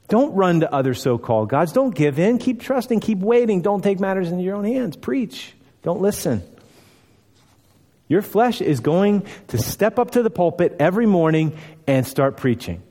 Don't 0.09 0.35
run 0.35 0.61
to 0.61 0.73
other 0.73 0.95
so 0.95 1.17
called 1.19 1.49
gods. 1.49 1.73
Don't 1.73 1.95
give 1.95 2.19
in. 2.19 2.39
Keep 2.39 2.61
trusting. 2.61 3.01
Keep 3.01 3.21
waiting. 3.21 3.63
Don't 3.63 3.83
take 3.83 4.01
matters 4.01 4.31
into 4.31 4.45
your 4.45 4.57
own 4.57 4.65
hands. 4.65 4.97
Preach. 4.97 5.55
Don't 5.83 6.01
listen. 6.01 6.43
Your 8.09 8.21
flesh 8.23 8.61
is 8.61 8.81
going 8.81 9.27
to 9.49 9.59
step 9.59 9.99
up 9.99 10.11
to 10.13 10.23
the 10.23 10.29
pulpit 10.29 10.77
every 10.79 11.07
morning 11.07 11.57
and 11.87 12.07
start 12.07 12.37
preaching. 12.37 12.83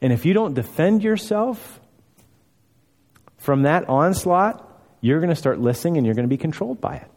And 0.00 0.12
if 0.12 0.26
you 0.26 0.34
don't 0.34 0.54
defend 0.54 1.04
yourself 1.04 1.80
from 3.36 3.62
that 3.62 3.88
onslaught, 3.88 4.64
you're 5.00 5.20
going 5.20 5.30
to 5.30 5.36
start 5.36 5.60
listening 5.60 5.96
and 5.96 6.06
you're 6.06 6.14
going 6.14 6.24
to 6.24 6.28
be 6.28 6.36
controlled 6.36 6.80
by 6.80 6.96
it. 6.96 7.10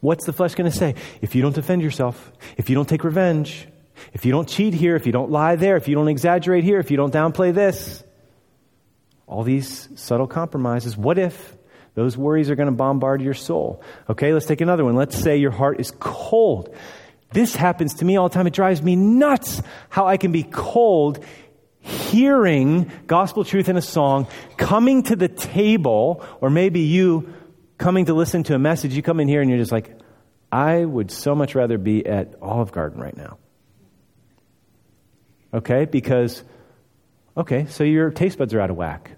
What's 0.00 0.24
the 0.24 0.32
flesh 0.32 0.54
going 0.54 0.70
to 0.70 0.76
say? 0.76 0.94
If 1.20 1.34
you 1.34 1.42
don't 1.42 1.54
defend 1.54 1.82
yourself, 1.82 2.32
if 2.56 2.70
you 2.70 2.74
don't 2.74 2.88
take 2.88 3.04
revenge, 3.04 3.66
if 4.12 4.24
you 4.24 4.32
don't 4.32 4.48
cheat 4.48 4.74
here, 4.74 4.96
if 4.96 5.06
you 5.06 5.12
don't 5.12 5.30
lie 5.30 5.56
there, 5.56 5.76
if 5.76 5.88
you 5.88 5.94
don't 5.94 6.08
exaggerate 6.08 6.64
here, 6.64 6.78
if 6.78 6.90
you 6.90 6.96
don't 6.96 7.12
downplay 7.12 7.54
this, 7.54 8.02
all 9.26 9.42
these 9.42 9.88
subtle 9.94 10.26
compromises, 10.26 10.96
what 10.96 11.18
if 11.18 11.56
those 11.94 12.16
worries 12.16 12.50
are 12.50 12.54
going 12.54 12.68
to 12.68 12.74
bombard 12.74 13.20
your 13.20 13.34
soul? 13.34 13.82
Okay, 14.08 14.32
let's 14.32 14.46
take 14.46 14.60
another 14.60 14.84
one. 14.84 14.94
Let's 14.94 15.16
say 15.16 15.36
your 15.36 15.50
heart 15.50 15.80
is 15.80 15.92
cold. 15.98 16.74
This 17.32 17.54
happens 17.54 17.94
to 17.94 18.04
me 18.04 18.16
all 18.16 18.28
the 18.28 18.34
time. 18.34 18.46
It 18.46 18.54
drives 18.54 18.82
me 18.82 18.96
nuts 18.96 19.62
how 19.90 20.06
I 20.06 20.16
can 20.16 20.32
be 20.32 20.42
cold 20.42 21.24
hearing 21.80 22.90
gospel 23.06 23.44
truth 23.44 23.68
in 23.68 23.76
a 23.76 23.82
song, 23.82 24.26
coming 24.56 25.02
to 25.04 25.16
the 25.16 25.28
table, 25.28 26.24
or 26.40 26.50
maybe 26.50 26.80
you 26.80 27.32
coming 27.78 28.06
to 28.06 28.14
listen 28.14 28.42
to 28.44 28.54
a 28.54 28.58
message. 28.58 28.94
You 28.94 29.02
come 29.02 29.20
in 29.20 29.28
here 29.28 29.40
and 29.40 29.50
you're 29.50 29.58
just 29.58 29.72
like, 29.72 29.96
I 30.50 30.84
would 30.84 31.10
so 31.10 31.34
much 31.34 31.54
rather 31.54 31.78
be 31.78 32.06
at 32.06 32.34
Olive 32.40 32.72
Garden 32.72 33.00
right 33.00 33.16
now. 33.16 33.38
Okay? 35.52 35.84
Because, 35.84 36.42
okay, 37.36 37.66
so 37.66 37.84
your 37.84 38.10
taste 38.10 38.38
buds 38.38 38.54
are 38.54 38.60
out 38.60 38.70
of 38.70 38.76
whack. 38.76 39.12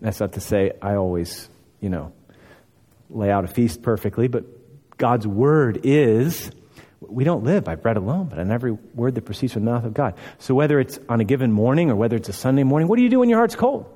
That's 0.00 0.20
not 0.20 0.32
to 0.34 0.40
say 0.40 0.72
I 0.82 0.96
always, 0.96 1.48
you 1.80 1.88
know, 1.88 2.12
lay 3.10 3.30
out 3.30 3.44
a 3.44 3.48
feast 3.48 3.82
perfectly, 3.82 4.28
but 4.28 4.44
God's 4.98 5.26
word 5.26 5.80
is 5.84 6.50
we 7.00 7.24
don't 7.24 7.44
live 7.44 7.64
by 7.64 7.74
bread 7.74 7.96
alone, 7.96 8.26
but 8.26 8.38
on 8.38 8.50
every 8.50 8.72
word 8.72 9.14
that 9.14 9.22
proceeds 9.22 9.52
from 9.52 9.64
the 9.64 9.70
mouth 9.70 9.84
of 9.84 9.94
God. 9.94 10.14
So 10.38 10.54
whether 10.54 10.80
it's 10.80 10.98
on 11.08 11.20
a 11.20 11.24
given 11.24 11.52
morning 11.52 11.90
or 11.90 11.96
whether 11.96 12.16
it's 12.16 12.28
a 12.28 12.32
Sunday 12.32 12.62
morning, 12.62 12.88
what 12.88 12.96
do 12.96 13.02
you 13.02 13.10
do 13.10 13.20
when 13.20 13.28
your 13.28 13.38
heart's 13.38 13.56
cold? 13.56 13.86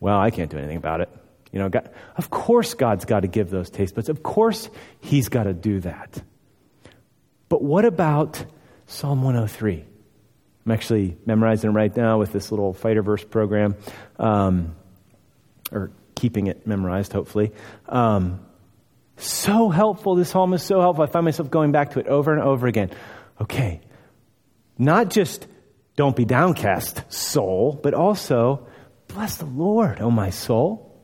Well, 0.00 0.18
I 0.18 0.30
can't 0.30 0.50
do 0.50 0.58
anything 0.58 0.76
about 0.76 1.00
it. 1.00 1.10
You 1.52 1.58
know, 1.58 1.68
God, 1.68 1.90
of 2.16 2.30
course 2.30 2.74
God's 2.74 3.04
got 3.04 3.20
to 3.20 3.28
give 3.28 3.50
those 3.50 3.70
taste 3.70 3.94
buds. 3.94 4.08
Of 4.08 4.22
course 4.22 4.68
He's 5.00 5.28
got 5.28 5.44
to 5.44 5.52
do 5.52 5.80
that. 5.80 6.22
But 7.48 7.62
what 7.62 7.84
about 7.84 8.44
Psalm 8.92 9.22
103. 9.22 9.84
I'm 10.66 10.70
actually 10.70 11.16
memorizing 11.24 11.70
it 11.70 11.72
right 11.72 11.96
now 11.96 12.18
with 12.18 12.30
this 12.30 12.50
little 12.52 12.74
fighter 12.74 13.02
verse 13.02 13.24
program, 13.24 13.74
um, 14.18 14.76
or 15.72 15.90
keeping 16.14 16.46
it 16.46 16.66
memorized, 16.66 17.12
hopefully. 17.12 17.52
Um, 17.88 18.40
so 19.16 19.70
helpful. 19.70 20.14
This 20.14 20.28
psalm 20.28 20.52
is 20.52 20.62
so 20.62 20.80
helpful. 20.80 21.04
I 21.04 21.06
find 21.06 21.24
myself 21.24 21.50
going 21.50 21.72
back 21.72 21.92
to 21.92 22.00
it 22.00 22.06
over 22.06 22.34
and 22.34 22.42
over 22.42 22.66
again. 22.66 22.90
Okay, 23.40 23.80
not 24.76 25.08
just 25.08 25.46
don't 25.96 26.14
be 26.14 26.26
downcast, 26.26 27.10
soul, 27.10 27.80
but 27.82 27.94
also 27.94 28.66
bless 29.08 29.36
the 29.36 29.46
Lord, 29.46 30.00
oh 30.00 30.10
my 30.10 30.28
soul. 30.28 31.02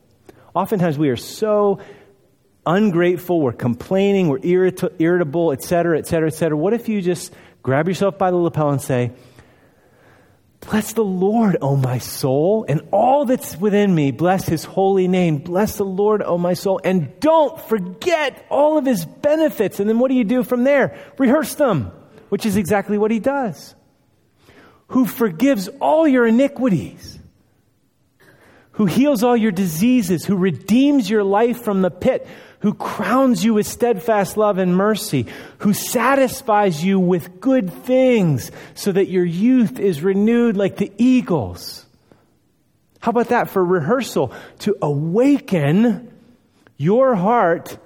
Oftentimes 0.53 0.97
we 0.97 1.09
are 1.09 1.17
so 1.17 1.79
ungrateful, 2.65 3.41
we're 3.41 3.51
complaining, 3.51 4.27
we're 4.27 4.39
irrit- 4.39 4.95
irritable, 4.99 5.51
etc., 5.51 5.97
etc., 5.97 6.27
etc. 6.27 6.55
What 6.55 6.73
if 6.73 6.87
you 6.87 7.01
just 7.01 7.33
grab 7.63 7.87
yourself 7.87 8.17
by 8.17 8.31
the 8.31 8.37
lapel 8.37 8.69
and 8.69 8.81
say, 8.81 9.11
Bless 10.61 10.93
the 10.93 11.05
Lord, 11.05 11.57
O 11.61 11.77
my 11.77 11.99
soul, 11.99 12.65
and 12.67 12.81
all 12.91 13.25
that's 13.25 13.55
within 13.57 13.95
me. 13.95 14.11
Bless 14.11 14.45
his 14.45 14.65
holy 14.65 15.07
name. 15.07 15.37
Bless 15.37 15.77
the 15.77 15.85
Lord, 15.85 16.21
O 16.21 16.37
my 16.37 16.53
soul. 16.53 16.81
And 16.83 17.17
don't 17.19 17.59
forget 17.61 18.45
all 18.49 18.77
of 18.77 18.85
his 18.85 19.05
benefits. 19.05 19.79
And 19.79 19.89
then 19.89 19.99
what 19.99 20.09
do 20.09 20.15
you 20.15 20.25
do 20.25 20.43
from 20.43 20.65
there? 20.65 20.99
Rehearse 21.17 21.55
them, 21.55 21.91
which 22.27 22.45
is 22.45 22.57
exactly 22.57 22.97
what 22.97 23.09
he 23.09 23.19
does. 23.19 23.73
Who 24.89 25.05
forgives 25.05 25.69
all 25.79 26.07
your 26.07 26.27
iniquities, 26.27 27.19
who 28.71 28.85
heals 28.85 29.23
all 29.23 29.37
your 29.37 29.51
diseases, 29.51 30.25
who 30.25 30.35
redeems 30.35 31.09
your 31.09 31.23
life 31.23 31.61
from 31.61 31.81
the 31.81 31.91
pit, 31.91 32.27
who 32.59 32.73
crowns 32.73 33.43
you 33.43 33.53
with 33.53 33.67
steadfast 33.67 34.37
love 34.37 34.57
and 34.57 34.75
mercy, 34.75 35.25
who 35.59 35.73
satisfies 35.73 36.83
you 36.83 36.99
with 36.99 37.39
good 37.39 37.71
things 37.71 38.51
so 38.75 38.91
that 38.91 39.07
your 39.07 39.25
youth 39.25 39.79
is 39.79 40.01
renewed 40.01 40.57
like 40.57 40.77
the 40.77 40.91
eagles. 40.97 41.85
How 42.99 43.11
about 43.11 43.29
that 43.29 43.49
for 43.49 43.63
rehearsal? 43.63 44.33
To 44.59 44.75
awaken 44.81 46.11
your 46.77 47.15
heart 47.15 47.77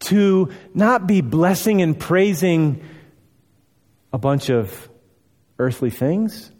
to 0.00 0.50
not 0.74 1.06
be 1.06 1.20
blessing 1.20 1.80
and 1.80 1.98
praising 1.98 2.84
a 4.12 4.18
bunch 4.18 4.50
of 4.50 4.90
earthly 5.58 5.90
things, 5.90 6.50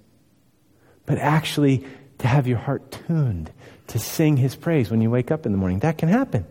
but 1.07 1.19
actually 1.19 1.85
to 2.19 2.29
have 2.29 2.47
your 2.47 2.59
heart 2.59 2.99
tuned 3.07 3.51
to 3.89 3.99
sing 3.99 4.37
his 4.37 4.55
praise 4.55 4.91
when 4.91 5.03
you 5.03 5.11
wake 5.11 5.31
up 5.31 5.45
in 5.45 5.53
the 5.53 5.59
morning. 5.59 5.81
That 5.81 5.99
can 5.99 6.09
happen. 6.09 6.47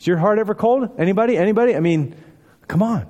Is 0.00 0.06
your 0.06 0.16
heart 0.16 0.38
ever 0.38 0.54
cold? 0.54 0.98
Anybody? 0.98 1.36
Anybody? 1.36 1.76
I 1.76 1.80
mean, 1.80 2.16
come 2.66 2.82
on. 2.82 3.06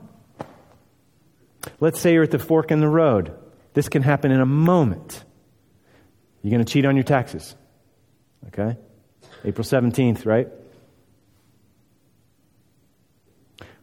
Let's 1.78 2.01
say 2.01 2.14
you're 2.14 2.24
at 2.24 2.32
the 2.32 2.38
fork 2.38 2.72
in 2.72 2.80
the 2.80 2.88
road. 2.88 3.32
This 3.74 3.88
can 3.88 4.03
happen 4.03 4.32
in 4.32 4.41
a 4.41 4.47
moment. 4.47 5.24
You're 6.43 6.51
going 6.51 6.64
to 6.64 6.70
cheat 6.70 6.84
on 6.84 6.97
your 6.97 7.05
taxes. 7.05 7.55
Okay? 8.49 8.76
April 9.45 9.64
17th, 9.64 10.26
right? 10.26 10.49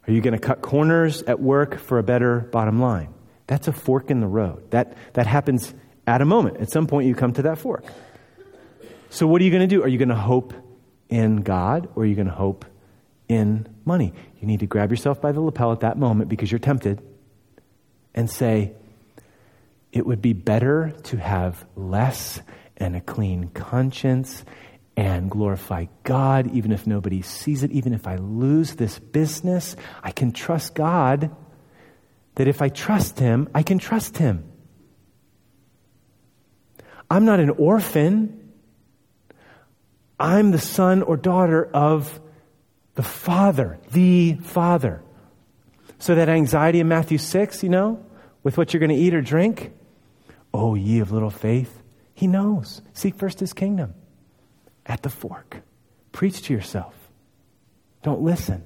Are 0.08 0.12
you 0.12 0.22
going 0.22 0.34
to 0.34 0.40
cut 0.40 0.62
corners 0.62 1.22
at 1.24 1.40
work 1.40 1.80
for 1.80 2.00
a 2.00 2.04
better 2.04 2.40
bottom 2.40 2.80
line? 2.80 3.14
That's 3.46 3.70
a 3.70 3.74
fork 3.74 4.12
in 4.12 4.20
the 4.20 4.28
road. 4.28 4.72
That, 4.72 4.98
that 5.14 5.28
happens 5.28 5.74
at 6.06 6.22
a 6.22 6.26
moment. 6.26 6.58
At 6.58 6.72
some 6.72 6.88
point, 6.88 7.08
you 7.08 7.16
come 7.16 7.34
to 7.34 7.44
that 7.44 7.58
fork. 7.58 7.86
So, 9.10 9.28
what 9.28 9.42
are 9.42 9.46
you 9.46 9.52
going 9.52 9.68
to 9.68 9.74
do? 9.74 9.84
Are 9.84 9.88
you 9.88 9.98
going 9.98 10.10
to 10.10 10.16
hope 10.16 10.54
in 11.10 11.38
God 11.38 11.90
or 11.96 12.04
are 12.04 12.06
you 12.06 12.16
going 12.16 12.28
to 12.28 12.34
hope 12.34 12.66
in 13.28 13.68
money? 13.86 14.14
You 14.40 14.48
need 14.48 14.60
to 14.62 14.68
grab 14.68 14.92
yourself 14.92 15.22
by 15.22 15.32
the 15.32 15.42
lapel 15.42 15.72
at 15.72 15.82
that 15.82 15.98
moment 15.98 16.30
because 16.30 16.52
you're 16.52 16.60
tempted 16.60 17.02
and 18.14 18.30
say, 18.30 18.74
It 19.92 20.06
would 20.06 20.22
be 20.22 20.34
better 20.34 20.94
to 21.04 21.18
have 21.18 21.66
less 21.76 22.42
and 22.78 22.96
a 22.96 23.02
clean 23.02 23.50
conscience 23.50 24.44
and 24.96 25.30
glorify 25.30 25.86
God, 26.04 26.52
even 26.54 26.72
if 26.72 26.88
nobody 26.88 27.22
sees 27.22 27.64
it, 27.64 27.72
even 27.72 27.94
if 27.94 28.08
I 28.08 28.16
lose 28.16 28.76
this 28.76 28.98
business, 28.98 29.76
I 30.04 30.12
can 30.12 30.32
trust 30.32 30.74
God 30.74 31.36
that 32.36 32.48
if 32.48 32.62
I 32.62 32.70
trust 32.70 33.20
Him, 33.20 33.48
I 33.54 33.64
can 33.64 33.78
trust 33.78 34.18
Him. 34.18 34.52
I'm 37.10 37.26
not 37.26 37.40
an 37.40 37.52
orphan. 37.52 38.52
I'm 40.20 40.52
the 40.52 40.60
son 40.60 41.04
or 41.04 41.16
daughter 41.16 41.64
of 41.64 42.20
the 42.98 43.04
Father, 43.04 43.78
the 43.92 44.34
Father. 44.42 45.04
So 46.00 46.16
that 46.16 46.30
anxiety 46.30 46.80
in 46.80 46.88
Matthew 46.88 47.20
6, 47.20 47.62
you 47.62 47.70
know, 47.70 48.04
with 48.42 48.58
what 48.58 48.74
you're 48.74 48.80
going 48.80 48.90
to 48.90 48.96
eat 48.96 49.14
or 49.14 49.22
drink, 49.22 49.72
oh, 50.52 50.74
ye 50.74 51.00
of 51.00 51.12
little 51.12 51.30
faith, 51.30 51.84
He 52.16 52.26
knows. 52.26 52.82
Seek 52.94 53.16
first 53.16 53.40
His 53.40 53.54
kingdom 53.54 53.94
at 54.88 55.04
the 55.04 55.12
fork. 55.12 55.62
Preach 56.12 56.42
to 56.44 56.54
yourself. 56.54 56.96
Don't 58.02 58.22
listen 58.22 58.64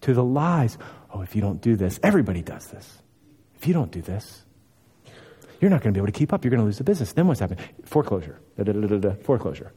to 0.00 0.14
the 0.14 0.24
lies. 0.24 0.78
Oh, 1.12 1.20
if 1.20 1.36
you 1.36 1.42
don't 1.42 1.60
do 1.60 1.76
this, 1.76 2.00
everybody 2.02 2.40
does 2.40 2.68
this. 2.68 3.02
If 3.56 3.66
you 3.66 3.74
don't 3.74 3.92
do 3.92 4.00
this, 4.00 4.46
you're 5.60 5.70
not 5.70 5.82
going 5.82 5.92
to 5.92 5.98
be 5.98 6.00
able 6.00 6.10
to 6.10 6.18
keep 6.18 6.32
up. 6.32 6.42
You're 6.42 6.50
going 6.50 6.60
to 6.60 6.66
lose 6.66 6.78
the 6.78 6.84
business. 6.84 7.12
Then 7.12 7.26
what's 7.26 7.40
happening? 7.40 7.62
Foreclosure. 7.84 8.40
Da, 8.56 8.64
da, 8.64 8.72
da, 8.72 9.12
Foreclosure. 9.24 9.74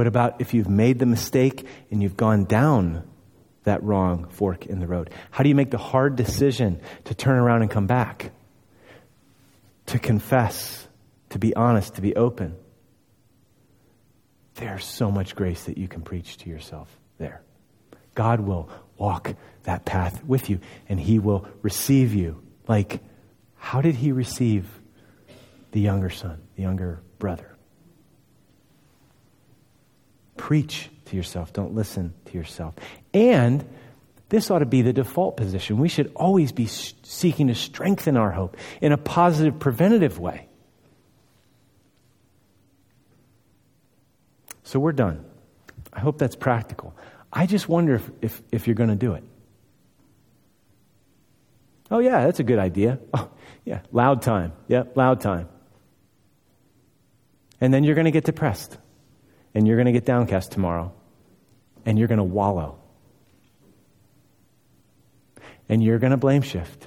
What 0.00 0.06
about 0.06 0.40
if 0.40 0.54
you've 0.54 0.70
made 0.70 0.98
the 0.98 1.04
mistake 1.04 1.66
and 1.90 2.02
you've 2.02 2.16
gone 2.16 2.46
down 2.46 3.06
that 3.64 3.82
wrong 3.82 4.30
fork 4.30 4.64
in 4.64 4.80
the 4.80 4.86
road? 4.86 5.10
How 5.30 5.42
do 5.42 5.50
you 5.50 5.54
make 5.54 5.70
the 5.70 5.76
hard 5.76 6.16
decision 6.16 6.80
to 7.04 7.14
turn 7.14 7.36
around 7.36 7.60
and 7.60 7.70
come 7.70 7.86
back? 7.86 8.32
To 9.88 9.98
confess 9.98 10.88
to 11.28 11.38
be 11.38 11.54
honest, 11.54 11.96
to 11.96 12.00
be 12.00 12.16
open. 12.16 12.56
There's 14.54 14.86
so 14.86 15.10
much 15.10 15.36
grace 15.36 15.64
that 15.64 15.76
you 15.76 15.86
can 15.86 16.00
preach 16.00 16.38
to 16.38 16.48
yourself 16.48 16.88
there. 17.18 17.42
God 18.14 18.40
will 18.40 18.70
walk 18.96 19.34
that 19.64 19.84
path 19.84 20.24
with 20.24 20.48
you 20.48 20.60
and 20.88 20.98
He 20.98 21.18
will 21.18 21.46
receive 21.60 22.14
you. 22.14 22.42
Like, 22.66 23.02
how 23.56 23.82
did 23.82 23.96
He 23.96 24.12
receive 24.12 24.66
the 25.72 25.80
younger 25.80 26.08
son, 26.08 26.40
the 26.56 26.62
younger 26.62 27.02
brother? 27.18 27.49
Preach 30.40 30.88
to 31.04 31.16
yourself, 31.16 31.52
don't 31.52 31.74
listen 31.74 32.14
to 32.24 32.32
yourself. 32.32 32.74
And 33.12 33.62
this 34.30 34.50
ought 34.50 34.60
to 34.60 34.66
be 34.66 34.80
the 34.80 34.94
default 34.94 35.36
position. 35.36 35.76
We 35.76 35.90
should 35.90 36.10
always 36.16 36.50
be 36.50 36.64
seeking 36.64 37.48
to 37.48 37.54
strengthen 37.54 38.16
our 38.16 38.30
hope 38.30 38.56
in 38.80 38.92
a 38.92 38.96
positive, 38.96 39.58
preventative 39.58 40.18
way. 40.18 40.48
So 44.62 44.80
we're 44.80 44.92
done. 44.92 45.26
I 45.92 46.00
hope 46.00 46.16
that's 46.16 46.36
practical. 46.36 46.96
I 47.30 47.44
just 47.44 47.68
wonder 47.68 47.96
if, 47.96 48.10
if, 48.22 48.42
if 48.50 48.66
you're 48.66 48.76
going 48.76 48.88
to 48.88 48.96
do 48.96 49.12
it. 49.12 49.24
Oh, 51.90 51.98
yeah, 51.98 52.24
that's 52.24 52.40
a 52.40 52.44
good 52.44 52.58
idea. 52.58 52.98
Oh, 53.12 53.28
yeah, 53.66 53.80
loud 53.92 54.22
time. 54.22 54.54
Yep, 54.68 54.96
loud 54.96 55.20
time. 55.20 55.46
And 57.60 57.74
then 57.74 57.84
you're 57.84 57.94
going 57.94 58.06
to 58.06 58.10
get 58.10 58.24
depressed. 58.24 58.78
And 59.54 59.66
you're 59.66 59.76
going 59.76 59.86
to 59.86 59.92
get 59.92 60.04
downcast 60.04 60.52
tomorrow. 60.52 60.92
And 61.84 61.98
you're 61.98 62.08
going 62.08 62.18
to 62.18 62.24
wallow. 62.24 62.78
And 65.68 65.82
you're 65.82 65.98
going 65.98 66.12
to 66.12 66.16
blame 66.16 66.42
shift. 66.42 66.86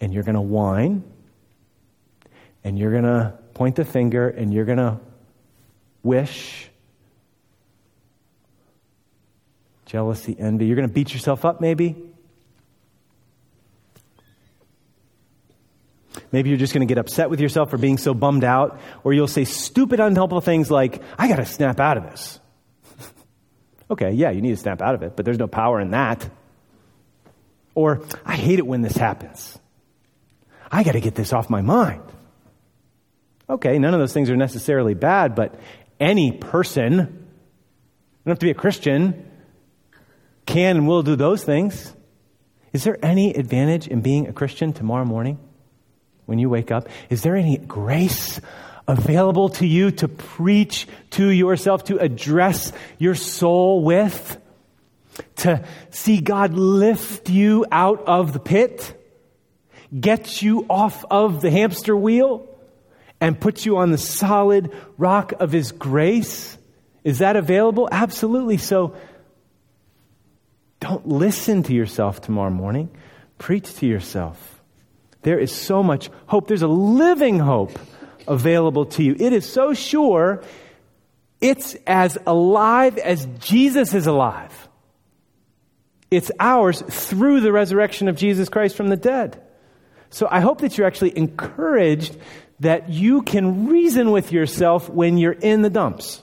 And 0.00 0.12
you're 0.12 0.22
going 0.22 0.34
to 0.34 0.40
whine. 0.40 1.04
And 2.64 2.78
you're 2.78 2.90
going 2.90 3.04
to 3.04 3.38
point 3.54 3.76
the 3.76 3.84
finger. 3.84 4.28
And 4.28 4.52
you're 4.52 4.64
going 4.64 4.78
to 4.78 4.98
wish 6.02 6.70
jealousy, 9.86 10.36
envy. 10.38 10.66
You're 10.66 10.76
going 10.76 10.88
to 10.88 10.94
beat 10.94 11.12
yourself 11.12 11.44
up, 11.44 11.60
maybe. 11.60 12.09
Maybe 16.32 16.48
you're 16.50 16.58
just 16.58 16.72
going 16.72 16.86
to 16.86 16.92
get 16.92 16.98
upset 16.98 17.28
with 17.28 17.40
yourself 17.40 17.70
for 17.70 17.78
being 17.78 17.98
so 17.98 18.14
bummed 18.14 18.44
out, 18.44 18.80
or 19.02 19.12
you'll 19.12 19.26
say 19.26 19.44
stupid, 19.44 19.98
unhelpful 19.98 20.40
things 20.40 20.70
like, 20.70 21.02
I 21.18 21.28
got 21.28 21.36
to 21.36 21.46
snap 21.46 21.80
out 21.80 21.96
of 21.96 22.04
this. 22.04 22.38
okay, 23.90 24.12
yeah, 24.12 24.30
you 24.30 24.40
need 24.40 24.50
to 24.50 24.56
snap 24.56 24.80
out 24.80 24.94
of 24.94 25.02
it, 25.02 25.16
but 25.16 25.24
there's 25.24 25.38
no 25.38 25.48
power 25.48 25.80
in 25.80 25.90
that. 25.90 26.28
Or, 27.74 28.02
I 28.24 28.36
hate 28.36 28.58
it 28.58 28.66
when 28.66 28.82
this 28.82 28.96
happens. 28.96 29.58
I 30.70 30.84
got 30.84 30.92
to 30.92 31.00
get 31.00 31.16
this 31.16 31.32
off 31.32 31.50
my 31.50 31.62
mind. 31.62 32.02
Okay, 33.48 33.78
none 33.80 33.92
of 33.92 33.98
those 33.98 34.12
things 34.12 34.30
are 34.30 34.36
necessarily 34.36 34.94
bad, 34.94 35.34
but 35.34 35.58
any 35.98 36.30
person, 36.30 36.94
you 36.94 37.06
don't 38.24 38.30
have 38.32 38.38
to 38.38 38.46
be 38.46 38.52
a 38.52 38.54
Christian, 38.54 39.28
can 40.46 40.76
and 40.76 40.86
will 40.86 41.02
do 41.02 41.16
those 41.16 41.42
things. 41.42 41.92
Is 42.72 42.84
there 42.84 43.04
any 43.04 43.34
advantage 43.34 43.88
in 43.88 44.00
being 44.00 44.28
a 44.28 44.32
Christian 44.32 44.72
tomorrow 44.72 45.04
morning 45.04 45.40
when 46.30 46.38
you 46.38 46.48
wake 46.48 46.70
up? 46.70 46.88
Is 47.10 47.22
there 47.22 47.36
any 47.36 47.58
grace 47.58 48.40
available 48.88 49.50
to 49.50 49.66
you 49.66 49.90
to 49.90 50.08
preach 50.08 50.86
to 51.10 51.28
yourself, 51.28 51.84
to 51.84 51.98
address 51.98 52.72
your 52.98 53.14
soul 53.14 53.82
with? 53.82 54.38
To 55.36 55.64
see 55.90 56.20
God 56.20 56.54
lift 56.54 57.28
you 57.28 57.66
out 57.70 58.04
of 58.06 58.32
the 58.32 58.38
pit, 58.38 58.96
get 59.98 60.40
you 60.40 60.64
off 60.70 61.04
of 61.10 61.42
the 61.42 61.50
hamster 61.50 61.94
wheel, 61.94 62.46
and 63.20 63.38
put 63.38 63.66
you 63.66 63.76
on 63.76 63.90
the 63.90 63.98
solid 63.98 64.72
rock 64.96 65.32
of 65.40 65.52
His 65.52 65.72
grace? 65.72 66.56
Is 67.04 67.18
that 67.18 67.36
available? 67.36 67.88
Absolutely. 67.90 68.56
So 68.56 68.94
don't 70.78 71.06
listen 71.06 71.64
to 71.64 71.74
yourself 71.74 72.20
tomorrow 72.22 72.50
morning. 72.50 72.88
Preach 73.38 73.74
to 73.76 73.86
yourself. 73.86 74.59
There 75.22 75.38
is 75.38 75.52
so 75.52 75.82
much 75.82 76.10
hope. 76.26 76.48
There's 76.48 76.62
a 76.62 76.68
living 76.68 77.38
hope 77.38 77.78
available 78.26 78.86
to 78.86 79.02
you. 79.02 79.16
It 79.18 79.32
is 79.32 79.50
so 79.50 79.74
sure. 79.74 80.42
It's 81.40 81.76
as 81.86 82.18
alive 82.26 82.98
as 82.98 83.26
Jesus 83.38 83.94
is 83.94 84.06
alive. 84.06 84.68
It's 86.10 86.30
ours 86.40 86.82
through 86.82 87.40
the 87.40 87.52
resurrection 87.52 88.08
of 88.08 88.16
Jesus 88.16 88.48
Christ 88.48 88.76
from 88.76 88.88
the 88.88 88.96
dead. 88.96 89.40
So 90.10 90.26
I 90.30 90.40
hope 90.40 90.60
that 90.60 90.76
you're 90.76 90.86
actually 90.86 91.16
encouraged 91.16 92.16
that 92.60 92.90
you 92.90 93.22
can 93.22 93.68
reason 93.68 94.10
with 94.10 94.32
yourself 94.32 94.88
when 94.88 95.18
you're 95.18 95.32
in 95.32 95.62
the 95.62 95.70
dumps. 95.70 96.22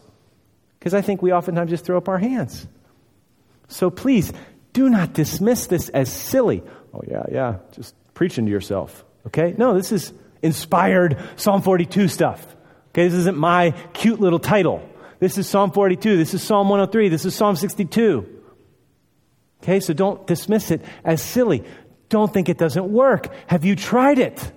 Because 0.77 0.93
I 0.93 1.01
think 1.01 1.21
we 1.21 1.33
oftentimes 1.33 1.69
just 1.69 1.85
throw 1.85 1.97
up 1.97 2.09
our 2.09 2.19
hands. 2.19 2.67
So 3.69 3.89
please, 3.89 4.31
do 4.73 4.89
not 4.89 5.13
dismiss 5.13 5.67
this 5.67 5.89
as 5.89 6.11
silly. 6.11 6.63
Oh, 6.93 7.01
yeah, 7.07 7.23
yeah, 7.31 7.55
just 7.71 7.95
preaching 8.17 8.47
to 8.47 8.51
yourself. 8.51 9.05
Okay? 9.27 9.53
No, 9.59 9.75
this 9.75 9.91
is 9.91 10.11
inspired 10.41 11.21
Psalm 11.35 11.61
42 11.61 12.07
stuff. 12.07 12.55
Okay, 12.89 13.07
this 13.07 13.13
isn't 13.13 13.37
my 13.37 13.75
cute 13.93 14.19
little 14.19 14.39
title. 14.39 14.81
This 15.19 15.37
is 15.37 15.47
Psalm 15.47 15.71
42. 15.71 16.17
This 16.17 16.33
is 16.33 16.41
Psalm 16.41 16.67
103. 16.67 17.09
This 17.09 17.25
is 17.25 17.35
Psalm 17.35 17.55
62. 17.55 18.27
Okay, 19.61 19.79
so 19.79 19.93
don't 19.93 20.25
dismiss 20.25 20.71
it 20.71 20.81
as 21.03 21.21
silly. 21.21 21.63
Don't 22.09 22.33
think 22.33 22.49
it 22.49 22.57
doesn't 22.57 22.89
work. 22.89 23.31
Have 23.45 23.63
you 23.63 23.75
tried 23.75 24.17
it? 24.17 24.51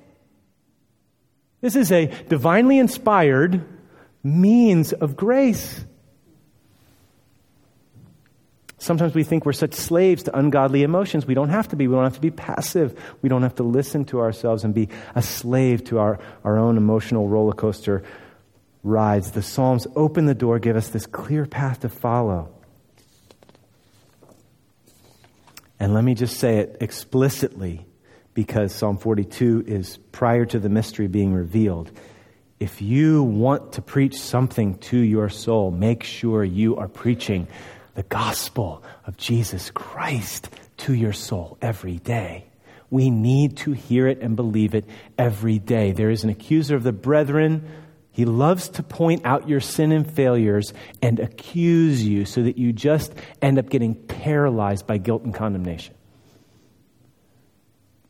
This 1.60 1.76
is 1.76 1.92
a 1.92 2.06
divinely 2.06 2.78
inspired 2.78 3.62
means 4.22 4.94
of 4.94 5.18
grace. 5.18 5.84
Sometimes 8.80 9.14
we 9.14 9.24
think 9.24 9.44
we're 9.44 9.52
such 9.52 9.74
slaves 9.74 10.22
to 10.22 10.36
ungodly 10.36 10.82
emotions. 10.82 11.26
We 11.26 11.34
don't 11.34 11.50
have 11.50 11.68
to 11.68 11.76
be. 11.76 11.86
We 11.86 11.94
don't 11.94 12.04
have 12.04 12.14
to 12.14 12.20
be 12.20 12.30
passive. 12.30 12.98
We 13.20 13.28
don't 13.28 13.42
have 13.42 13.56
to 13.56 13.62
listen 13.62 14.06
to 14.06 14.20
ourselves 14.20 14.64
and 14.64 14.74
be 14.74 14.88
a 15.14 15.20
slave 15.20 15.84
to 15.84 15.98
our, 15.98 16.18
our 16.44 16.56
own 16.56 16.78
emotional 16.78 17.28
roller 17.28 17.52
coaster 17.52 18.02
rides. 18.82 19.32
The 19.32 19.42
Psalms 19.42 19.86
open 19.94 20.24
the 20.24 20.34
door, 20.34 20.58
give 20.58 20.76
us 20.76 20.88
this 20.88 21.04
clear 21.04 21.44
path 21.44 21.80
to 21.80 21.90
follow. 21.90 22.48
And 25.78 25.92
let 25.92 26.02
me 26.02 26.14
just 26.14 26.38
say 26.38 26.58
it 26.58 26.78
explicitly 26.80 27.84
because 28.32 28.74
Psalm 28.74 28.96
42 28.96 29.64
is 29.66 29.98
prior 30.10 30.46
to 30.46 30.58
the 30.58 30.70
mystery 30.70 31.06
being 31.06 31.34
revealed. 31.34 31.90
If 32.58 32.80
you 32.80 33.24
want 33.24 33.72
to 33.74 33.82
preach 33.82 34.16
something 34.16 34.78
to 34.78 34.96
your 34.96 35.28
soul, 35.28 35.70
make 35.70 36.02
sure 36.02 36.42
you 36.42 36.76
are 36.76 36.88
preaching 36.88 37.46
the 37.94 38.02
gospel 38.04 38.82
of 39.06 39.16
Jesus 39.16 39.70
Christ 39.70 40.50
to 40.78 40.94
your 40.94 41.12
soul 41.12 41.58
every 41.60 41.98
day. 41.98 42.46
We 42.90 43.10
need 43.10 43.58
to 43.58 43.72
hear 43.72 44.08
it 44.08 44.20
and 44.20 44.34
believe 44.34 44.74
it 44.74 44.84
every 45.16 45.58
day. 45.58 45.92
There 45.92 46.10
is 46.10 46.24
an 46.24 46.30
accuser 46.30 46.74
of 46.74 46.82
the 46.82 46.92
brethren. 46.92 47.68
He 48.10 48.24
loves 48.24 48.68
to 48.70 48.82
point 48.82 49.24
out 49.24 49.48
your 49.48 49.60
sin 49.60 49.92
and 49.92 50.10
failures 50.10 50.74
and 51.00 51.20
accuse 51.20 52.04
you 52.04 52.24
so 52.24 52.42
that 52.42 52.58
you 52.58 52.72
just 52.72 53.14
end 53.40 53.58
up 53.58 53.70
getting 53.70 53.94
paralyzed 53.94 54.86
by 54.86 54.98
guilt 54.98 55.22
and 55.22 55.32
condemnation. 55.32 55.94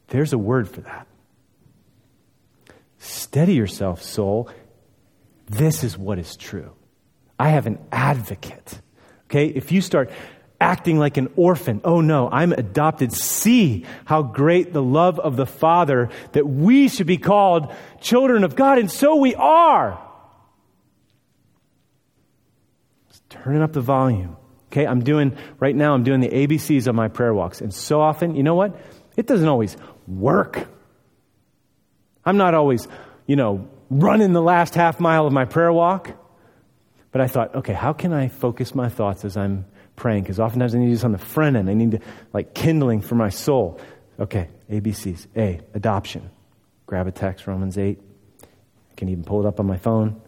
There's 0.09 0.33
a 0.33 0.39
word 0.39 0.69
for 0.69 0.81
that. 0.81 1.07
Steady 2.99 3.55
yourself, 3.55 4.03
soul. 4.03 4.51
This 5.47 5.85
is 5.85 5.97
what 5.97 6.19
is 6.19 6.37
true. 6.37 6.73
I 7.39 7.51
have 7.51 7.67
an 7.67 7.79
advocate. 7.93 8.81
Okay? 9.31 9.47
If 9.47 9.71
you 9.71 9.81
start 9.81 10.11
acting 10.61 10.99
like 10.99 11.17
an 11.17 11.29
orphan, 11.37 11.81
oh 11.85 12.01
no, 12.01 12.29
I'm 12.29 12.53
adopted. 12.53 13.13
See 13.13 13.87
how 14.05 14.23
great 14.23 14.73
the 14.73 14.83
love 14.83 15.21
of 15.21 15.37
the 15.37 15.47
Father 15.47 16.11
that 16.33 16.47
we 16.47 16.89
should 16.89 17.07
be 17.07 17.17
called 17.17 17.73
children 18.01 18.43
of 18.43 18.57
God, 18.57 18.79
and 18.79 18.91
so 18.91 19.17
we 19.17 19.35
are. 19.37 19.99
Just 23.09 23.31
turning 23.31 23.63
up 23.63 23.73
the 23.73 23.81
volume. 23.81 24.37
Okay, 24.73 24.87
I'm 24.87 25.03
doing, 25.03 25.37
right 25.59 25.75
now, 25.75 25.95
I'm 25.95 26.05
doing 26.05 26.21
the 26.21 26.29
ABCs 26.29 26.87
of 26.87 26.95
my 26.95 27.09
prayer 27.09 27.35
walks. 27.35 27.61
And 27.61 27.73
so 27.75 28.01
often, 28.01 28.37
you 28.37 28.43
know 28.43 28.55
what? 28.55 28.77
It 29.17 29.27
doesn't 29.27 29.49
always 29.49 29.77
work. 30.07 30.69
I'm 32.25 32.37
not 32.37 32.55
always, 32.55 32.87
you 33.27 33.35
know, 33.35 33.69
running 33.91 34.33
the 34.33 34.43
last 34.43 34.75
half 34.75 35.01
mile 35.01 35.27
of 35.27 35.33
my 35.33 35.45
prayer 35.45 35.73
walk. 35.73 36.11
But 37.13 37.21
I 37.21 37.27
thought, 37.27 37.55
okay, 37.57 37.73
how 37.73 37.93
can 37.93 38.13
I 38.13 38.29
focus 38.29 38.75
my 38.75 38.89
thoughts 38.89 39.25
as 39.25 39.37
I'm 39.37 39.67
praying? 39.97 40.23
Because 40.23 40.39
oftentimes 40.39 40.75
I 40.75 40.79
need 40.79 40.93
this 40.93 41.05
on 41.05 41.13
the 41.13 41.19
front 41.19 41.57
end. 41.57 41.69
I 41.69 41.75
need 41.75 41.93
to, 41.93 42.01
like, 42.33 42.55
kindling 42.55 43.01
for 43.01 43.17
my 43.17 43.31
soul. 43.31 43.81
Okay, 44.19 44.49
ABCs. 44.71 45.27
A, 45.37 45.61
adoption. 45.75 46.31
Grab 46.87 47.07
a 47.07 47.13
text, 47.13 47.47
Romans 47.47 47.77
8. 47.79 47.99
I 48.43 48.95
can 48.97 49.09
even 49.09 49.25
pull 49.25 49.41
it 49.41 49.47
up 49.47 49.59
on 49.59 49.67
my 49.67 49.77
phone. 49.77 50.21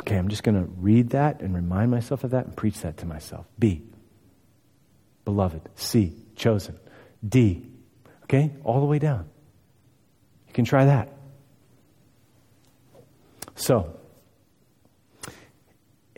Okay, 0.00 0.16
I'm 0.16 0.28
just 0.28 0.42
going 0.42 0.60
to 0.60 0.68
read 0.80 1.10
that 1.10 1.40
and 1.40 1.54
remind 1.54 1.90
myself 1.90 2.24
of 2.24 2.30
that 2.30 2.46
and 2.46 2.56
preach 2.56 2.80
that 2.80 2.96
to 2.98 3.06
myself. 3.06 3.46
B, 3.58 3.82
beloved. 5.24 5.68
C, 5.76 6.14
chosen. 6.34 6.78
D, 7.26 7.70
Okay? 8.30 8.52
All 8.62 8.78
the 8.78 8.86
way 8.86 9.00
down. 9.00 9.28
You 10.46 10.54
can 10.54 10.64
try 10.64 10.84
that. 10.84 11.12
So, 13.56 13.98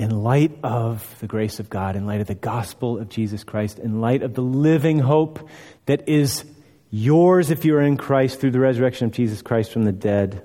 in 0.02 0.24
light 0.24 0.58
of 0.64 1.16
the 1.20 1.28
grace 1.28 1.60
of 1.60 1.70
God, 1.70 1.94
in 1.94 2.06
light 2.06 2.20
of 2.20 2.26
the 2.26 2.34
gospel 2.34 2.98
of 2.98 3.08
Jesus 3.08 3.44
Christ, 3.44 3.78
in 3.78 4.00
light 4.00 4.24
of 4.24 4.34
the 4.34 4.42
living 4.42 4.98
hope 4.98 5.48
that 5.86 6.08
is 6.08 6.44
yours 6.90 7.52
if 7.52 7.64
you 7.64 7.76
are 7.76 7.82
in 7.82 7.96
Christ 7.96 8.40
through 8.40 8.50
the 8.50 8.58
resurrection 8.58 9.06
of 9.06 9.12
Jesus 9.12 9.42
Christ 9.42 9.72
from 9.72 9.84
the 9.84 9.92
dead, 9.92 10.44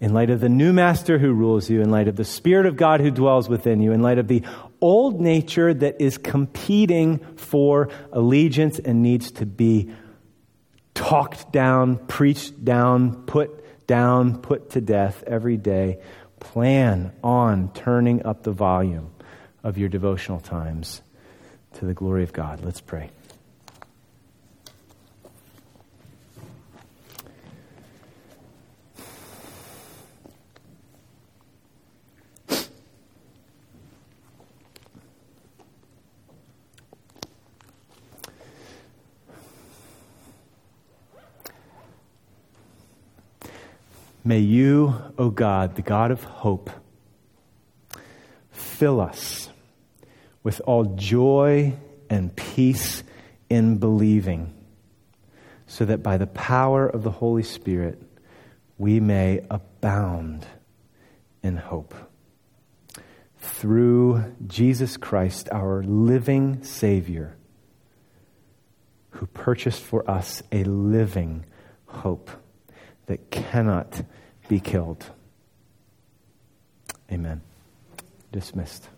in 0.00 0.12
light 0.12 0.28
of 0.28 0.40
the 0.40 0.48
new 0.48 0.72
master 0.72 1.18
who 1.18 1.32
rules 1.32 1.70
you, 1.70 1.80
in 1.80 1.92
light 1.92 2.08
of 2.08 2.16
the 2.16 2.24
Spirit 2.24 2.66
of 2.66 2.76
God 2.76 2.98
who 2.98 3.12
dwells 3.12 3.48
within 3.48 3.80
you, 3.80 3.92
in 3.92 4.02
light 4.02 4.18
of 4.18 4.26
the 4.26 4.42
old 4.80 5.20
nature 5.20 5.72
that 5.72 6.00
is 6.00 6.18
competing 6.18 7.18
for 7.36 7.90
allegiance 8.10 8.80
and 8.80 9.04
needs 9.04 9.30
to 9.30 9.46
be 9.46 9.94
talked 10.94 11.52
down, 11.52 11.96
preached 12.08 12.64
down, 12.64 13.22
put 13.22 13.86
down, 13.86 14.38
put 14.38 14.70
to 14.70 14.80
death 14.80 15.22
every 15.28 15.56
day. 15.56 16.00
Plan 16.40 17.12
on 17.22 17.72
turning 17.72 18.26
up 18.26 18.42
the 18.42 18.52
volume 18.52 19.12
of 19.62 19.78
your 19.78 19.88
devotional 19.88 20.40
times 20.40 21.02
to 21.74 21.84
the 21.84 21.94
glory 21.94 22.24
of 22.24 22.32
God. 22.32 22.64
Let's 22.64 22.80
pray. 22.80 23.10
May 44.30 44.38
you, 44.38 44.94
O 45.18 45.24
oh 45.24 45.30
God, 45.30 45.74
the 45.74 45.82
God 45.82 46.12
of 46.12 46.22
hope, 46.22 46.70
fill 48.52 49.00
us 49.00 49.50
with 50.44 50.60
all 50.68 50.84
joy 50.84 51.74
and 52.08 52.36
peace 52.36 53.02
in 53.48 53.78
believing, 53.78 54.54
so 55.66 55.84
that 55.84 56.04
by 56.04 56.16
the 56.16 56.28
power 56.28 56.86
of 56.86 57.02
the 57.02 57.10
Holy 57.10 57.42
Spirit 57.42 58.00
we 58.78 59.00
may 59.00 59.44
abound 59.50 60.46
in 61.42 61.56
hope. 61.56 61.92
Through 63.36 64.36
Jesus 64.46 64.96
Christ, 64.96 65.48
our 65.50 65.82
living 65.82 66.62
Savior, 66.62 67.36
who 69.10 69.26
purchased 69.26 69.82
for 69.82 70.08
us 70.08 70.40
a 70.52 70.62
living 70.62 71.46
hope 71.86 72.30
that 73.06 73.32
cannot 73.32 74.04
be 74.50 74.58
killed. 74.58 75.06
Amen. 77.12 77.40
Dismissed. 78.32 78.88